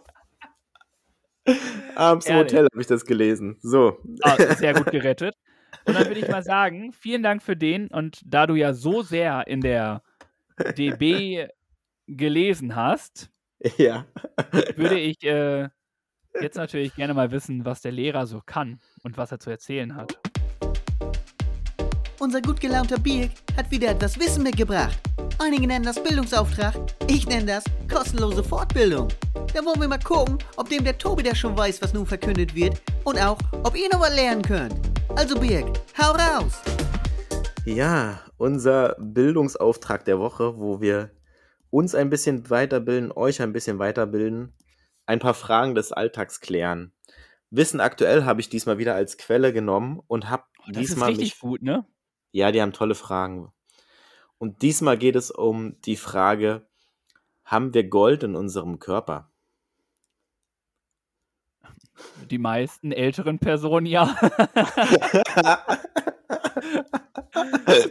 [1.97, 3.59] Abends im Hotel habe ich das gelesen.
[3.63, 3.99] So.
[4.23, 5.35] Ah, sehr gut gerettet.
[5.85, 7.89] Und dann würde ich mal sagen, vielen Dank für den.
[7.89, 10.03] Und da du ja so sehr in der
[10.77, 11.49] DB
[12.07, 13.31] gelesen hast,
[13.77, 14.07] ja.
[14.77, 15.69] würde ich äh,
[16.41, 19.95] jetzt natürlich gerne mal wissen, was der Lehrer so kann und was er zu erzählen
[19.95, 20.19] hat.
[22.21, 24.99] Unser gut gelaunter Birk hat wieder etwas Wissen mitgebracht.
[25.39, 26.75] Einige nennen das Bildungsauftrag,
[27.07, 29.07] ich nenne das kostenlose Fortbildung.
[29.55, 32.57] Da wollen wir mal gucken, ob dem der Tobi der schon weiß, was nun verkündet
[32.57, 34.75] wird und auch, ob ihr noch was lernen könnt.
[35.15, 36.61] Also Birk, hau raus!
[37.65, 41.13] Ja, unser Bildungsauftrag der Woche, wo wir
[41.71, 44.53] uns ein bisschen weiterbilden, euch ein bisschen weiterbilden,
[45.07, 46.91] ein paar Fragen des Alltags klären.
[47.51, 51.35] Wissen aktuell habe ich diesmal wieder als Quelle genommen und habe oh, diesmal ist richtig
[51.35, 51.87] mich, gut, ne?
[52.39, 53.53] Ja, die haben tolle Fragen.
[54.39, 56.65] Und diesmal geht es um die Frage,
[57.45, 59.29] haben wir Gold in unserem Körper?
[62.31, 64.17] Die meisten älteren Personen ja.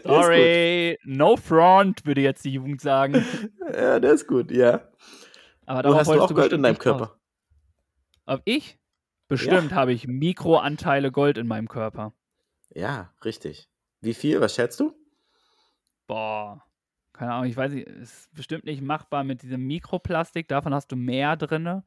[0.06, 3.26] Sorry, no front, würde jetzt die Jugend sagen.
[3.74, 4.88] Ja, der ist gut, ja.
[5.66, 7.20] Aber du hast du auch Gold in deinem Körper?
[8.26, 8.80] Ob ich?
[9.28, 9.78] Bestimmt ja.
[9.78, 12.14] habe ich Mikroanteile Gold in meinem Körper.
[12.74, 13.68] Ja, richtig.
[14.02, 14.42] Wie viel?
[14.42, 14.94] Was schätzt du?
[16.08, 16.64] Boah.
[17.14, 20.48] Keine Ahnung, ich weiß nicht, ist bestimmt nicht machbar mit diesem Mikroplastik.
[20.48, 21.68] Davon hast du mehr drin.
[21.68, 21.84] Ah,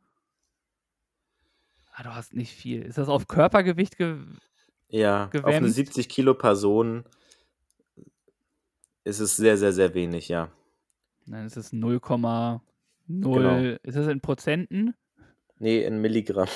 [2.02, 2.82] du hast nicht viel.
[2.82, 4.18] Ist das auf Körpergewicht ge
[4.88, 5.46] ja, gewämmt?
[5.46, 7.04] auf eine 70 Kilo Person
[9.04, 10.50] ist es sehr, sehr, sehr wenig, ja.
[11.26, 12.60] Nein, es ist 0,0.
[13.06, 13.78] Genau.
[13.82, 14.94] Ist das in Prozenten?
[15.58, 16.48] Nee, in Milligramm.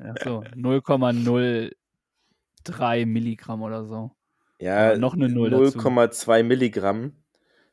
[0.00, 4.12] Achso, 0,03 Milligramm oder so.
[4.60, 7.14] Ja, noch eine 0,2 Milligramm.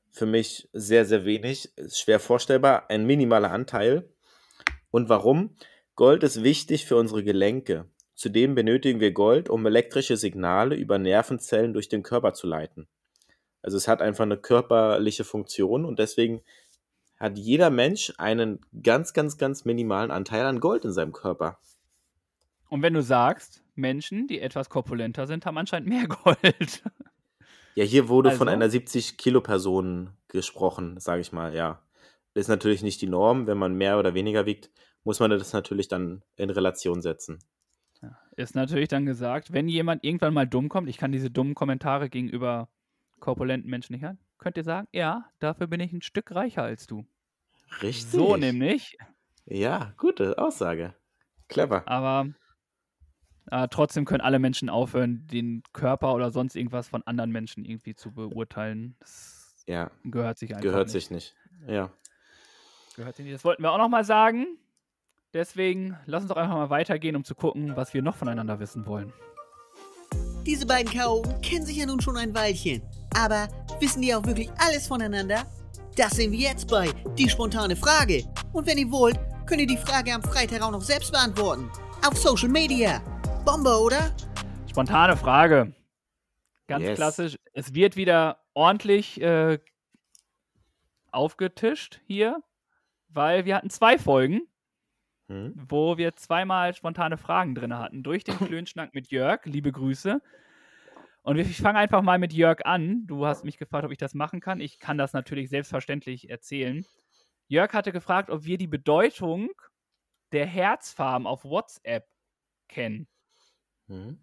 [0.10, 1.78] Für mich sehr, sehr wenig.
[1.78, 2.90] Ist schwer vorstellbar.
[2.90, 4.10] Ein minimaler Anteil.
[4.90, 5.56] Und warum?
[5.96, 7.86] Gold ist wichtig für unsere Gelenke.
[8.16, 12.88] Zudem benötigen wir Gold, um elektrische Signale über Nervenzellen durch den Körper zu leiten.
[13.62, 16.42] Also es hat einfach eine körperliche Funktion und deswegen
[17.20, 21.60] hat jeder Mensch einen ganz, ganz, ganz minimalen Anteil an Gold in seinem Körper.
[22.70, 26.84] Und wenn du sagst, Menschen, die etwas korpulenter sind, haben anscheinend mehr Gold.
[27.76, 28.40] Ja, hier wurde also?
[28.40, 31.82] von einer 70-Kilo-Person gesprochen, sage ich mal, ja.
[32.34, 33.48] Das ist natürlich nicht die Norm.
[33.48, 34.70] Wenn man mehr oder weniger wiegt,
[35.04, 37.40] muss man das natürlich dann in Relation setzen.
[38.36, 42.10] Ist natürlich dann gesagt, wenn jemand irgendwann mal dumm kommt, ich kann diese dummen Kommentare
[42.10, 42.70] gegenüber
[43.20, 46.86] korpulenten Menschen nicht hören, könnt ihr sagen, ja, dafür bin ich ein Stück reicher als
[46.86, 47.08] du.
[47.82, 48.12] Richtig.
[48.12, 48.98] So nämlich.
[49.46, 50.94] Ja, gute Aussage.
[51.48, 51.88] Clever.
[51.88, 52.28] Aber
[53.52, 57.96] äh, trotzdem können alle Menschen aufhören, den Körper oder sonst irgendwas von anderen Menschen irgendwie
[57.96, 58.96] zu beurteilen.
[59.00, 59.92] Das ja.
[60.04, 60.94] gehört sich einfach Gehört nicht.
[60.94, 61.36] sich nicht.
[61.68, 61.92] Ja.
[62.96, 63.36] Gehört sich nicht.
[63.36, 64.46] Das wollten wir auch nochmal sagen.
[65.34, 68.86] Deswegen lass uns doch einfach mal weitergehen, um zu gucken, was wir noch voneinander wissen
[68.86, 69.14] wollen.
[70.46, 72.82] Diese beiden Chaoten kennen sich ja nun schon ein Weilchen.
[73.14, 73.48] Aber
[73.80, 75.46] wissen die auch wirklich alles voneinander?
[75.98, 78.24] Das sehen wir jetzt bei Die spontane Frage.
[78.54, 81.70] Und wenn ihr wollt, könnt ihr die Frage am Freitag auch noch selbst beantworten.
[82.06, 83.02] Auf Social Media.
[83.48, 84.14] Bombe, oder?
[84.70, 85.74] Spontane Frage.
[86.68, 86.98] Ganz yes.
[86.98, 87.38] klassisch.
[87.54, 89.60] Es wird wieder ordentlich äh,
[91.14, 92.44] aufgetischt hier,
[93.08, 94.42] weil wir hatten zwei Folgen,
[95.30, 95.54] hm?
[95.56, 98.04] wo wir zweimal spontane Fragen drin hatten.
[98.04, 99.46] Durch den Klönschnack mit Jörg.
[99.46, 100.22] Liebe Grüße.
[101.22, 103.08] Und ich fange einfach mal mit Jörg an.
[103.08, 104.60] Du hast mich gefragt, ob ich das machen kann.
[104.60, 106.86] Ich kann das natürlich selbstverständlich erzählen.
[107.48, 109.52] Jörg hatte gefragt, ob wir die Bedeutung
[110.34, 112.10] der Herzfarben auf WhatsApp
[112.68, 113.08] kennen.
[113.88, 114.20] Mhm.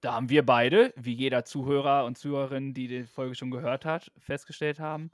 [0.00, 4.12] Da haben wir beide, wie jeder Zuhörer und Zuhörerin, die die Folge schon gehört hat,
[4.18, 5.10] festgestellt haben,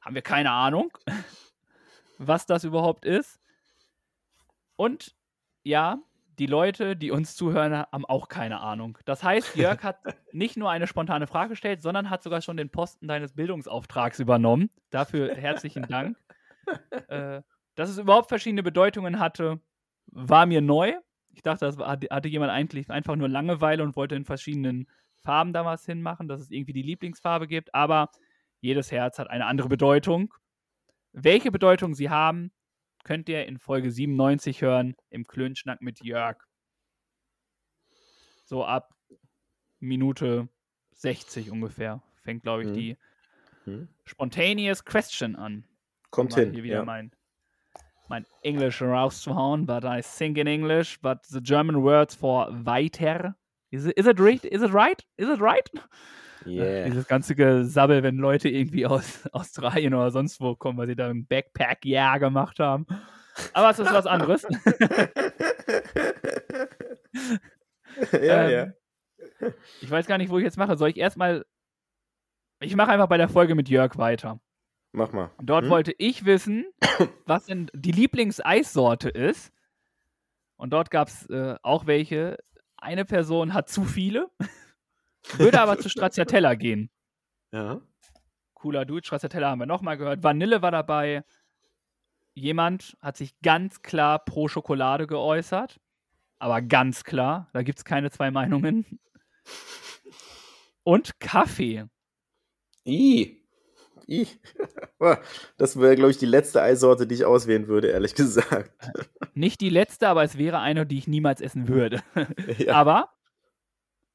[0.00, 0.96] haben wir keine Ahnung,
[2.18, 3.40] was das überhaupt ist.
[4.76, 5.14] Und
[5.62, 5.98] ja,
[6.38, 8.98] die Leute, die uns zuhören, haben auch keine Ahnung.
[9.04, 9.98] Das heißt, Jörg hat
[10.32, 14.70] nicht nur eine spontane Frage gestellt, sondern hat sogar schon den Posten deines Bildungsauftrags übernommen.
[14.90, 16.18] Dafür herzlichen Dank.
[17.08, 17.42] Äh,
[17.74, 19.60] dass es überhaupt verschiedene Bedeutungen hatte,
[20.06, 20.94] war mir neu.
[21.36, 25.66] Ich dachte, das hatte jemand eigentlich einfach nur Langeweile und wollte in verschiedenen Farben da
[25.66, 27.74] was hinmachen, dass es irgendwie die Lieblingsfarbe gibt.
[27.74, 28.10] Aber
[28.60, 30.32] jedes Herz hat eine andere Bedeutung.
[31.12, 32.52] Welche Bedeutung sie haben,
[33.04, 36.38] könnt ihr in Folge 97 hören, im Klönschnack mit Jörg.
[38.44, 38.94] So ab
[39.78, 40.48] Minute
[40.92, 42.74] 60 ungefähr fängt, glaube ich, hm.
[42.74, 42.96] die
[43.64, 43.88] hm.
[44.04, 45.64] Spontaneous Question an.
[46.10, 46.52] Kommt hin.
[46.52, 46.84] Hier wieder ja.
[46.84, 47.12] mein,
[48.08, 53.34] mein Englisch rauszuhauen, but I think in English, but the German words for weiter.
[53.70, 54.44] Is it, is it, right?
[54.44, 55.04] Is it right?
[55.16, 55.68] Is it right?
[56.46, 56.84] Yeah.
[56.88, 61.08] Dieses ganze Gesabbel, wenn Leute irgendwie aus Australien oder sonst wo kommen, weil sie da
[61.08, 62.86] ein Backpack-Jahr gemacht haben.
[63.52, 64.42] Aber es ist was anderes.
[68.12, 69.50] ja, ähm, ja.
[69.82, 70.76] Ich weiß gar nicht, wo ich jetzt mache.
[70.76, 71.44] Soll ich erstmal.
[72.60, 74.40] Ich mache einfach bei der Folge mit Jörg weiter.
[74.96, 75.30] Mach mal.
[75.42, 75.70] Dort hm?
[75.70, 76.64] wollte ich wissen,
[77.26, 79.52] was denn die Lieblingseissorte ist.
[80.56, 82.38] Und dort gab es äh, auch welche.
[82.78, 84.30] Eine Person hat zu viele.
[85.36, 86.88] Würde aber zu Stracciatella gehen.
[87.52, 87.82] Ja.
[88.54, 89.04] Cooler Dude.
[89.04, 90.22] Stracciatella haben wir nochmal gehört.
[90.22, 91.24] Vanille war dabei.
[92.32, 95.78] Jemand hat sich ganz klar pro Schokolade geäußert.
[96.38, 97.50] Aber ganz klar.
[97.52, 98.98] Da gibt es keine zwei Meinungen.
[100.84, 101.84] Und Kaffee.
[102.86, 103.45] I.
[104.08, 104.26] I.
[105.58, 108.70] Das wäre, glaube ich, die letzte Eissorte, die ich auswählen würde, ehrlich gesagt.
[109.34, 112.02] Nicht die letzte, aber es wäre eine, die ich niemals essen würde.
[112.58, 112.74] Ja.
[112.74, 113.10] Aber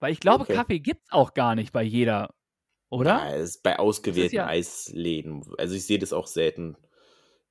[0.02, 0.56] weil ich glaube, okay.
[0.56, 2.34] Kaffee gibt es auch gar nicht bei jeder,
[2.90, 3.10] oder?
[3.10, 5.46] Ja, es ist bei ausgewählten ja Eisläden.
[5.58, 6.76] Also ich sehe das auch selten.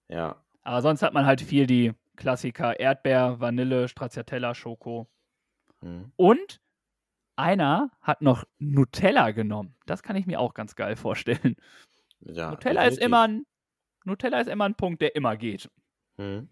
[0.09, 0.45] Ja.
[0.62, 5.09] Aber sonst hat man halt viel die Klassiker: Erdbeer, Vanille, Stracciatella, Schoko.
[5.80, 6.12] Hm.
[6.16, 6.61] Und
[7.36, 9.76] einer hat noch Nutella genommen.
[9.86, 11.55] Das kann ich mir auch ganz geil vorstellen.
[12.21, 13.47] Ja, Nutella ist immer ein
[14.05, 15.71] Nutella ist immer ein Punkt, der immer geht.
[16.16, 16.49] Hm.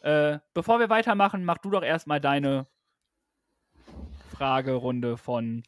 [0.00, 2.66] Äh, bevor wir weitermachen, mach du doch erstmal deine
[4.30, 5.64] Fragerunde von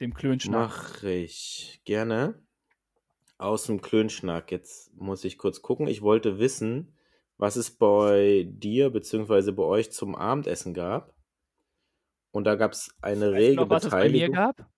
[0.00, 0.70] dem Klönschnack.
[0.70, 2.42] Mach ich gerne.
[3.36, 4.50] Aus dem Klönschnack.
[4.50, 5.86] Jetzt muss ich kurz gucken.
[5.86, 6.96] Ich wollte wissen,
[7.36, 9.52] was es bei dir bzw.
[9.52, 11.14] bei euch zum Abendessen gab.
[12.30, 14.22] Und da gab es eine weißt rege noch, was Beteiligung.
[14.22, 14.70] Es bei mir gab?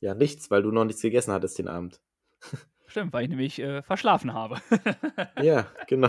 [0.00, 2.00] Ja, nichts, weil du noch nichts gegessen hattest den Abend.
[2.86, 4.60] Stimmt, weil ich nämlich äh, verschlafen habe.
[5.42, 6.08] ja, genau.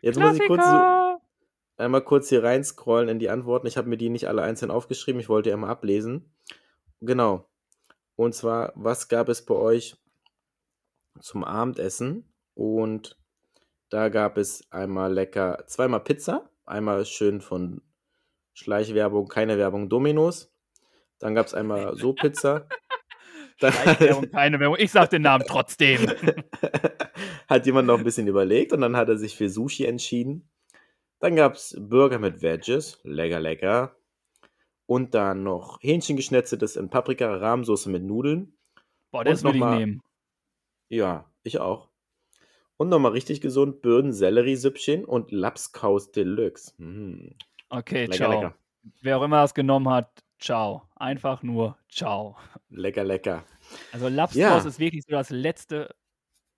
[0.00, 0.28] Jetzt Klassiker.
[0.28, 1.22] muss ich kurz
[1.82, 3.66] einmal kurz hier reinscrollen in die Antworten.
[3.66, 6.34] Ich habe mir die nicht alle einzeln aufgeschrieben, ich wollte ja mal ablesen.
[7.00, 7.48] Genau.
[8.16, 9.96] Und zwar, was gab es bei euch
[11.20, 12.32] zum Abendessen?
[12.54, 13.18] Und
[13.88, 17.82] da gab es einmal lecker, zweimal Pizza, einmal schön von
[18.54, 20.54] Schleichwerbung, keine Werbung, Dominos.
[21.18, 22.68] Dann gab es einmal so Pizza.
[23.58, 24.76] Schleichwerbung, keine Werbung.
[24.78, 26.06] Ich sag den Namen trotzdem.
[27.48, 30.48] hat jemand noch ein bisschen überlegt und dann hat er sich für Sushi entschieden.
[31.20, 33.96] Dann gab es Burger mit Veggies, lecker, lecker.
[34.86, 38.54] Und dann noch Hähnchengeschnetzeltes in Paprika, Rahmsoße mit Nudeln.
[39.10, 40.02] Boah, das will ich nehmen.
[40.88, 41.88] Ja, ich auch.
[42.76, 46.72] Und nochmal richtig gesund Birnen, Selleriesüppchen und Lapskaus Deluxe.
[46.82, 47.36] Mm.
[47.68, 48.32] Okay, lecker, ciao.
[48.32, 48.54] Lecker.
[49.00, 50.82] Wer auch immer das genommen hat, ciao.
[50.96, 52.36] Einfach nur ciao.
[52.68, 53.44] Lecker, lecker.
[53.92, 54.58] Also Lapskaus ja.
[54.58, 55.94] ist wirklich so das letzte.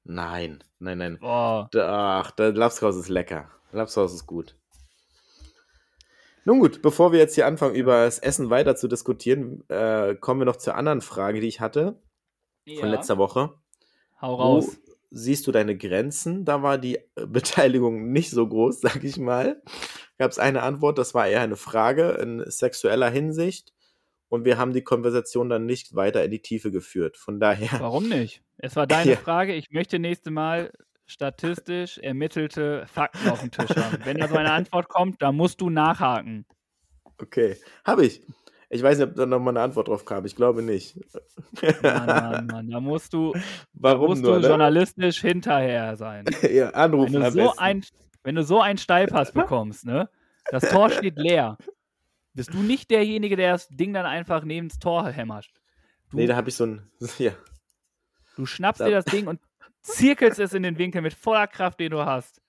[0.05, 1.19] Nein, nein, nein.
[1.21, 1.69] Boah.
[1.77, 3.51] Ach, der Lapskaus ist lecker.
[3.73, 4.57] Lapskaus ist gut.
[6.47, 10.41] Nun gut, bevor wir jetzt hier anfangen, über das Essen weiter zu diskutieren, äh, kommen
[10.41, 11.99] wir noch zur anderen Frage, die ich hatte
[12.67, 12.81] ja.
[12.81, 13.55] von letzter Woche.
[14.21, 14.67] Hau raus.
[14.67, 16.45] Wo siehst du deine Grenzen?
[16.45, 19.63] Da war die Beteiligung nicht so groß, sag ich mal.
[20.19, 23.73] Gab es eine Antwort, das war eher eine Frage in sexueller Hinsicht.
[24.29, 27.17] Und wir haben die Konversation dann nicht weiter in die Tiefe geführt.
[27.17, 27.69] Von daher.
[27.81, 28.43] Warum nicht?
[28.59, 29.17] Es war deine ja.
[29.17, 29.55] Frage.
[29.55, 30.73] Ich möchte nächste Mal
[31.07, 33.99] statistisch ermittelte Fakten auf dem Tisch haben.
[34.05, 36.47] Wenn da so eine Antwort kommt, dann musst du nachhaken.
[37.21, 38.23] Okay, habe ich.
[38.71, 40.25] Ich weiß nicht, ob da nochmal eine Antwort drauf kam.
[40.25, 40.99] Ich glaube nicht.
[41.83, 42.71] Mann, Mann, Mann.
[42.71, 43.33] Da musst du,
[43.75, 44.49] Warum musst nur, du ne?
[44.49, 46.25] journalistisch hinterher sein.
[46.51, 47.85] ja, anrufen wenn du, so ein,
[48.25, 50.09] wenn du so einen Steilpass bekommst, ne?
[50.51, 51.57] Das Tor steht leer.
[52.35, 55.49] Bist du nicht derjenige, der das Ding dann einfach neben das Tor hämmert?
[56.11, 56.91] Du, nee, da habe ich so ein.
[57.19, 57.33] Ja.
[58.37, 58.87] Du schnappst da.
[58.87, 59.41] dir das Ding und
[59.83, 62.41] zirkelst es in den Winkel mit voller Kraft, den du hast.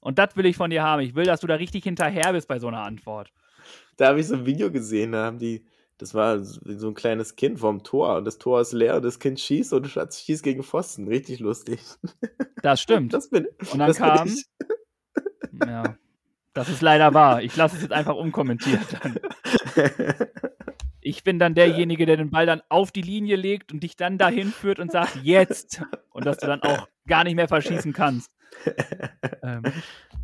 [0.00, 1.02] Und das will ich von dir haben.
[1.02, 3.30] Ich will, dass du da richtig hinterher bist bei so einer Antwort.
[3.98, 5.66] Da habe ich so ein Video gesehen, da haben die
[5.98, 9.18] Das war so ein kleines Kind vorm Tor und das Tor ist leer und das
[9.18, 11.08] Kind schießt und schießt gegen Pfosten.
[11.08, 11.80] Richtig lustig.
[12.62, 13.12] Das stimmt.
[13.12, 14.46] Das bin, Und dann kam, ich.
[15.66, 15.96] Ja,
[16.54, 17.42] das ist leider wahr.
[17.42, 18.80] Ich lasse es jetzt einfach unkommentiert.
[19.02, 19.18] Dann.
[21.00, 24.18] Ich bin dann derjenige, der den Ball dann auf die Linie legt und dich dann
[24.18, 25.82] dahin führt und sagt, jetzt.
[26.10, 28.30] Und dass du dann auch gar nicht mehr verschießen kannst.
[29.42, 29.62] Ähm,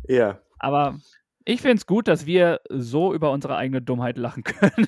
[0.07, 0.99] ja, aber
[1.45, 4.87] ich finde es gut, dass wir so über unsere eigene Dummheit lachen können.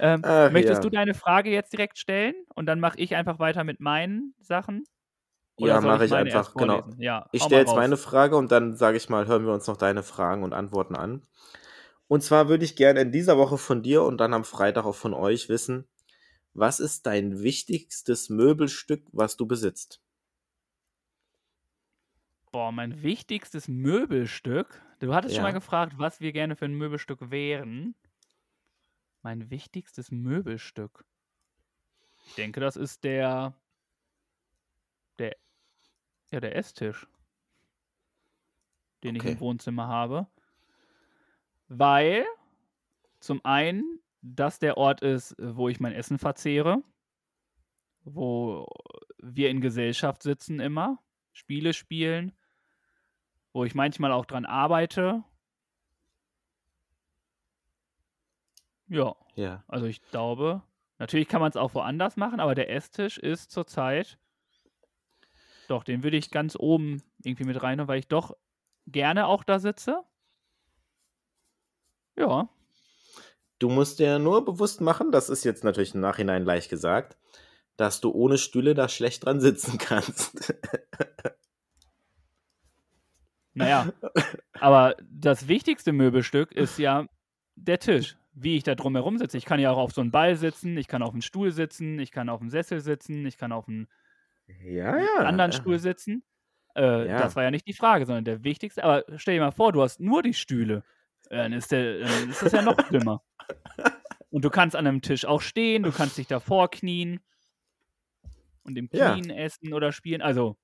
[0.00, 0.88] ähm, Ach möchtest ja.
[0.88, 2.34] du deine Frage jetzt direkt stellen?
[2.54, 4.84] Und dann mache ich einfach weiter mit meinen Sachen?
[5.56, 6.56] Ja soll mache ich erst einfach.
[6.56, 6.88] Genau.
[6.98, 7.76] Ja, Ich stelle jetzt raus.
[7.76, 10.94] meine Frage und dann sage ich mal, hören wir uns noch deine Fragen und Antworten
[10.96, 11.22] an.
[12.08, 14.96] Und zwar würde ich gerne in dieser Woche von dir und dann am Freitag auch
[14.96, 15.88] von euch wissen,
[16.54, 20.02] was ist dein wichtigstes Möbelstück, was du besitzt?
[22.50, 24.80] Boah, mein wichtigstes Möbelstück.
[25.00, 25.52] Du hattest schon mal Ja.
[25.52, 27.94] gefragt, was wir gerne für ein Möbelstück wären.
[29.22, 31.04] Mein wichtigstes Möbelstück.
[32.24, 33.54] Ich denke, das ist der.
[35.18, 35.36] Der.
[36.30, 37.06] Ja, der Esstisch.
[39.04, 39.32] Den ich Okay.
[39.32, 40.26] im Wohnzimmer habe.
[41.68, 42.24] Weil
[43.20, 46.82] zum einen das der Ort ist, wo ich mein Essen verzehre.
[48.04, 48.66] Wo
[49.18, 50.98] wir in Gesellschaft sitzen immer.
[51.32, 52.32] Spiele spielen
[53.54, 55.24] wo ich manchmal auch dran arbeite.
[58.88, 59.64] Ja, Ja.
[59.68, 60.62] also ich glaube,
[60.98, 64.18] natürlich kann man es auch woanders machen, aber der Esstisch ist zurzeit,
[65.68, 68.36] doch, den würde ich ganz oben irgendwie mit rein, weil ich doch
[68.86, 70.02] gerne auch da sitze.
[72.16, 72.48] Ja,
[73.62, 77.16] Du musst dir nur bewusst machen, das ist jetzt natürlich im Nachhinein leicht gesagt,
[77.76, 80.52] dass du ohne Stühle da schlecht dran sitzen kannst.
[83.54, 83.92] naja,
[84.58, 87.06] aber das wichtigste Möbelstück ist ja
[87.54, 89.38] der Tisch, wie ich da drumherum sitze.
[89.38, 92.00] Ich kann ja auch auf so einem Ball sitzen, ich kann auf einem Stuhl sitzen,
[92.00, 93.86] ich kann auf einem Sessel sitzen, ich kann auf einem
[94.46, 95.16] ja, ja.
[95.18, 95.56] anderen ja.
[95.56, 96.22] Stuhl sitzen.
[96.74, 97.18] Äh, Ja.
[97.18, 98.82] Das war ja nicht die Frage, sondern der wichtigste.
[98.84, 100.82] Aber stell dir mal vor, du hast nur die Stühle.
[101.30, 103.22] Äh, Dann ist, der, dann ist das ja noch schlimmer.
[104.30, 107.20] Und du kannst an einem Tisch auch stehen, du kannst dich davor knien
[108.64, 109.12] und im Ja.
[109.14, 110.22] Knien essen oder spielen.
[110.22, 110.56] Also,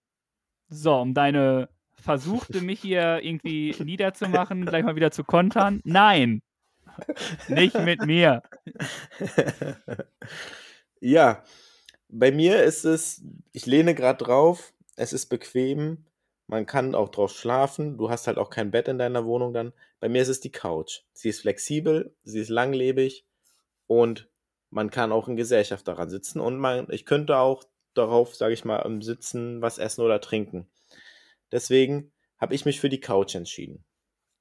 [0.68, 1.68] so, um deine
[2.01, 5.81] versuchte, mich hier irgendwie niederzumachen, gleich mal wieder zu kontern.
[5.85, 6.43] Nein,
[7.49, 8.43] nicht mit mir.
[11.01, 11.43] ja,
[12.09, 16.07] bei mir ist es, ich lehne gerade drauf, es ist bequem,
[16.47, 19.73] man kann auch drauf schlafen, du hast halt auch kein Bett in deiner Wohnung dann.
[20.01, 21.01] Bei mir ist es die Couch.
[21.13, 23.27] Sie ist flexibel, sie ist langlebig
[23.87, 24.29] und
[24.71, 28.65] man kann auch in Gesellschaft daran sitzen und man, ich könnte auch darauf, sage ich
[28.65, 30.69] mal, im Sitzen was essen oder trinken.
[31.53, 33.85] Deswegen habe ich mich für die Couch entschieden.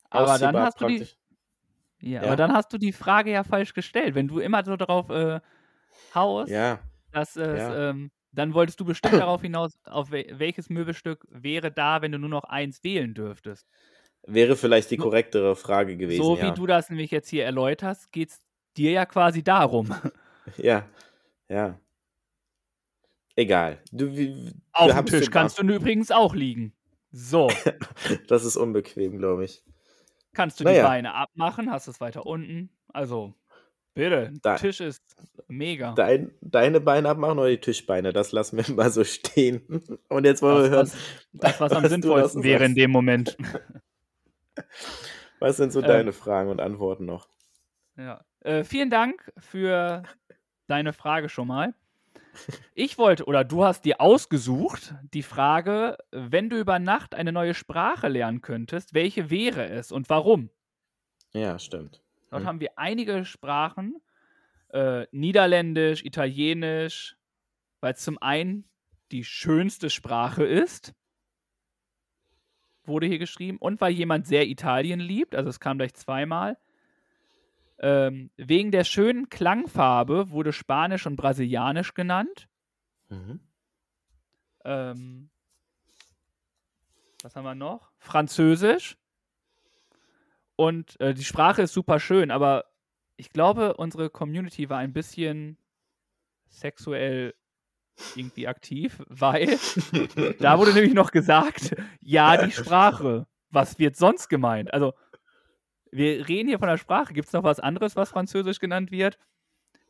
[0.10, 1.18] Aber dann Ausziehbar, hast du die, praktisch.
[2.00, 2.22] ja, Ja.
[2.24, 4.16] aber dann hast du die Frage ja falsch gestellt.
[4.16, 5.40] Wenn du immer so darauf äh,
[6.14, 6.80] haust, Ja,
[7.12, 7.90] dass es, Ja.
[7.92, 12.20] ähm, dann wolltest du bestimmt darauf hinaus, auf wel welches Möbelstück wäre da, wenn du
[12.20, 13.66] nur noch eins wählen dürftest.
[14.28, 16.22] wäre vielleicht die korrektere Frage gewesen.
[16.24, 16.48] so ja.
[16.48, 18.40] wie du das nämlich jetzt hier erläuterst, geht es
[18.76, 19.90] dir ja quasi darum.
[20.58, 20.88] Ja,
[21.50, 21.78] ja.
[23.36, 23.80] Egal.
[23.92, 26.74] Du, wie, Auf dem Tisch kannst du übrigens auch liegen.
[27.12, 27.50] So,
[28.28, 29.64] Das ist unbequem, glaube ich.
[30.34, 30.88] kannst du die Naja.
[30.88, 32.70] Beine abmachen, hast es weiter unten.
[32.94, 33.34] Also,
[33.98, 35.02] bitte, Da- Tisch ist
[35.48, 35.94] mega.
[35.94, 38.14] Dein, deine Beine abmachen oder die Tischbeine?
[38.14, 39.62] Das lassen wir mal so stehen.
[40.10, 40.88] Und jetzt wollen wir das, hören,
[41.34, 43.38] was, das, was am was du sinnvollsten wäre in dem Moment.
[45.40, 45.88] was sind so Ähm.
[45.88, 47.28] deine Fragen und Antworten noch?
[47.98, 48.24] Ja.
[48.42, 50.04] Äh, vielen Dank für
[50.68, 51.74] deine Frage schon mal.
[52.76, 57.56] Ich wollte, oder du hast dir ausgesucht, die Frage, wenn du über Nacht eine neue
[57.56, 60.52] Sprache lernen könntest, welche wäre es und warum?
[61.34, 62.04] Ja, stimmt.
[62.30, 62.48] Dort Hm.
[62.48, 64.02] haben wir einige Sprachen,
[64.70, 67.16] äh, Niederländisch, Italienisch,
[67.80, 68.70] weil es zum einen
[69.12, 70.94] die schönste Sprache ist,
[72.84, 76.58] wurde hier geschrieben, und weil jemand sehr Italien liebt, also es kam gleich zweimal.
[77.80, 82.48] Ähm, wegen der schönen Klangfarbe wurde Spanisch und Brasilianisch genannt.
[83.10, 83.40] Mhm.
[84.66, 85.30] Ähm,
[87.24, 87.92] was haben wir noch?
[88.00, 88.98] Französisch.
[90.58, 92.66] Und äh, die Sprache ist super schön, aber
[93.16, 95.58] ich glaube, unsere Community war ein bisschen
[96.50, 97.36] sexuell
[98.16, 99.48] irgendwie aktiv, weil
[100.40, 103.28] da wurde nämlich noch gesagt, ja, die Sprache.
[103.50, 104.74] Was wird sonst gemeint?
[104.74, 104.94] Also,
[105.92, 107.14] wir reden hier von der Sprache.
[107.14, 109.18] Gibt es noch was anderes, was Französisch genannt wird?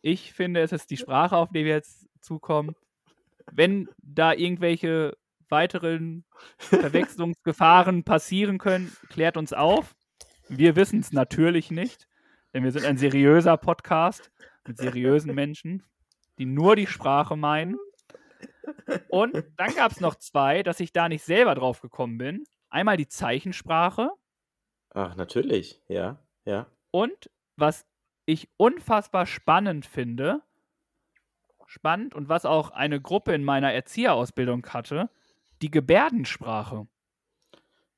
[0.04, 2.76] Ich finde, es ist die Sprache, auf die wir jetzt zukommen.
[3.52, 5.18] Wenn da irgendwelche
[5.50, 6.24] weiteren
[6.58, 9.97] Verwechslungsgefahren passieren können, klärt uns auf.
[10.50, 12.08] Wir wissen es natürlich nicht,
[12.54, 14.32] Denn wir sind ein seriöser Podcast
[14.66, 15.84] mit seriösen Menschen,
[16.38, 17.78] die nur die Sprache meinen.
[19.10, 22.44] Und dann gab es noch zwei, dass ich da nicht selber drauf gekommen bin.
[22.70, 24.12] Einmal die Zeichensprache
[24.94, 25.82] Ach, natürlich.
[25.88, 26.68] Ja, ja.
[26.92, 27.86] und was
[28.26, 30.42] ich unfassbar spannend finde,
[31.66, 35.10] spannend und was auch eine Gruppe in meiner Erzieherausbildung hatte,
[35.62, 36.88] die Gebärdensprache.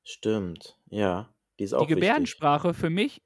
[0.04, 0.78] Stimmt.
[0.88, 1.32] Ja.
[1.60, 1.96] Die ist die auch wichtig.
[1.96, 3.22] Gebärdensprache für mich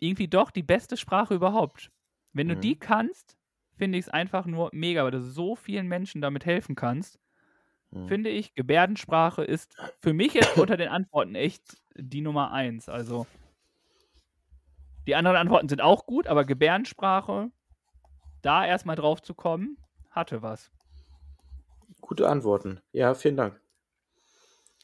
[0.00, 1.90] irgendwie doch die beste Sprache überhaupt.
[2.32, 2.60] Wenn du Mhm.
[2.62, 3.36] die kannst,
[3.76, 7.18] finde ich es einfach nur mega, weil du so vielen Menschen damit helfen kannst.
[7.90, 8.08] Mhm.
[8.08, 12.88] Finde ich, Gebärdensprache ist für mich jetzt unter den Antworten echt die Nummer eins.
[12.88, 13.26] Also
[15.06, 17.50] die anderen Antworten sind auch gut, aber Gebärdensprache,
[18.42, 19.78] da erstmal drauf zu kommen,
[20.10, 20.70] hatte was.
[22.02, 22.80] Gute Antworten.
[22.92, 23.60] Ja, vielen Dank.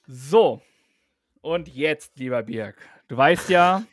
[0.09, 0.63] So,
[1.47, 2.77] und jetzt, lieber Birg,
[3.07, 3.85] du weißt ja,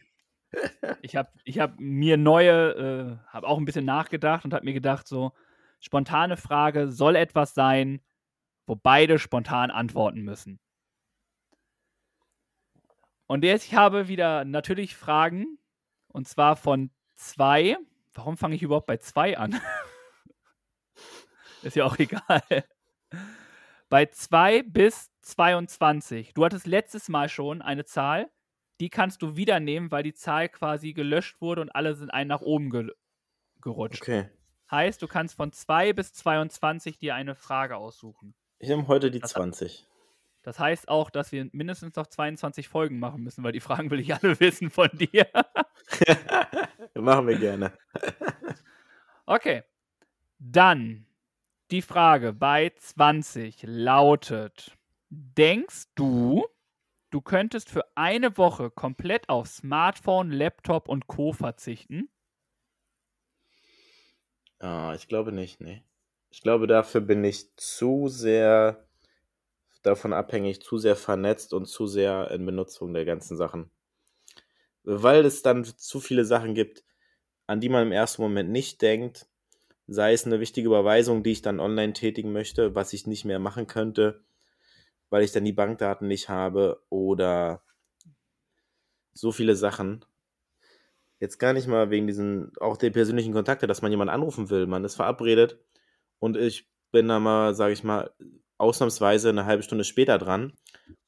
[1.04, 4.74] ich habe ich hab mir neue, äh, habe auch ein bisschen nachgedacht und habe mir
[4.74, 5.34] gedacht, so,
[5.80, 8.01] spontane Frage soll etwas sein,
[8.66, 10.60] wo beide spontan antworten müssen.
[13.28, 15.60] Und jetzt, ich habe wieder natürlich Fragen,
[16.08, 17.78] und zwar von zwei.
[18.16, 19.62] Warum fange ich überhaupt bei zwei an?
[21.62, 22.41] Ist ja auch egal.
[23.94, 26.34] Bei 2 bis 22.
[26.34, 28.28] Du hattest letztes Mal schon eine Zahl,
[28.80, 32.30] die kannst du wieder nehmen, weil die Zahl quasi gelöscht wurde und alle sind einen
[32.30, 32.91] nach oben ge
[33.62, 34.02] gerutscht.
[34.02, 34.32] Okay.
[34.72, 38.34] Heißt, du kannst von 2 bis 22 dir eine Frage aussuchen.
[38.58, 39.86] Ich nehme heute die Das- 20.
[40.41, 44.00] Das heißt auch, dass wir mindestens noch 22 Folgen machen müssen, weil die Fragen will
[44.00, 45.28] ich alle wissen von dir.
[46.96, 47.72] Machen wir gerne.
[49.28, 49.62] Okay.
[50.39, 51.06] Dann
[51.74, 54.78] die Frage bei 20 lautet:
[55.09, 56.45] Denkst du,
[57.09, 61.34] du könntest für eine Woche komplett auf Smartphone, Laptop und Co.
[61.34, 62.09] verzichten?
[64.59, 65.84] Ah, ich glaube nicht, nee.
[66.30, 68.88] Ich glaube, dafür bin ich zu sehr
[69.82, 73.71] davon abhängig, zu sehr vernetzt und zu sehr in Benutzung der ganzen Sachen.
[74.84, 76.84] Weil es dann zu viele Sachen gibt,
[77.47, 79.28] an die man im ersten Moment nicht denkt,
[79.88, 83.40] sei es eine wichtige Überweisung, die ich dann online tätigen möchte, was ich nicht mehr
[83.40, 84.24] machen könnte,
[85.10, 87.64] weil ich dann die Bankdaten nicht habe oder
[89.14, 90.06] so viele Sachen.
[91.20, 94.68] Jetzt gar nicht mal wegen diesen, auch der persönlichen Kontakte, dass man jemanden anrufen will.
[94.68, 95.60] Man ist verabredet
[96.20, 98.12] und ich bin dann mal, sage ich mal,
[98.58, 100.54] ausnahmsweise eine halbe Stunde später dran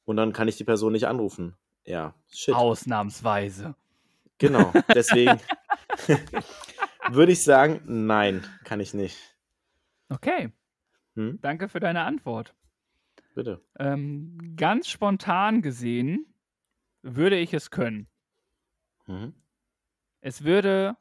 [0.04, 1.56] und dann kann ich die Person nicht anrufen.
[1.84, 2.54] Ja, shit.
[2.54, 3.74] Ausnahmsweise.
[4.38, 4.72] Genau.
[4.94, 5.40] Deswegen
[7.10, 9.16] würde ich sagen, nein, kann ich nicht.
[10.08, 10.52] Okay,
[11.14, 11.38] Hm?
[11.40, 12.54] danke für deine Antwort.
[13.34, 13.60] Bitte.
[13.78, 16.26] Ähm, ganz spontan gesehen
[17.02, 18.08] würde ich es können.
[19.06, 19.34] Mhm.
[20.20, 20.96] Es würde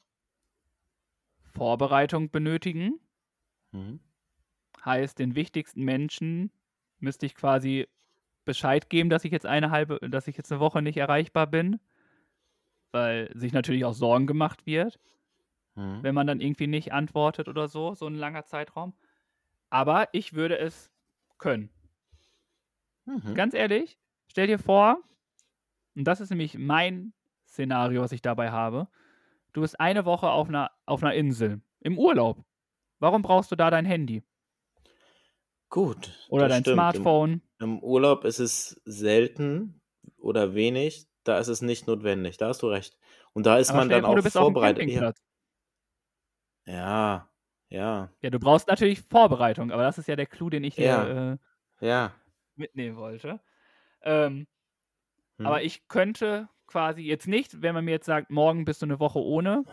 [1.53, 2.99] Vorbereitung benötigen.
[3.71, 3.99] Mhm.
[4.83, 6.51] Heißt, den wichtigsten Menschen
[6.99, 7.87] müsste ich quasi
[8.43, 11.79] Bescheid geben, dass ich jetzt eine halbe, dass ich jetzt eine Woche nicht erreichbar bin,
[12.91, 14.99] weil sich natürlich auch Sorgen gemacht wird,
[15.75, 16.03] Mhm.
[16.03, 18.93] wenn man dann irgendwie nicht antwortet oder so, so ein langer Zeitraum.
[19.69, 20.91] Aber ich würde es
[21.37, 21.69] können.
[23.05, 23.35] Mhm.
[23.35, 24.99] Ganz ehrlich, stell dir vor,
[25.95, 27.13] und das ist nämlich mein
[27.47, 28.87] Szenario, was ich dabei habe.
[29.53, 32.43] Du bist eine Woche auf einer, auf einer Insel, im Urlaub.
[32.99, 34.23] Warum brauchst du da dein Handy?
[35.69, 36.11] Gut.
[36.29, 36.75] Oder dein stimmt.
[36.75, 37.41] Smartphone?
[37.59, 39.81] Im, Im Urlaub ist es selten
[40.17, 41.07] oder wenig.
[41.23, 42.37] Da ist es nicht notwendig.
[42.37, 42.97] Da hast du recht.
[43.33, 44.89] Und da ist Aber man dann vor, auch vorbereitet.
[44.89, 45.13] Ja.
[46.65, 47.29] Ja,
[47.69, 48.09] ja.
[48.21, 51.03] Ja, du brauchst natürlich Vorbereitung, aber das ist ja der Clou, den ich Ja.
[51.03, 51.39] hier
[51.81, 52.11] äh, ja.
[52.55, 53.39] mitnehmen wollte.
[54.01, 54.47] Ähm,
[55.37, 55.45] Hm.
[55.45, 58.99] Aber ich könnte quasi jetzt nicht, wenn man mir jetzt sagt, morgen bist du eine
[58.99, 59.63] Woche ohne,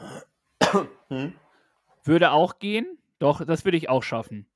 [1.09, 1.35] Hm?
[2.05, 2.99] würde auch gehen.
[3.19, 4.47] Doch, das würde ich auch schaffen.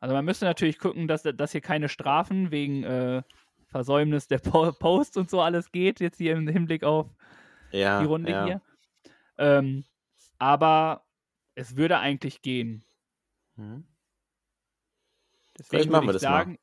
[0.00, 3.22] Also man müsste natürlich gucken, dass, dass hier keine Strafen wegen äh,
[3.68, 7.06] Versäumnis der po Posts und so alles geht, jetzt hier im Hinblick auf
[7.70, 8.44] ja, die Runde ja.
[8.44, 8.60] hier.
[9.38, 9.84] Ähm,
[10.42, 11.06] aber
[11.54, 12.84] es würde eigentlich gehen.
[13.54, 13.84] Hm.
[15.56, 16.40] Deswegen Vielleicht machen wir das mal.
[16.40, 16.58] sagen,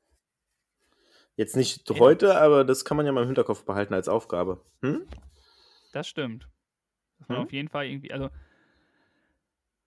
[1.37, 1.95] Jetzt nicht Ja.
[1.97, 4.59] heute, aber das kann man ja mal im Hinterkopf behalten als Aufgabe.
[4.81, 5.07] Hm?
[5.93, 6.49] Das stimmt.
[7.19, 7.45] Dass man Hm?
[7.45, 8.29] auf jeden Fall irgendwie, also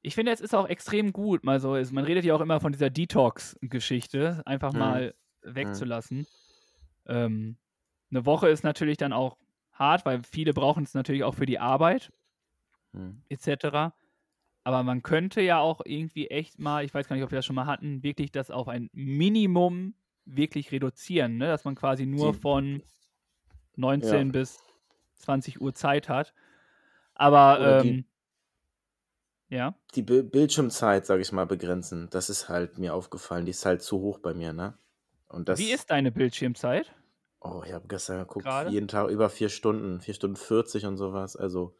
[0.00, 2.60] ich finde, es ist auch extrem gut, mal so, ist, man redet ja auch immer
[2.60, 4.78] von dieser Detox-Geschichte, einfach Hm.
[4.78, 6.26] mal wegzulassen.
[7.04, 7.58] Ähm,
[8.10, 9.36] eine Woche ist natürlich dann auch
[9.72, 12.10] hart, weil viele brauchen es natürlich auch für die Arbeit
[12.92, 13.22] Hm.
[13.28, 13.92] etc.
[14.64, 17.46] Aber man könnte ja auch irgendwie echt mal, ich weiß gar nicht, ob wir das
[17.46, 21.46] schon mal hatten, wirklich das auf ein Minimum wirklich reduzieren, ne?
[21.48, 22.82] dass man quasi nur von
[23.76, 24.32] 19 Ja.
[24.32, 24.60] bis
[25.16, 26.32] 20 Uhr Zeit hat.
[27.14, 28.04] Aber, Oder die- ähm,
[29.48, 29.74] ja.
[29.94, 32.08] Die Bi- Bildschirmzeit, sage ich mal, begrenzen.
[32.10, 33.44] Das ist halt mir aufgefallen.
[33.44, 34.78] Die ist halt zu hoch bei mir, ne?
[35.28, 36.92] Und das, Wie ist deine Bildschirmzeit?
[37.40, 38.70] Oh, ich habe gestern geguckt, Gerade?
[38.70, 41.34] jeden Tag über vier Stunden, vier Stunden 40 und sowas.
[41.36, 41.74] Also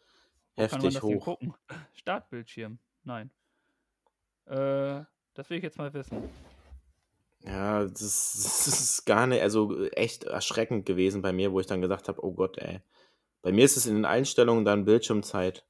[0.56, 1.24] Wo kann man heftig das denn hoch.
[1.24, 1.54] gucken?
[1.94, 2.78] Startbildschirm.
[3.04, 3.30] Nein.
[4.46, 6.22] Äh, das will ich jetzt mal wissen.
[7.44, 7.92] Ja, das,
[8.64, 12.24] das ist gar nicht, also echt erschreckend gewesen bei mir, wo ich dann gesagt habe,
[12.24, 12.80] oh Gott, ey.
[13.42, 15.66] Bei mir ist es in den Einstellungen dann Bildschirmzeit.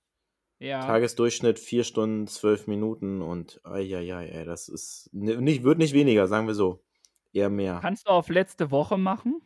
[0.58, 0.80] Ja.
[0.80, 6.28] Tagesdurchschnitt vier Stunden, zwölf Minuten und ai, ey, das ist ni- nicht, wird nicht weniger,
[6.28, 6.84] sagen wir so.
[7.32, 7.78] Eher mehr.
[7.80, 9.40] Kannst du auf letzte Woche machen?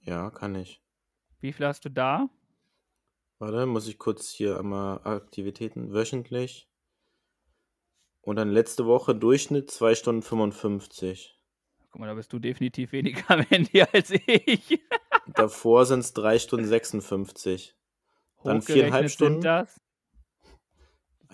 [0.00, 0.82] ja, kann ich.
[1.40, 2.28] Wie viel hast du da?
[3.42, 6.68] Warte, muss ich kurz hier einmal Aktivitäten wöchentlich.
[8.20, 11.36] Und dann letzte Woche Durchschnitt 2 Stunden 55.
[11.90, 14.80] Guck mal, da bist du definitiv weniger am Handy als ich.
[15.34, 17.74] Davor sind es 3 Stunden 56.
[18.44, 19.42] Dann viereinhalb Stunden?
[19.42, 19.80] Sind das,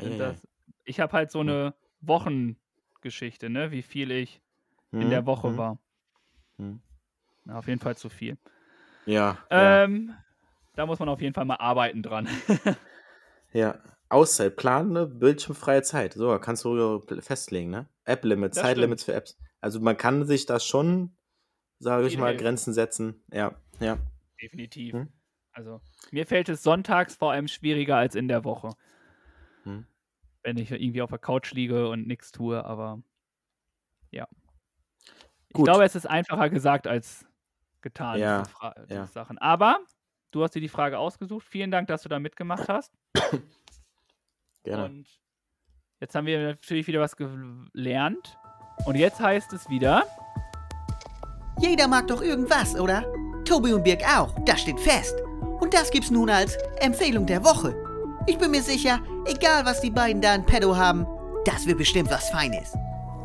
[0.00, 0.40] sind das,
[0.86, 3.70] ich habe halt so eine Wochengeschichte, ne?
[3.70, 4.40] Wie viel ich
[4.92, 5.78] in Hm, der Woche hm, war.
[6.56, 6.80] hm.
[7.44, 8.38] Na, auf jeden Fall zu viel.
[9.04, 10.14] Ja, ja, Ähm,
[10.78, 12.28] da muss man auf jeden Fall mal arbeiten dran.
[13.52, 13.80] ja.
[14.10, 16.14] Auszeit, planende bildschirmfreie Zeit.
[16.14, 17.88] So, kannst du festlegen, ne?
[18.04, 19.36] App-Limits, Zeitlimits für Apps.
[19.60, 21.16] Also man kann sich das schon,
[21.80, 22.36] sage ich mal.
[22.36, 23.22] Grenzen setzen.
[23.30, 23.98] Ja, ja.
[24.40, 24.94] Definitiv.
[24.94, 25.08] Hm?
[25.52, 25.80] Also,
[26.12, 28.70] mir fällt es sonntags vor allem schwieriger als in der Woche.
[29.64, 29.84] Hm.
[30.42, 33.02] Wenn ich irgendwie auf der Couch liege und nichts tue, aber
[34.10, 34.28] ja.
[35.48, 35.64] Ich Gut.
[35.64, 37.26] glaube, es ist einfacher gesagt als
[37.82, 38.44] getan, Ja,
[38.88, 39.06] ja.
[39.08, 39.38] Sachen.
[39.38, 39.80] Aber
[40.30, 41.46] du hast dir die Frage ausgesucht.
[41.48, 42.92] Vielen Dank, dass du da mitgemacht hast.
[44.64, 44.84] Gerne.
[44.84, 45.06] Und
[46.00, 48.38] jetzt haben wir natürlich wieder was gelernt.
[48.84, 50.06] Und jetzt heißt es wieder.
[51.60, 53.02] Jeder mag doch irgendwas, oder?
[53.44, 55.16] Tobi und Birg auch, das steht fest.
[55.60, 57.74] Und das gibt's nun als Empfehlung der Woche.
[58.26, 61.06] Ich bin mir sicher, egal was die beiden da in Pedo haben,
[61.44, 62.74] das wird bestimmt was Feines.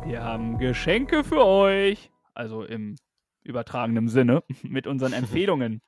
[0.04, 2.10] Wir haben Geschenke für euch.
[2.32, 2.96] Also im
[3.42, 5.80] übertragenen Sinne mit unseren Empfehlungen.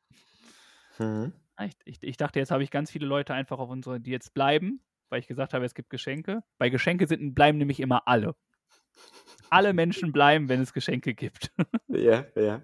[0.98, 1.32] Mhm.
[1.60, 4.34] Ich, ich, ich dachte, jetzt habe ich ganz viele Leute einfach auf unsere, die jetzt
[4.34, 6.42] bleiben, weil ich gesagt habe, es gibt Geschenke.
[6.58, 8.34] Bei Geschenke sind, bleiben nämlich immer alle.
[9.50, 11.52] Alle Menschen bleiben, wenn es Geschenke gibt.
[11.88, 12.62] Ja, ja.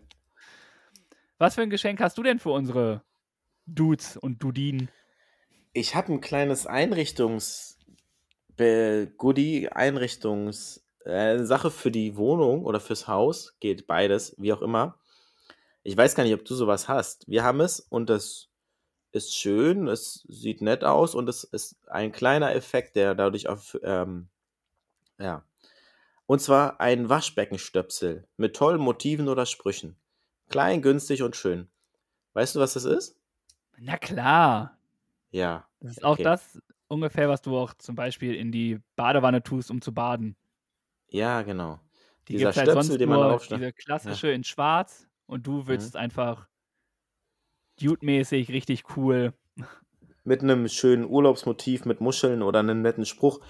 [1.39, 3.03] Was für ein Geschenk hast du denn für unsere
[3.67, 4.91] Dudes und Dudinen?
[5.73, 7.79] Ich habe ein kleines Einrichtungs
[9.17, 14.99] Goodie Einrichtungs äh, Sache für die Wohnung oder fürs Haus, geht beides, wie auch immer.
[15.83, 17.29] Ich weiß gar nicht, ob du sowas hast.
[17.29, 18.49] Wir haben es und das
[19.13, 23.79] ist schön, es sieht nett aus und es ist ein kleiner Effekt, der dadurch auf
[23.83, 24.29] ähm,
[25.19, 25.45] ja.
[26.27, 29.97] Und zwar ein Waschbeckenstöpsel mit tollen Motiven oder Sprüchen.
[30.49, 31.69] Klein, günstig und schön.
[32.35, 33.17] Weißt du, was das ist?
[33.79, 34.79] Na klar.
[35.31, 35.69] Ja.
[35.81, 36.23] Das ist auch Okay.
[36.23, 40.37] das ungefähr, was du auch zum Beispiel in die Badewanne tust, um zu baden.
[41.09, 41.79] Ja, genau.
[42.29, 43.63] Die Dieser halt Stöpsel, sonst den man aufschneidet.
[43.67, 46.47] diese klassische in schwarz und du willst einfach
[47.81, 49.33] Dude-mäßig richtig cool.
[50.25, 53.41] mit einem schönen Urlaubsmotiv mit Muscheln oder einem netten Spruch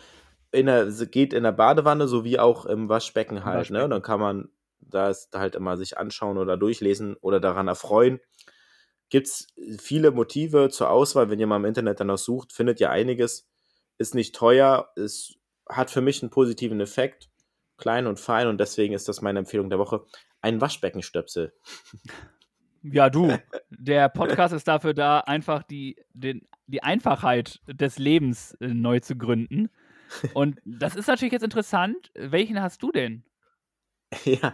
[0.52, 3.70] in der, geht in der Badewanne sowie auch im Waschbecken halt.
[3.70, 3.78] Ne?
[3.78, 3.84] Waschbecken.
[3.84, 4.48] Und dann kann man
[4.80, 8.20] das halt immer sich anschauen oder durchlesen oder daran erfreuen.
[9.08, 12.90] Gibt es viele Motive zur Auswahl, wenn ihr mal im Internet danach sucht, findet ihr
[12.90, 13.48] einiges.
[13.98, 15.34] Ist nicht teuer, es
[15.68, 17.30] hat für mich einen positiven Effekt,
[17.76, 20.04] klein und fein und deswegen ist das meine Empfehlung der Woche.
[20.42, 21.52] Ein Waschbeckenstöpsel.
[22.82, 23.38] Ja, du.
[23.70, 29.16] Der Podcast ist dafür da, einfach die, den, die Einfachheit des Lebens äh, neu zu
[29.16, 29.70] gründen.
[30.34, 32.10] Und das ist natürlich jetzt interessant.
[32.14, 33.24] Welchen hast du denn?
[34.24, 34.52] Ja,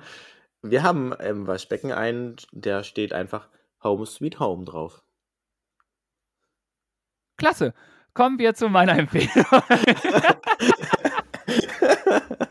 [0.62, 3.48] wir haben im Waschbecken einen, der steht einfach
[3.82, 5.02] Home Sweet Home drauf.
[7.36, 7.74] Klasse.
[8.14, 9.44] Kommen wir zu meiner Empfehlung.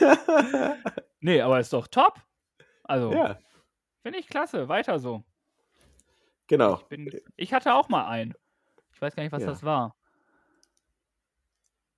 [1.20, 2.20] nee, aber ist doch top.
[2.84, 3.38] Also, Ja,
[4.02, 4.68] finde ich klasse.
[4.68, 5.24] Weiter so.
[6.46, 6.78] genau.
[6.80, 8.34] Ich, bin, ich hatte auch mal einen.
[8.92, 9.48] Ich weiß gar nicht, was Ja.
[9.50, 9.94] das war.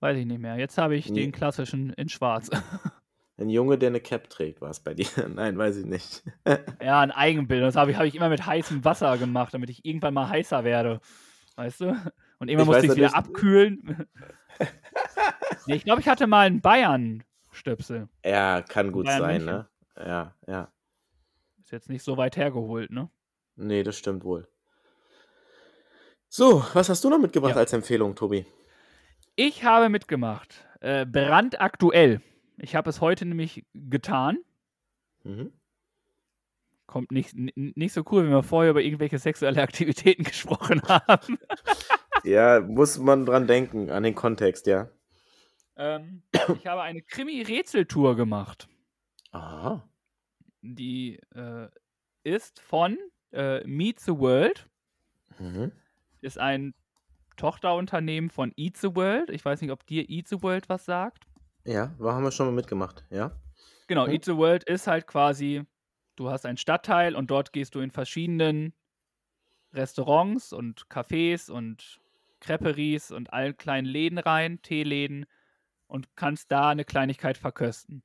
[0.00, 0.56] Weiß ich nicht mehr.
[0.56, 1.20] Jetzt habe ich Nee.
[1.22, 2.50] den klassischen in schwarz.
[3.38, 5.06] Ein Junge, der eine Cap trägt, war es bei dir?
[5.28, 6.22] Nein, weiß ich nicht.
[6.80, 7.62] ja, ein Eigenbild.
[7.62, 10.64] Das habe ich, hab ich immer mit heißem Wasser gemacht, damit ich irgendwann mal heißer
[10.64, 11.00] werde.
[11.56, 11.88] Weißt du?
[12.38, 14.06] Und irgendwann Ich musste ich es wieder abkühlen.
[15.66, 16.62] nee, ich glaube, ich hatte mal einen
[17.66, 18.08] Bayern-Stöpsel.
[18.24, 19.46] Ja, kann gut Bayern sein, München.
[19.46, 19.68] ne?
[19.98, 20.72] Ja, ja.
[21.60, 23.10] Ist jetzt nicht so weit hergeholt, ne?
[23.56, 24.46] Nee, das stimmt wohl.
[26.28, 27.60] So, was hast du noch mitgebracht Ja.
[27.60, 28.46] als Empfehlung, Tobi?
[29.36, 30.64] Ich habe mitgemacht.
[30.80, 32.20] Äh, brandaktuell.
[32.58, 34.38] Ich habe es heute nämlich getan.
[35.24, 35.52] Mhm.
[36.86, 41.36] kommt nicht, nicht so cool, wenn wir vorher über irgendwelche sexuelle Aktivitäten gesprochen haben.
[42.22, 44.88] Ja, muss man dran denken, an den Kontext, ja.
[45.76, 46.22] Ähm,
[46.60, 48.68] ich habe eine Krimi-Rätseltour gemacht.
[49.32, 49.88] Aha.
[50.62, 51.68] Die äh,
[52.24, 52.98] ist von
[53.32, 54.68] äh, Meet the World.
[55.38, 55.72] Mhm.
[56.20, 56.74] Ist ein
[57.36, 59.30] Tochterunternehmen von Eat the World.
[59.30, 61.24] Ich weiß nicht, ob dir Eat the World was sagt.
[61.64, 63.32] Ja, war, haben wir schon mal mitgemacht, ja.
[63.86, 64.12] Genau, Mhm.
[64.12, 65.62] Eat the World ist halt quasi,
[66.16, 68.72] du hast einen Stadtteil und dort gehst du in verschiedenen
[69.72, 72.00] Restaurants und Cafés und
[72.40, 75.26] Creperies und allen kleinen Läden rein, Teeläden
[75.86, 78.02] und kannst da eine Kleinigkeit verkösten.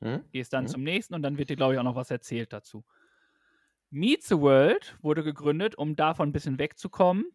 [0.00, 0.24] Mhm.
[0.32, 0.68] Gehst dann Mhm.
[0.68, 2.84] zum nächsten und dann wird dir, glaube ich, auch noch was erzählt dazu.
[3.90, 7.26] Meet the World wurde gegründet, um davon ein bisschen wegzukommen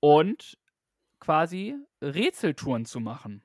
[0.00, 0.58] und
[1.20, 3.44] quasi Rätseltouren zu machen.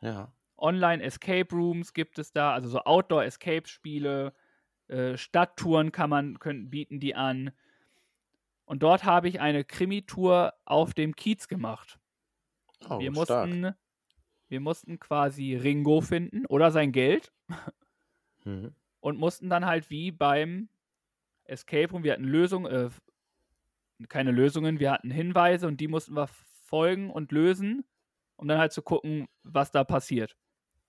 [0.00, 0.32] Ja.
[0.56, 4.32] Online-Escape Rooms gibt es da, also so Outdoor-Escape-Spiele,
[4.88, 7.52] äh, Stadttouren kann man, können, bieten die an.
[8.64, 11.98] Und dort habe ich eine Krimi-Tour auf dem Kiez gemacht.
[12.88, 13.76] Oh, wir, stark.
[14.48, 17.32] Wir mussten quasi Ringo finden oder sein Geld
[18.44, 18.74] Mhm.
[19.00, 20.68] und mussten dann halt wie beim
[21.44, 22.90] Escape Room, wir hatten Lösungen, äh,
[24.08, 27.84] keine Lösungen, wir hatten Hinweise und die mussten wir folgen und lösen,
[28.36, 30.36] um dann halt zu gucken, was da passiert.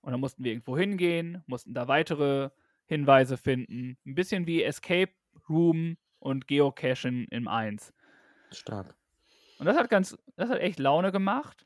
[0.00, 2.50] Und dann mussten wir irgendwo hingehen, mussten da weitere
[2.86, 3.96] Hinweise finden.
[4.06, 5.12] Ein bisschen wie Escape
[5.48, 7.92] Room und Geocachen im 1.
[8.52, 8.94] Stark.
[9.58, 11.65] Und das hat ganz, das hat echt Laune gemacht.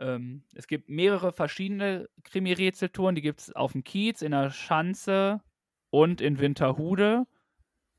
[0.00, 3.14] Ähm, es gibt mehrere verschiedene Krimi-Rätseltouren.
[3.14, 5.42] Die gibt es auf dem Kiez, in der Schanze
[5.90, 7.26] und in Winterhude.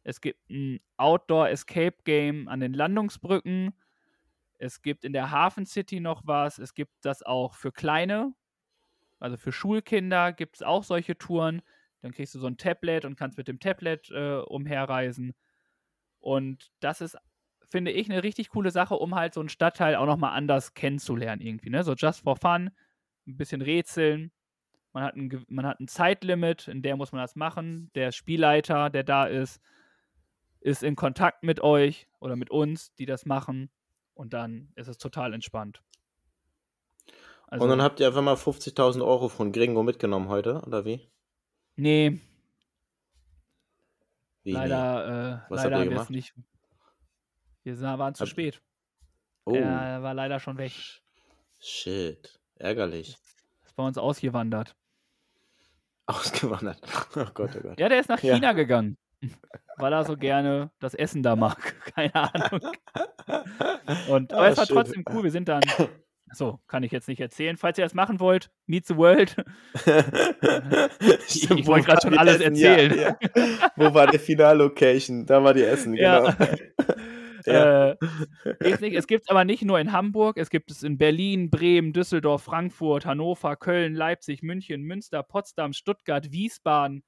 [0.04, 3.74] Es gibt ein Outdoor-Escape-Game an den Landungsbrücken.
[4.58, 6.60] Es gibt in der Hafen City noch was.
[6.60, 8.34] Es gibt das auch für Kleine,
[9.22, 11.62] also für Schulkinder gibt es auch solche Touren.
[12.02, 15.36] Dann kriegst du so ein Tablet und kannst mit dem Tablet äh, umherreisen.
[16.20, 17.18] Und das ist
[17.72, 21.42] finde ich, eine richtig coole Sache, um halt so einen Stadtteil auch nochmal anders kennenzulernen
[21.42, 21.70] irgendwie.
[21.70, 21.84] Ne?
[21.84, 22.70] So just for fun,
[23.28, 24.32] ein bisschen rätseln.
[24.94, 27.90] Man hat, ein, man hat ein Zeitlimit, in der muss man das machen.
[27.96, 29.62] Der Spielleiter, der da ist,
[30.60, 33.70] ist in Kontakt mit euch oder mit uns, die das machen.
[34.16, 35.82] Und dann ist es total entspannt.
[37.48, 41.10] Also, Und dann habt ihr einfach mal 50.000 Euro von Gringo mitgenommen heute, oder wie?
[41.78, 42.20] nee,
[44.44, 46.10] wie leider, äh, Was habt leider ihr wir es gemacht?
[46.10, 46.34] nicht.
[47.64, 48.62] Wir waren zu Habt- spät.
[49.46, 50.72] Oh, Er war leider schon weg.
[51.60, 52.40] shit.
[52.56, 53.18] Ärgerlich.
[53.66, 54.76] Ist bei uns ausgewandert.
[56.06, 56.80] Ausgewandert.
[57.16, 57.80] Oh Gott, oh Gott.
[57.80, 58.36] Ja, der ist nach Ja.
[58.36, 58.98] China gegangen.
[59.78, 61.76] Weil er so gerne das Essen da mag.
[61.96, 62.72] Keine Ahnung.
[64.10, 64.76] Und, aber Ah, es war schön.
[64.76, 65.24] trotzdem cool.
[65.24, 65.62] Wir sind dann.
[66.34, 67.58] So, kann ich jetzt nicht erzählen.
[67.58, 69.36] Falls ihr das machen wollt, Meet the World.
[71.28, 72.56] Ich wo wollte war schon alles Essen?
[72.56, 72.98] erzählen.
[72.98, 73.72] Ja, ja.
[73.76, 75.26] Wo war die Finallocation?
[75.26, 76.30] Da war die Essen, genau.
[77.46, 77.92] Ja.
[77.92, 77.98] Äh,
[78.60, 82.44] es gibt es aber nicht nur in Hamburg, es gibt es in Berlin, Bremen, Düsseldorf,
[82.44, 87.04] Frankfurt, Hannover, Köln, Leipzig, München, Münster, Potsdam, Stuttgart, Wiesbaden.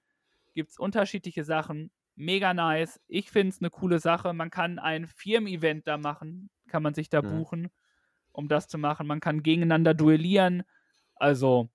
[0.54, 1.92] Gibt es unterschiedliche Sachen.
[2.16, 3.00] Mega nice.
[3.08, 4.34] Ich finde es eine coole Sache.
[4.34, 7.30] Man kann ein Firmen-Event da machen, kann man sich da Mhm.
[7.30, 7.70] buchen,
[8.32, 9.08] um das zu machen.
[9.08, 10.64] Man kann gegeneinander duellieren.
[11.16, 11.70] Also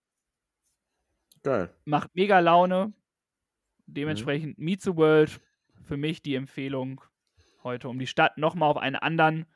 [1.43, 1.71] Geil.
[1.85, 2.89] macht mega Laune.
[2.89, 2.95] Mhm.
[3.87, 5.41] Dementsprechend Meet the World
[5.83, 7.01] für mich die Empfehlung
[7.65, 9.47] heute, um die Stadt nochmal auf einen anderen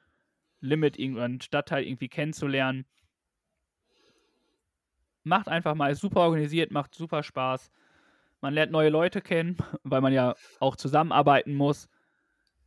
[0.61, 2.87] Limit, irgendeinen Stadtteil irgendwie kennenzulernen.
[5.25, 7.71] Macht einfach mal, ist super organisiert, macht super Spaß.
[8.41, 11.89] Man lernt neue Leute kennen, weil man ja auch zusammenarbeiten muss.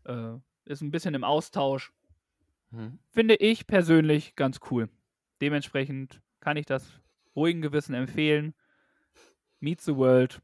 [0.05, 0.35] Äh,
[0.65, 1.93] ist ein bisschen im Austausch.
[2.71, 2.99] Mhm.
[3.09, 4.89] Finde ich persönlich ganz cool.
[5.41, 7.01] Dementsprechend kann ich das
[7.35, 8.53] ruhigen Gewissen empfehlen.
[9.59, 10.41] Meet the World,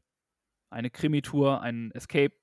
[0.70, 2.34] eine Krimi-Tour, ein Escape,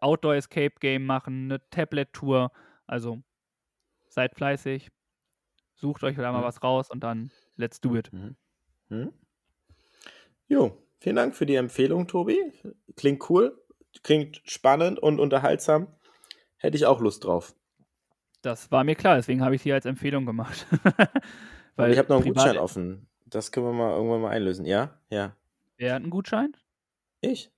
[0.00, 2.50] Outdoor-Escape-Game machen, eine Tablet-Tour.
[2.86, 3.22] Also
[4.08, 4.90] seid fleißig,
[5.74, 6.44] sucht euch da mal Mhm.
[6.44, 8.12] was raus und dann let's do it.
[8.12, 8.36] Mhm.
[8.88, 9.12] Mhm.
[10.48, 12.52] Jo, vielen Dank für die Empfehlung, Tobi.
[12.96, 13.58] Klingt cool,
[14.02, 15.88] klingt spannend und unterhaltsam.
[16.56, 17.54] Hätte ich auch Lust drauf.
[18.42, 20.66] Das war mir klar, deswegen habe ich hier als Empfehlung gemacht.
[21.76, 23.08] Weil ich habe noch einen Gutschein offen.
[23.26, 24.64] Das können wir mal irgendwann mal einlösen.
[24.66, 25.00] Ja?
[25.10, 25.34] Ja.
[25.76, 26.56] Wer hat einen Gutschein?
[27.20, 27.50] Ich?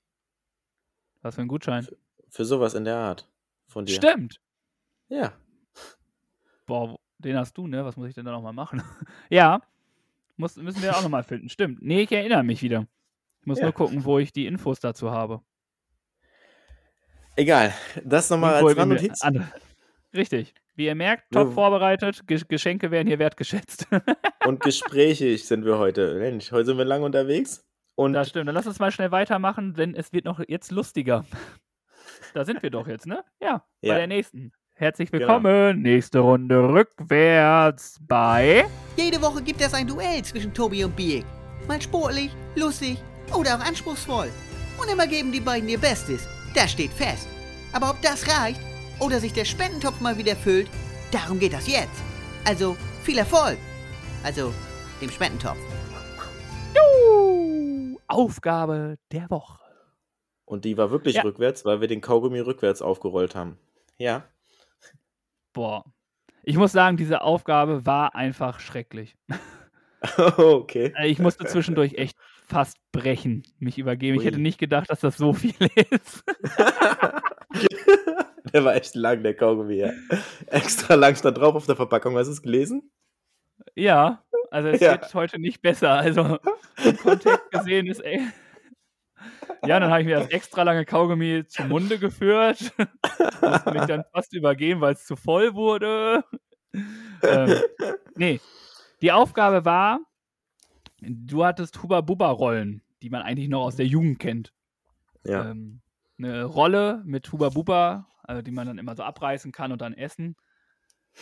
[1.22, 1.82] Was für ein Gutschein?
[1.82, 1.96] Für
[2.44, 3.28] sowas in der Art.
[3.68, 3.94] Von dir.
[3.94, 4.40] Stimmt.
[5.08, 5.32] Ja.
[6.66, 7.84] Boah, den hast du, ne?
[7.84, 8.82] Was muss ich denn da nochmal machen?
[9.30, 9.60] ja,
[10.36, 11.48] muss, müssen wir auch nochmal finden.
[11.48, 11.80] Stimmt.
[11.82, 12.86] Nee, ich erinnere mich wieder.
[13.40, 13.64] Ich muss Ja.
[13.66, 15.40] nur gucken, wo ich die Infos dazu habe.
[17.36, 17.74] Egal.
[18.04, 19.20] Das nochmal als Randnotiz.
[19.22, 19.50] an-
[20.14, 20.54] Richtig.
[20.74, 21.44] Wie ihr merkt, Ja.
[21.44, 22.26] top vorbereitet.
[22.26, 23.86] Ge Geschenke werden hier wertgeschätzt.
[24.46, 26.14] Und gesprächig sind wir heute.
[26.18, 27.64] Mensch, heute sind wir lang unterwegs.
[27.94, 28.48] Und das stimmt.
[28.48, 31.24] Dann lass uns mal schnell weitermachen, denn es wird noch jetzt lustiger.
[32.36, 33.24] Da sind wir doch jetzt, ne?
[33.40, 33.94] Ja, Ja.
[33.94, 34.52] bei der nächsten.
[34.74, 35.26] Herzlich Genau.
[35.26, 35.80] willkommen.
[35.80, 38.66] Nächste Runde rückwärts bei.
[38.98, 41.24] Jede Woche gibt es ein Duell zwischen Tobi und Biek.
[41.66, 42.98] Mal sportlich, lustig
[43.34, 44.28] oder auch anspruchsvoll.
[44.78, 46.28] Und immer geben die beiden ihr Bestes.
[46.54, 47.26] Das steht fest.
[47.72, 48.60] Aber ob das reicht
[49.00, 50.68] oder sich der Spendentopf mal wieder füllt,
[51.10, 52.02] darum geht das jetzt.
[52.44, 53.56] Also viel Erfolg.
[54.24, 54.52] Also
[55.00, 55.56] dem Spendentopf.
[56.74, 59.58] Juhu, Aufgabe der Woche.
[60.46, 61.22] Und die war wirklich Ja.
[61.22, 63.58] rückwärts, weil wir den Kaugummi rückwärts aufgerollt haben.
[63.98, 64.24] Ja.
[65.52, 65.84] Boah.
[66.42, 69.16] Ich muss sagen, diese Aufgabe war einfach schrecklich.
[70.38, 70.92] okay.
[70.96, 72.16] Äh, Ich musste zwischendurch echt
[72.46, 74.18] fast brechen, mich übergeben.
[74.20, 74.42] Ich hätte Ui.
[74.42, 75.54] nicht gedacht, dass das so viel
[75.90, 76.22] ist.
[78.52, 79.90] der war echt lang, der Kaugummi, ja.
[80.46, 82.16] Extra lang stand drauf auf der Verpackung.
[82.16, 82.90] Hast du es gelesen?
[83.74, 84.92] Ja, also es Ja.
[84.92, 85.90] wird heute nicht besser.
[85.92, 86.38] Also
[86.84, 88.20] im Kontext gesehen ist ey.
[89.66, 92.72] Ja, dann habe ich mir das extra lange Kaugummi zum Munde geführt.
[93.42, 96.24] Musste mich dann fast übergeben, weil es zu voll wurde.
[97.22, 97.60] Ähm,
[98.14, 98.40] nee,
[99.02, 100.00] die Aufgabe war,
[101.00, 104.52] du hattest Huba-Buba-Rollen, die man eigentlich noch aus der Jugend kennt.
[105.24, 105.50] Ja.
[105.50, 105.80] Ähm,
[106.18, 109.94] eine Rolle mit Huba Buba, also die man dann immer so abreißen kann und dann
[109.94, 110.36] essen.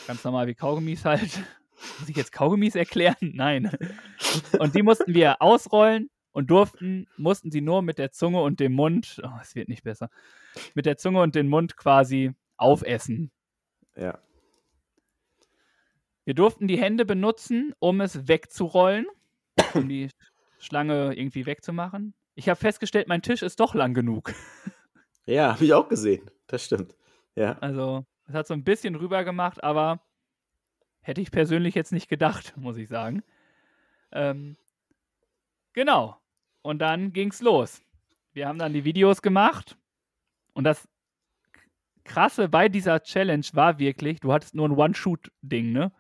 [0.07, 1.41] Ganz normal wie Kaugummis halt.
[1.99, 3.17] Muss ich jetzt Kaugummis erklären?
[3.21, 3.71] Nein.
[4.59, 8.75] Und die mussten wir ausrollen und durften, mussten sie nur mit der Zunge und dem
[8.75, 10.11] Mund, oh, es wird nicht besser,
[10.75, 13.31] mit der Zunge und dem Mund quasi aufessen.
[13.97, 14.19] ja.
[16.27, 19.07] Wir durften die Hände benutzen, um es wegzurollen,
[19.75, 20.09] um die
[20.59, 22.15] Schlange irgendwie wegzumachen.
[22.35, 24.33] Ich habe festgestellt, mein Tisch ist doch lang genug.
[25.27, 26.31] Ja, habe ich auch gesehen.
[26.47, 26.95] Das stimmt.
[27.35, 27.59] Ja.
[27.61, 30.01] Also, es hat so ein bisschen rüber gemacht, aber
[31.01, 33.23] hätte ich persönlich jetzt nicht gedacht, muss ich sagen.
[34.13, 34.57] Ähm,
[35.73, 36.21] genau.
[36.65, 37.83] Und dann ging's los.
[38.33, 39.77] Wir haben dann die Videos gemacht
[40.55, 40.89] und das
[42.05, 45.93] Krasse bei dieser Challenge war wirklich, du hattest nur ein One-Shoot-Ding, ne?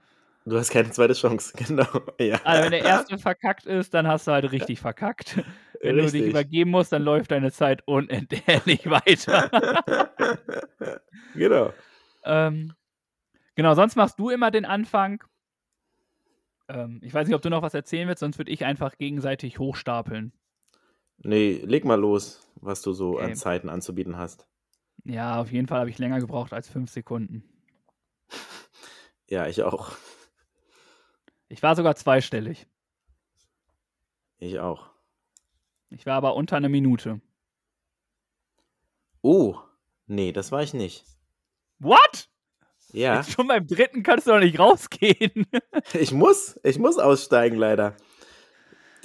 [0.47, 1.87] Du hast keine zweite Chance, genau.
[2.19, 2.41] Ja.
[2.45, 5.45] Also, wenn der erste verkackt ist, dann hast du halt richtig verkackt.
[5.83, 6.31] Wenn du dich Richtig.
[6.31, 9.51] übergeben musst, dann läuft deine Zeit unentbehrlich weiter.
[11.35, 11.75] genau.
[12.25, 12.73] Ähm,
[13.55, 15.23] genau, sonst machst du immer den Anfang.
[16.69, 19.59] Ähm, ich weiß nicht, ob du noch was erzählen willst, sonst würde ich einfach gegenseitig
[19.59, 20.33] hochstapeln.
[21.25, 23.25] Nee, leg mal los, was du so Okay.
[23.25, 24.47] an Zeiten anzubieten hast.
[25.05, 27.45] Ja, auf jeden Fall habe ich länger gebraucht als fünf Sekunden.
[29.27, 29.93] Ja, ich auch.
[31.49, 32.67] Ich war sogar zweistellig.
[34.37, 34.91] Ich auch.
[35.89, 37.23] Ich war aber unter einer Minute.
[39.23, 39.57] Oh,
[40.07, 41.07] nee, das war ich nicht.
[41.79, 42.29] What?
[42.93, 45.47] Ja, Jetzt schon beim dritten kannst du doch nicht rausgehen.
[45.95, 47.97] ich muss, ich muss aussteigen, leider.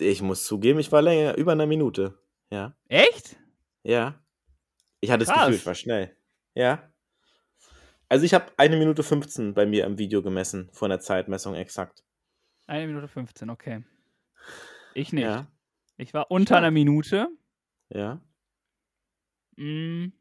[0.02, 2.18] Ich muss zugeben, ich war länger, über einer Minute.
[2.52, 3.38] Ja, Echt?
[3.84, 4.16] ja.
[5.02, 5.46] Ich hatte das Krass.
[5.46, 6.16] Gefühl, ich war schnell.
[6.56, 6.92] Ja.
[8.10, 12.04] Also ich habe eine Minute 15 bei mir im Video gemessen, von der Zeitmessung exakt.
[12.66, 13.84] Eine Minute 15, okay.
[14.94, 15.24] Ich nicht.
[15.24, 15.48] Ja,
[15.98, 17.28] Ich war unter einer Minute.
[17.90, 18.20] ja.
[19.58, 20.14] Mm,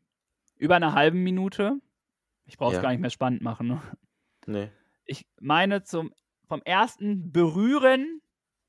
[0.56, 1.80] über einer halben Minute.
[2.44, 2.82] Ich brauche es Ja.
[2.82, 3.68] gar nicht mehr spannend machen.
[3.68, 3.82] Ne?
[4.46, 4.70] Nee.
[5.04, 6.12] ich meine zum
[6.48, 8.17] vom ersten Berühren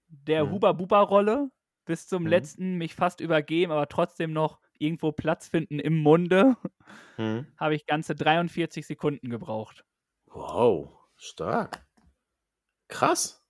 [0.10, 0.52] der Mhm.
[0.52, 1.50] Huba-Buba-Rolle
[1.86, 2.30] bis zum Mhm.
[2.30, 6.56] letzten mich fast übergeben, aber trotzdem noch irgendwo Platz finden im Munde,
[7.18, 7.48] Hm.
[7.58, 9.84] habe ich ganze 43 Sekunden gebraucht.
[10.28, 11.86] Wow, stark.
[12.90, 13.44] Krass.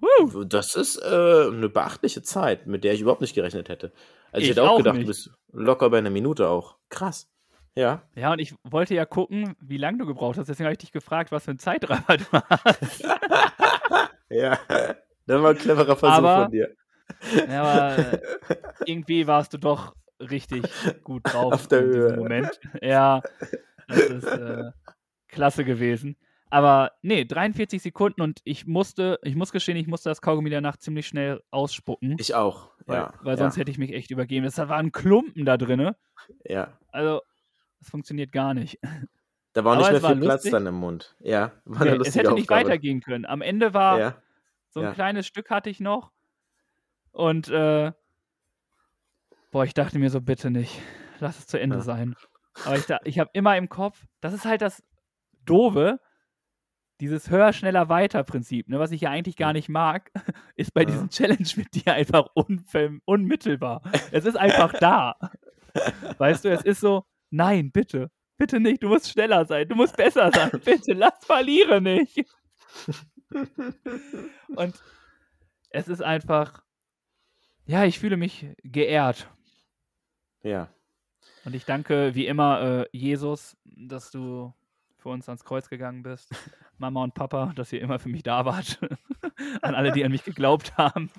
[0.00, 0.44] Woo!
[0.44, 3.92] Das ist äh, eine beachtliche Zeit, mit der ich überhaupt nicht gerechnet hätte.
[4.32, 5.04] Also ich, Ich hätte auch, auch gedacht, nicht.
[5.04, 6.78] du bist locker bei einer Minute auch.
[6.88, 7.30] Krass.
[7.76, 8.02] Ja.
[8.16, 10.48] Ja, und ich wollte ja gucken, wie lange du gebraucht hast.
[10.48, 13.04] Deswegen habe ich dich gefragt, was für ein Zeitraffer du hast.
[14.30, 14.58] Ja.
[15.30, 16.74] Das war ein cleverer Versuch Aber- von dir.
[17.48, 18.18] Ja, aber äh,
[18.86, 20.62] irgendwie warst du doch richtig
[21.02, 22.16] gut drauf Auf der in diesem Höhe.
[22.16, 22.60] Moment.
[22.82, 23.20] Ja,
[23.88, 24.70] das ist äh,
[25.28, 26.16] klasse gewesen.
[26.50, 30.76] Aber nee, 43 Sekunden und ich musste, ich muss gestehen, ich musste das Kaugummi danach
[30.76, 32.16] ziemlich schnell ausspucken.
[32.18, 32.70] Ich auch.
[32.86, 33.14] weil, ja.
[33.22, 33.60] weil sonst ja.
[33.60, 34.44] hätte ich mich echt übergeben.
[34.46, 35.96] Es war ein Klumpen da drinne.
[36.44, 36.76] ja.
[36.92, 37.22] Also,
[37.80, 38.78] das funktioniert gar nicht.
[39.52, 40.52] Da war Aber nicht mehr es viel Platz lustig.
[40.52, 41.16] dann im Mund.
[41.20, 41.50] Ja.
[41.64, 42.64] War eine Nee, es lustige hätte nicht Aufgabe.
[42.68, 43.26] weitergehen können.
[43.26, 44.16] Am Ende war Ja.
[44.70, 44.92] So ein ja.
[44.94, 46.12] kleines Stück hatte ich noch.
[47.12, 47.92] Und äh,
[49.50, 50.80] boah, ich dachte mir so, bitte nicht.
[51.18, 51.82] Lass es zu Ende Ja.
[51.82, 52.14] sein.
[52.64, 54.82] Aber ich, ich habe immer im Kopf, das ist halt das
[55.44, 55.98] Doofe,
[57.00, 60.10] dieses höher, schneller, weiter Prinzip, ne, was ich ja eigentlich gar nicht mag,
[60.56, 60.86] ist bei Ja.
[60.86, 63.82] diesen Challenge mit dir einfach unmittelbar.
[64.12, 65.16] Es ist einfach da.
[66.18, 69.96] Weißt du, es ist so, nein, bitte, bitte nicht, du musst schneller sein, du musst
[69.96, 72.24] besser sein, bitte, lass verliere nicht.
[74.56, 74.74] Und
[75.70, 76.62] es ist einfach,
[77.66, 79.28] ja, ich fühle mich geehrt.
[80.42, 80.68] Ja.
[81.44, 84.52] Und ich danke wie immer äh, Jesus, dass du
[84.98, 86.30] für uns ans Kreuz gegangen bist.
[86.78, 88.78] Mama und Papa, dass ihr immer für mich da wart.
[89.62, 91.10] an alle, die an mich geglaubt haben.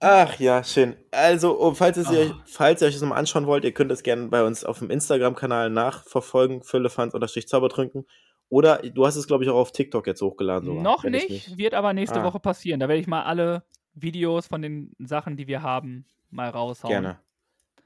[0.00, 0.96] Ach ja, schön.
[1.12, 2.42] Also, oh, falls, es ihr, Ah.
[2.44, 4.90] falls ihr euch das nochmal anschauen wollt, ihr könnt es gerne bei uns auf dem
[4.90, 8.04] Instagram-Kanal nachverfolgen, Füllefans-Zaubertrunken.
[8.52, 10.66] Oder du hast es, glaube ich, auch auf TikTok jetzt hochgeladen.
[10.66, 12.24] Sogar, Noch ich nicht, wird aber nächste Ah.
[12.24, 12.80] Woche passieren.
[12.80, 13.62] Da werde ich mal alle
[13.94, 16.90] Videos von den Sachen, die wir haben, mal raushauen.
[16.92, 17.18] Gerne.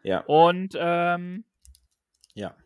[0.02, 1.44] Ja, Und ähm,
[2.34, 2.56] ja.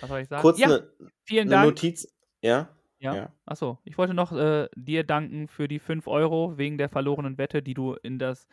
[0.00, 0.40] was soll ich sagen?
[0.40, 0.88] Kurz ja, eine
[1.24, 1.66] vielen ne Dank.
[1.66, 2.08] Notiz.
[2.40, 2.70] Ja?
[3.00, 3.14] Ja.
[3.14, 3.32] Ja.
[3.44, 7.62] Achso, ich wollte noch äh, dir danken für die 5 Euro wegen der verlorenen Wette,
[7.62, 8.46] die du in das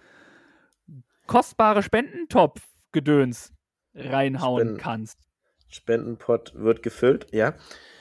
[1.25, 3.53] kostbare Spendentopf-Gedöns
[3.95, 5.19] reinhauen Spenden- kannst.
[5.73, 7.55] Spendenpot wird gefüllt, ja.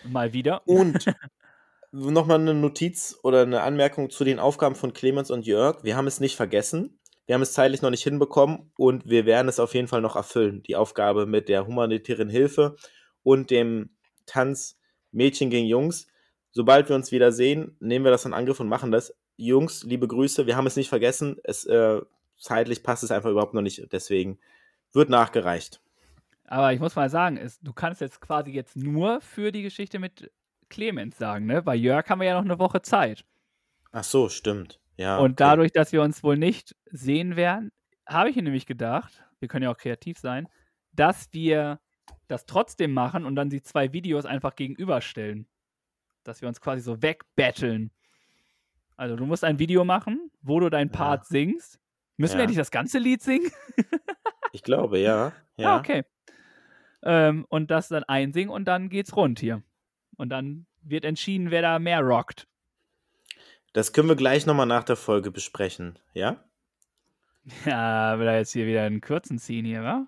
[0.05, 0.62] Mal wieder.
[0.66, 1.07] Und
[1.93, 5.82] nochmal eine Notiz oder eine Anmerkung zu den Aufgaben von Clemens und Jörg.
[5.85, 6.99] Wir haben es nicht vergessen.
[7.27, 10.16] Wir haben es zeitlich noch nicht hinbekommen und wir werden es auf jeden Fall noch
[10.16, 10.62] erfüllen.
[10.65, 12.77] Die Aufgabe mit der humanitären Hilfe
[13.23, 13.90] und dem
[14.27, 14.78] Tanz
[15.12, 16.09] Mädchen gegen Jungs.
[16.51, 19.15] Sobald wir uns wieder sehen, nehmen wir das in Angriff und machen das.
[19.36, 20.47] Jungs, liebe Grüße.
[20.47, 21.36] Wir haben es nicht vergessen.
[21.44, 22.01] Es, äh,
[22.39, 23.93] zeitlich passt es einfach überhaupt noch nicht.
[23.93, 24.39] Deswegen
[24.93, 25.81] wird nachgereicht.
[26.53, 29.99] Aber ich muss mal sagen, es, du kannst jetzt quasi jetzt nur für die Geschichte
[29.99, 30.31] mit
[30.69, 31.62] Clemens sagen, ne?
[31.62, 33.24] Bei Jörg haben wir ja noch eine Woche Zeit.
[33.91, 34.79] Ach so, stimmt.
[34.99, 35.16] Ja.
[35.16, 35.35] Und okay.
[35.39, 37.73] dadurch, dass wir uns wohl nicht sehen werden,
[38.07, 40.47] habe ich nämlich gedacht, wir können ja auch kreativ sein,
[40.93, 41.81] dass wir
[42.29, 45.49] das trotzdem machen und dann die zwei Videos einfach gegenüberstellen.
[46.23, 47.93] Dass wir uns quasi so wegbetteln.
[48.99, 50.97] Also du musst ein Video machen, wo du deinen Ja.
[50.99, 51.81] Part singst.
[52.19, 52.49] Müssen wir Ja.
[52.49, 53.51] nicht das ganze Lied singen?
[54.53, 55.29] Ich glaube, ja.
[55.29, 56.05] Ja, Ja, okay.
[57.03, 59.62] Ähm, und das dann einsingen und dann geht's rund hier.
[60.16, 62.47] Und dann wird entschieden, wer da mehr rockt.
[63.73, 66.43] Das können wir gleich nochmal nach der Folge besprechen, ja?
[67.66, 70.07] Ja, will er jetzt hier wieder einen Kürzen ziehen hier, wa?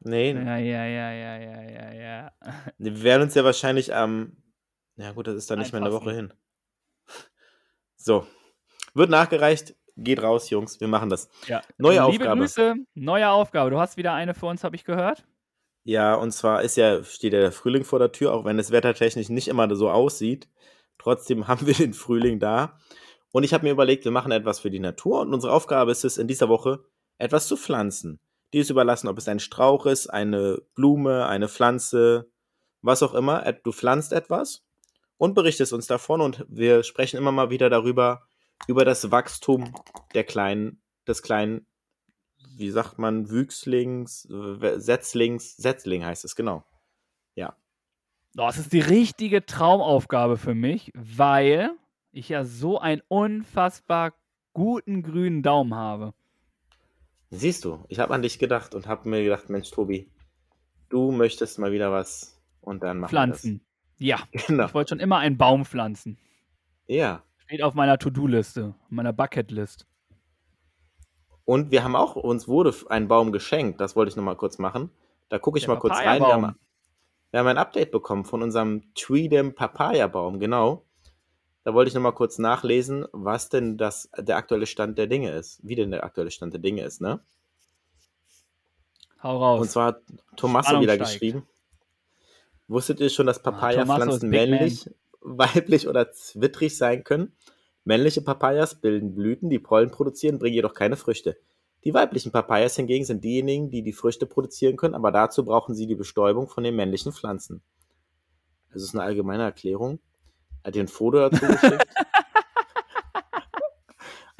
[0.00, 2.32] Nee, Ja, ja, ja, ja, ja, ja, ja.
[2.78, 4.36] wir werden uns ja wahrscheinlich am.
[4.96, 6.32] ja, gut, das ist dann nicht mehr eine Woche hin.
[7.96, 8.26] So.
[8.94, 9.74] Wird nachgereicht.
[9.96, 10.78] Geht raus, Jungs.
[10.80, 11.30] Wir machen das.
[11.46, 11.62] ja.
[11.78, 12.40] Neue Liebe Aufgabe.
[12.40, 13.70] Grüße, neue Aufgabe.
[13.70, 15.24] Du hast wieder eine für uns, habe ich gehört.
[15.86, 18.72] Ja, und zwar ist ja, steht ja der Frühling vor der Tür, auch wenn es
[18.72, 20.48] wettertechnisch nicht immer so aussieht.
[20.98, 22.76] Trotzdem haben wir den Frühling da.
[23.30, 26.04] Und ich habe mir überlegt, wir machen etwas für die Natur und unsere Aufgabe ist
[26.04, 26.84] es, in dieser Woche
[27.18, 28.18] etwas zu pflanzen.
[28.52, 32.32] Die ist überlassen, ob es ein Strauch ist, eine Blume, eine Pflanze,
[32.82, 33.52] was auch immer.
[33.62, 34.64] Du pflanzt etwas
[35.18, 38.26] und berichtest uns davon und wir sprechen immer mal wieder darüber,
[38.66, 39.72] über das Wachstum
[40.14, 41.64] der kleinen, des kleinen,
[42.58, 46.64] wie sagt man, Wüchslings, äh, Setzlings, Setzling heißt es, genau.
[48.38, 51.70] Oh, das ist die richtige Traumaufgabe für mich, weil
[52.12, 54.12] ich ja so einen unfassbar
[54.52, 56.12] guten grünen Daumen habe.
[57.30, 60.10] Siehst du, ich habe an dich gedacht und habe mir gedacht, Mensch, Tobi,
[60.90, 63.60] du möchtest mal wieder was und dann machen Pflanzen.
[63.96, 64.18] Ja.
[64.46, 64.66] Genau.
[64.66, 66.18] ich wollte schon immer einen Baum pflanzen.
[66.86, 67.22] Ja.
[67.38, 69.86] Steht auf meiner To-Do-Liste, meiner Bucket-List.
[71.46, 74.90] Und wir haben auch, uns wurde ein Baum geschenkt, das wollte ich nochmal kurz machen.
[75.28, 76.20] Da gucke ich Der mal kurz rein.
[76.20, 76.56] Wir haben,
[77.30, 80.82] wir haben ein Update bekommen von unserem Tweedem Papaya-Baum, genau.
[81.62, 85.60] Da wollte ich nochmal kurz nachlesen, was denn das, der aktuelle Stand der Dinge ist.
[85.62, 87.20] Wie denn der aktuelle Stand der Dinge ist, ne?
[89.22, 89.60] Hau raus.
[89.60, 90.02] Und zwar hat
[90.36, 91.10] Tommaso Spannung wieder steigt.
[91.10, 91.46] geschrieben.
[92.68, 94.48] Wusstet ihr schon, dass Tommaso Papaya-Pflanzen Man.
[94.50, 94.90] männlich,
[95.20, 97.32] weiblich oder zwittrig sein können?
[97.86, 101.36] Männliche Papayas bilden Blüten, die Pollen produzieren, bringen jedoch keine Früchte.
[101.84, 105.86] Die weiblichen Papayas hingegen sind diejenigen, die die Früchte produzieren können, aber dazu brauchen sie
[105.86, 107.62] die Bestäubung von den männlichen Pflanzen.
[108.72, 110.00] Das ist eine allgemeine Erklärung.
[110.64, 111.86] Er hat dir ein Foto dazu geschickt.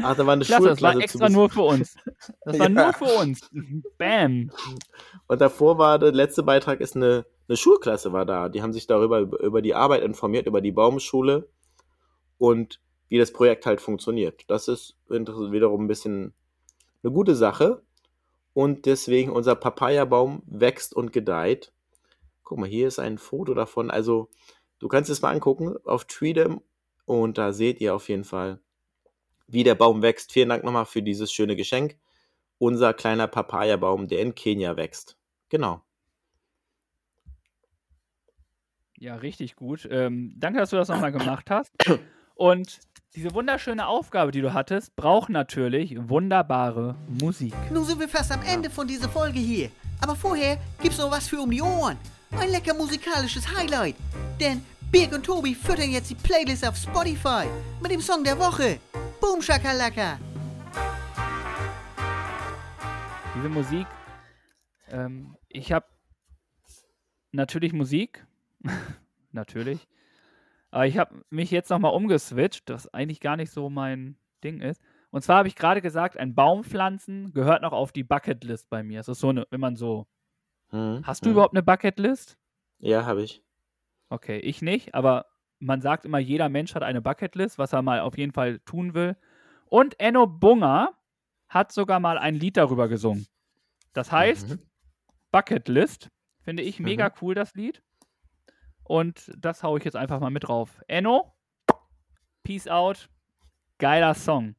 [0.03, 1.97] Ach, da war eine Klasse, das war Schulklasse extra nur für uns.
[2.45, 2.85] Das war Ja.
[2.85, 3.49] nur für uns.
[3.97, 4.51] Bam.
[5.29, 8.49] Und davor war der letzte Beitrag ist eine, eine Schulklasse war da.
[8.49, 11.49] Die haben sich darüber über, über die Arbeit informiert, über die Baumschule
[12.39, 14.45] und wie das Projekt halt funktioniert.
[14.49, 16.35] Das ist wiederum ein bisschen
[17.03, 17.83] eine gute Sache.
[18.53, 21.73] Und deswegen unser Papayabaum wächst und gedeiht.
[22.43, 23.91] Guck mal, hier ist ein Foto davon.
[23.91, 24.31] Also,
[24.79, 26.63] du kannst es mal angucken auf Treedom
[27.05, 28.61] und da seht ihr auf jeden Fall,
[29.47, 30.33] wie der Baum wächst.
[30.33, 31.99] Vielen Dank nochmal für dieses schöne Geschenk.
[32.59, 35.19] Unser kleiner Papayabaum, der in Kenia wächst.
[35.51, 35.83] Genau.
[38.99, 39.87] Ja, richtig gut.
[39.91, 41.71] Ähm, danke, dass du das nochmal gemacht hast.
[42.35, 42.81] Und
[43.17, 47.55] diese wunderschöne Aufgabe, die du hattest, braucht natürlich wunderbare Musik.
[47.73, 49.71] Nun sind wir fast am Ende von dieser Folge hier.
[50.03, 51.97] Aber vorher gibt's noch was für um die Ohren.
[52.39, 53.97] Ein lecker musikalisches Highlight.
[54.39, 54.63] Denn
[54.93, 57.47] Birg und Tobi füttern jetzt die Playlist auf Spotify
[57.81, 58.81] mit dem Song der Woche.
[59.19, 60.19] Boom Shakalaka.
[63.35, 63.87] Diese Musik,
[64.91, 65.87] ähm, ich habe
[67.33, 68.27] natürlich Musik.
[69.33, 69.89] natürlich.
[70.71, 74.81] Aber ich habe mich jetzt nochmal umgeswitcht, was eigentlich gar nicht so mein Ding ist.
[75.11, 78.83] Und zwar habe ich gerade gesagt, ein Baum pflanzen gehört noch auf die Bucketlist bei
[78.83, 79.01] mir.
[79.01, 80.07] Es ist so eine, wenn man so.
[80.71, 81.33] Hm, Hast du hm.
[81.33, 82.37] überhaupt eine Bucketlist?
[82.79, 83.43] Ja, habe ich.
[84.09, 85.27] Okay, ich nicht, aber
[85.59, 88.93] man sagt immer, jeder Mensch hat eine Bucketlist, was er mal auf jeden Fall tun
[88.95, 89.17] will.
[89.67, 90.93] Und Enno Bunger
[91.49, 93.27] hat sogar mal ein Lied darüber gesungen.
[93.95, 94.63] Das heißt, Mhm.
[95.31, 96.11] Bucketlist.
[96.43, 97.13] Finde ich mega Mhm.
[97.21, 97.83] cool, das Lied.
[98.87, 100.81] Und das haue ich jetzt einfach mal mit drauf.
[100.87, 101.33] Enno,
[102.45, 103.09] Peace out.
[103.79, 104.55] Geiler Song.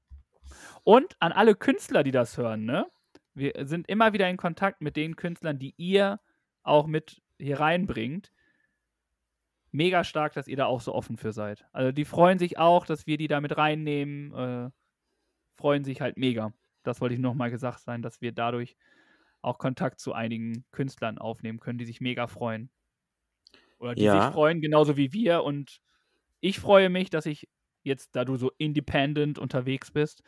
[0.84, 2.86] Und an alle Künstler, die das hören, ne?
[3.34, 6.20] Wir sind immer wieder in Kontakt mit den Künstlern, die ihr
[6.64, 8.34] auch mit hier reinbringt.
[9.72, 11.66] Mega stark, dass ihr da auch so offen für seid.
[11.72, 14.34] Also die freuen sich auch, dass wir die da mit reinnehmen.
[14.34, 14.72] Äh,
[15.56, 16.52] freuen sich halt mega.
[16.84, 18.76] Das wollte ich nochmal gesagt sein, dass wir dadurch
[19.42, 22.70] auch Kontakt zu einigen Künstlern aufnehmen können, die sich mega freuen.
[23.80, 24.22] Oder die Ja.
[24.22, 25.44] sich freuen, genauso wie wir.
[25.44, 25.80] Und
[26.40, 27.48] ich freue mich, dass ich
[27.84, 30.24] jetzt, da du so independent unterwegs bist,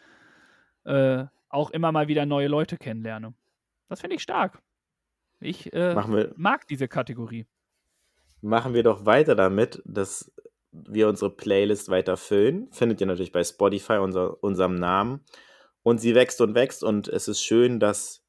[0.85, 3.33] äh, auch immer mal wieder neue Leute kennenlerne.
[3.87, 4.61] Das finde ich stark.
[5.39, 7.45] Ich äh, wir, mag diese Kategorie.
[8.41, 10.31] machen wir doch weiter damit, dass
[10.71, 12.71] wir unsere Playlist weiter füllen.
[12.71, 15.21] Findet ihr natürlich bei Spotify unser, unserem Namen.
[15.81, 18.23] Und sie wächst und wächst und es ist schön, dass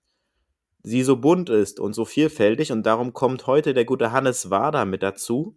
[0.83, 2.73] sie so bunt ist und so vielfältig.
[2.73, 5.57] Und darum kommt heute der gute Hannes Wader mit dazu,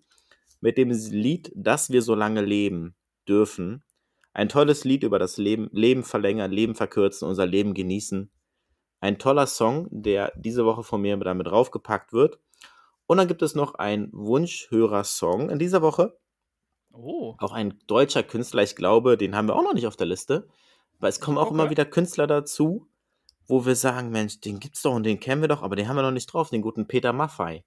[0.62, 2.96] mit dem Lied Dass wir so lange leben
[3.28, 3.84] dürfen.
[4.34, 8.32] Ein tolles Lied über das Leben, Leben verlängern, Leben verkürzen, unser Leben genießen.
[9.00, 12.40] Ein toller Song, der diese Woche von mir damit draufgepackt wird.
[13.06, 16.18] Und dann gibt es noch einen Wunschhörer-Song in dieser Woche.
[16.94, 20.08] Oh, Auch ein deutscher Künstler, ich glaube, den haben wir auch noch nicht auf der
[20.08, 20.48] Liste.
[21.00, 21.72] Weil es kommen auch immer Okay.
[21.72, 22.88] wieder Künstler dazu,
[23.48, 25.96] wo wir sagen, Mensch, den gibt's doch und den kennen wir doch, aber den haben
[25.96, 27.64] wir noch nicht drauf, den guten Peter Maffei.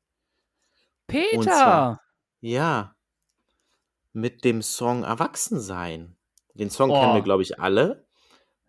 [1.07, 1.43] Peter!
[1.43, 2.01] zwar-
[2.40, 2.94] Ja.
[4.12, 6.16] Mit dem Song Erwachsensein.
[6.55, 6.98] Den Song Oh.
[7.01, 8.07] kennen wir, glaube ich, alle.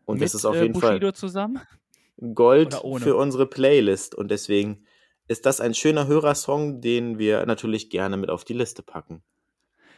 [0.06, 1.58] Und das Mit, ist auf äh, jeden Bushido zusammen?
[1.58, 3.00] Fall Gold oder ohne?
[3.04, 4.14] für unsere Playlist.
[4.16, 4.86] Und deswegen
[5.28, 9.24] ist das ein schöner Hörersong, den wir natürlich gerne mit auf die Liste packen.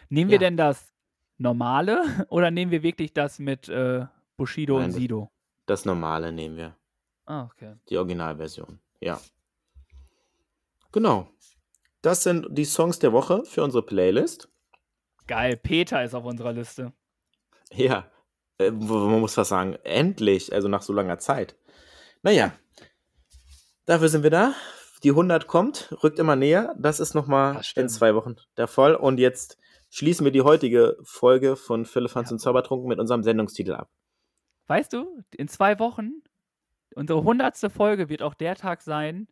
[0.09, 0.39] Nehmen wir Ja.
[0.39, 0.91] denn das
[1.37, 4.05] normale oder nehmen wir wirklich das mit äh,
[4.37, 5.31] Bushido Nein, und das- Sido?
[5.65, 6.75] Das normale nehmen wir.
[7.29, 7.75] Ah, okay.
[7.89, 8.79] Die Originalversion.
[8.99, 9.21] Ja.
[10.91, 11.29] Genau.
[12.01, 14.49] Das sind die Songs der Woche für unsere Playlist.
[15.27, 16.91] Geil, Peter ist auf unserer Liste.
[17.71, 18.09] Ja.
[18.57, 19.75] Äh, man muss was sagen.
[19.83, 20.51] Endlich.
[20.51, 21.55] Also nach so langer Zeit.
[22.23, 22.51] Naja.
[23.85, 24.55] Dafür sind wir da.
[25.03, 26.75] Die 100 kommt, rückt immer näher.
[26.79, 28.95] Das ist nochmal in zwei Wochen der Fall.
[28.95, 29.59] Und jetzt
[29.91, 33.91] schließen wir die heutige Folge von Philippans und Zaubertrunken mit unserem Sendungstitel ab.
[34.65, 36.23] Weißt du, in zwei Wochen,
[36.95, 39.27] unsere hundertste Folge wird auch der Tag sein,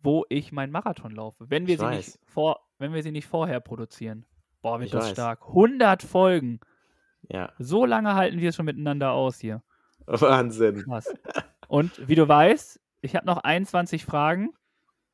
[0.00, 1.50] wo ich meinen Marathon laufe.
[1.50, 1.96] Wenn wir, Ich sie weiß.
[1.96, 4.24] nicht, vor, wenn wir sie nicht vorher produzieren.
[4.62, 5.12] Boah, wird Ich das weiß.
[5.12, 5.40] stark.
[5.48, 6.60] 100 Folgen.
[7.28, 7.52] Ja.
[7.58, 9.62] So lange halten wir es schon miteinander aus hier.
[10.06, 10.84] Wahnsinn.
[10.84, 11.12] Krass.
[11.68, 14.54] Und wie du weißt, ich habe noch 21 Fragen.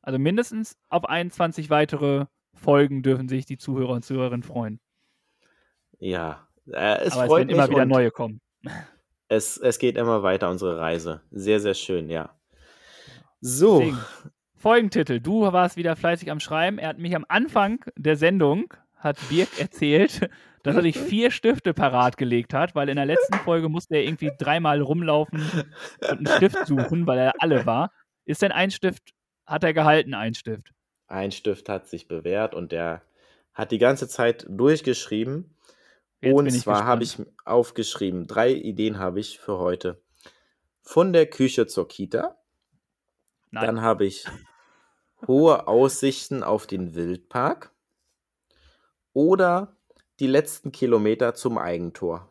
[0.02, 4.80] Also mindestens auf 21 weitere Folgen dürfen sich die Zuhörer und Zuhörerinnen freuen.
[5.98, 6.46] Ja.
[6.66, 8.40] Äh, es Aber es freut werden mich immer wieder neue kommen.
[9.28, 11.22] Es, es geht immer weiter, unsere Reise.
[11.30, 12.38] Sehr, sehr schön, ja.
[13.40, 13.80] So.
[13.80, 13.98] Deswegen,
[14.64, 15.20] Folgentitel.
[15.20, 16.78] Du warst wieder fleißig am Schreiben.
[16.78, 20.30] Er hat mich am Anfang der Sendung, hat Birk erzählt,
[20.62, 24.04] dass er sich vier Stifte parat gelegt hat, weil in der letzten Folge musste er
[24.04, 25.42] irgendwie dreimal rumlaufen
[26.00, 27.92] und einen Stift suchen, weil er alle war.
[28.24, 29.10] Ist denn ein Stift,
[29.44, 30.70] hat er gehalten, ein Stift?
[31.06, 33.02] Ein Stift hat sich bewährt und der
[33.52, 35.53] hat die ganze Zeit durchgeschrieben.
[36.24, 40.02] Jetzt und zwar habe ich aufgeschrieben, drei Ideen habe ich für heute.
[40.80, 42.38] Von der Küche zur Kita.
[43.50, 43.66] Nein.
[43.66, 44.26] Dann habe ich
[45.26, 47.72] hohe Aussichten auf den Wildpark.
[49.12, 49.76] Oder
[50.20, 52.30] die letzten Kilometer zum Eigentor.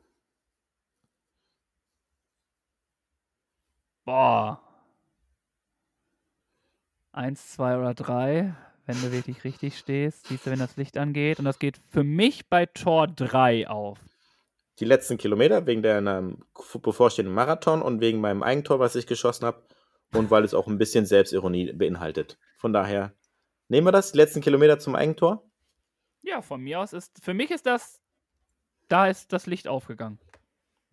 [4.05, 4.61] Boah.
[7.11, 8.55] Eins, zwei oder drei.
[8.85, 11.39] Wenn du wirklich richtig stehst, siehst du, wenn das Licht angeht.
[11.39, 13.97] Und das geht für mich bei Tor 3 auf.
[14.79, 16.43] Die letzten Kilometer wegen der ähm,
[16.81, 19.63] bevorstehenden Marathon und wegen meinem Eigentor, was ich geschossen habe.
[20.13, 22.37] Und weil es auch ein bisschen Selbstironie beinhaltet.
[22.57, 23.13] Von daher
[23.67, 25.43] nehmen wir das, die letzten Kilometer zum Eigentor.
[26.21, 27.99] Ja, von mir aus ist, für mich ist das,
[28.89, 30.19] da ist das Licht aufgegangen.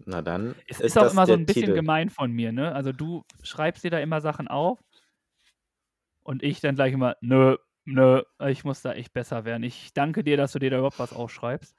[0.07, 1.75] Na dann Es ist, ist, auch immer so ein bisschen Titel.
[1.75, 2.75] gemein von mir, ne?
[2.75, 4.79] Also du schreibst dir da immer Sachen auf
[6.23, 9.63] und ich dann gleich immer, nö, nö, ich muss da echt besser werden.
[9.63, 11.77] Ich danke dir, dass du dir da überhaupt was aufschreibst.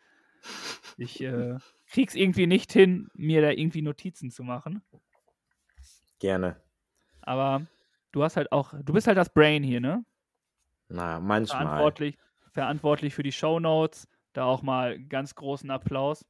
[0.98, 1.58] Ich äh,
[1.88, 4.82] krieg's irgendwie nicht hin, mir da irgendwie Notizen zu machen.
[6.20, 6.62] Gerne.
[7.22, 7.66] Aber
[8.12, 10.06] du hast halt auch, du bist halt das Brain hier, ne?
[10.90, 11.64] Na, manchmal.
[11.64, 12.18] verantwortlich,
[12.52, 14.08] verantwortlich für die Shownotes.
[14.34, 16.26] Da auch mal ganz großen Applaus.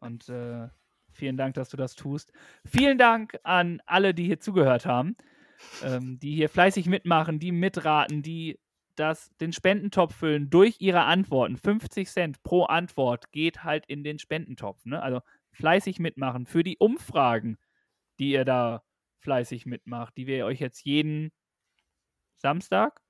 [0.00, 0.68] Und äh,
[1.12, 2.32] vielen Dank, dass du das tust.
[2.64, 5.16] Vielen Dank an alle, die hier zugehört haben,
[5.82, 8.58] ähm, die hier fleißig mitmachen, die mitraten, die
[8.96, 11.56] das, den Spendentopf füllen durch ihre Antworten.
[11.56, 14.84] 50 Cent pro Antwort geht halt in den Spendentopf.
[14.84, 15.00] Ne?
[15.00, 15.20] Also
[15.52, 17.58] fleißig mitmachen für die Umfragen,
[18.18, 18.82] die ihr da
[19.20, 21.30] fleißig mitmacht, die wir euch jetzt jeden
[22.36, 23.00] Samstag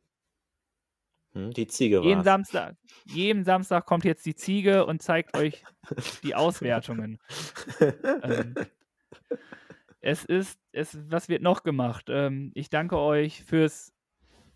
[1.33, 2.25] Hm, die Ziege jeden war's.
[2.25, 5.63] Samstag, jeden Samstag kommt jetzt die Ziege und zeigt euch
[6.23, 7.19] die Auswertungen.
[8.23, 8.55] ähm,
[10.01, 12.07] es ist, es, was wird noch gemacht?
[12.09, 13.93] Ähm, ich danke euch fürs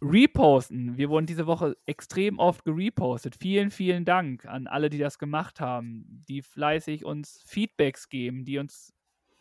[0.01, 0.97] Reposten.
[0.97, 3.36] Wir wurden diese Woche extrem oft gerepostet.
[3.36, 8.59] Vielen, vielen Dank an alle, die das gemacht haben, die fleißig uns Feedbacks geben, die
[8.59, 8.93] uns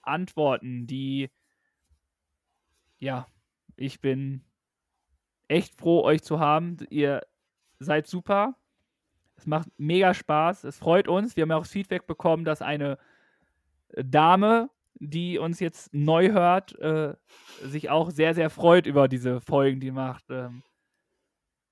[0.04, 1.30] antworten, die,
[3.00, 3.28] ja,
[3.76, 4.44] ich bin
[5.48, 6.78] echt froh, euch zu haben.
[6.90, 7.22] Ihr
[7.80, 8.56] seid super.
[9.36, 10.64] Es macht mega Spaß.
[10.64, 11.36] Es freut uns.
[11.36, 13.00] Wir haben ja auch das Feedback bekommen, dass eine
[13.96, 14.70] Dame,
[15.04, 17.16] die uns jetzt neu hört, äh,
[17.64, 20.26] sich auch sehr, sehr freut über diese Folgen, die macht.
[20.30, 20.62] Ähm,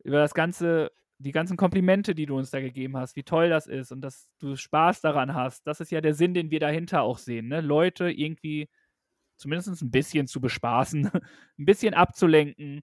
[0.04, 3.68] über das ganze, die ganzen Komplimente, die du uns da gegeben hast, wie toll das
[3.68, 5.68] ist und dass du Spaß daran hast.
[5.68, 7.50] Das ist ja der Sinn, den wir dahinter auch sehen.
[7.50, 7.62] Ne?
[7.62, 8.68] Leute irgendwie
[9.38, 11.12] zumindest ein bisschen zu bespaßen,
[11.60, 12.82] ein bisschen abzulenken,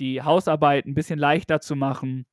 [0.00, 2.26] die Hausarbeit ein bisschen leichter zu machen.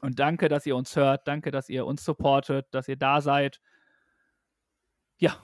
[0.00, 1.28] Und danke, dass ihr uns hört.
[1.28, 3.60] Danke, dass ihr uns supportet, dass ihr da seid.
[5.18, 5.36] Ja,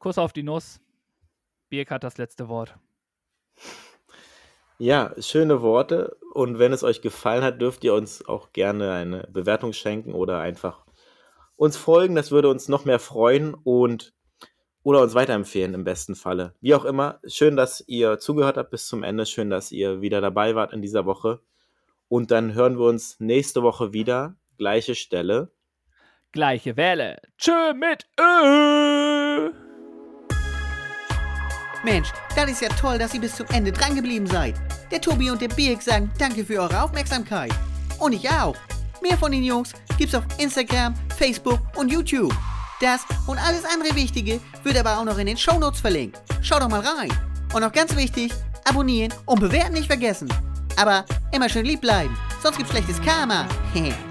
[0.00, 0.80] Kuss auf die Nuss.
[1.68, 2.74] Birk hat das letzte Wort.
[4.78, 6.16] Ja, schöne Worte.
[6.32, 10.40] Und wenn es euch gefallen hat, dürft ihr uns auch gerne eine Bewertung schenken oder
[10.40, 10.86] einfach
[11.54, 12.14] uns folgen.
[12.14, 14.14] Das würde uns noch mehr freuen und
[14.82, 16.54] oder uns weiterempfehlen im besten Falle.
[16.62, 19.26] Wie auch immer, schön, dass ihr zugehört habt bis zum Ende.
[19.26, 21.40] Schön, dass ihr wieder dabei wart in dieser Woche.
[22.08, 24.36] Und dann hören wir uns nächste Woche wieder.
[24.56, 25.52] Gleiche Stelle.
[26.32, 27.20] Gleiche Welle.
[27.36, 29.19] Tschö mit Ö.
[31.82, 34.54] Mensch, das ist ja toll, dass ihr bis zum Ende dran geblieben seid.
[34.90, 37.52] Der Tobi und der Birk sagen danke für eure Aufmerksamkeit.
[37.98, 38.56] Und ich auch.
[39.02, 42.34] Mehr von den Jungs gibt's auf Instagram, Facebook und YouTube.
[42.80, 46.18] Das und alles andere Wichtige wird aber auch noch in den Shownotes verlinkt.
[46.42, 47.12] Schaut doch mal rein.
[47.54, 48.32] Und noch ganz wichtig,
[48.64, 50.28] abonnieren und bewerten nicht vergessen.
[50.76, 53.46] Aber immer schön lieb bleiben, sonst gibt's schlechtes Karma.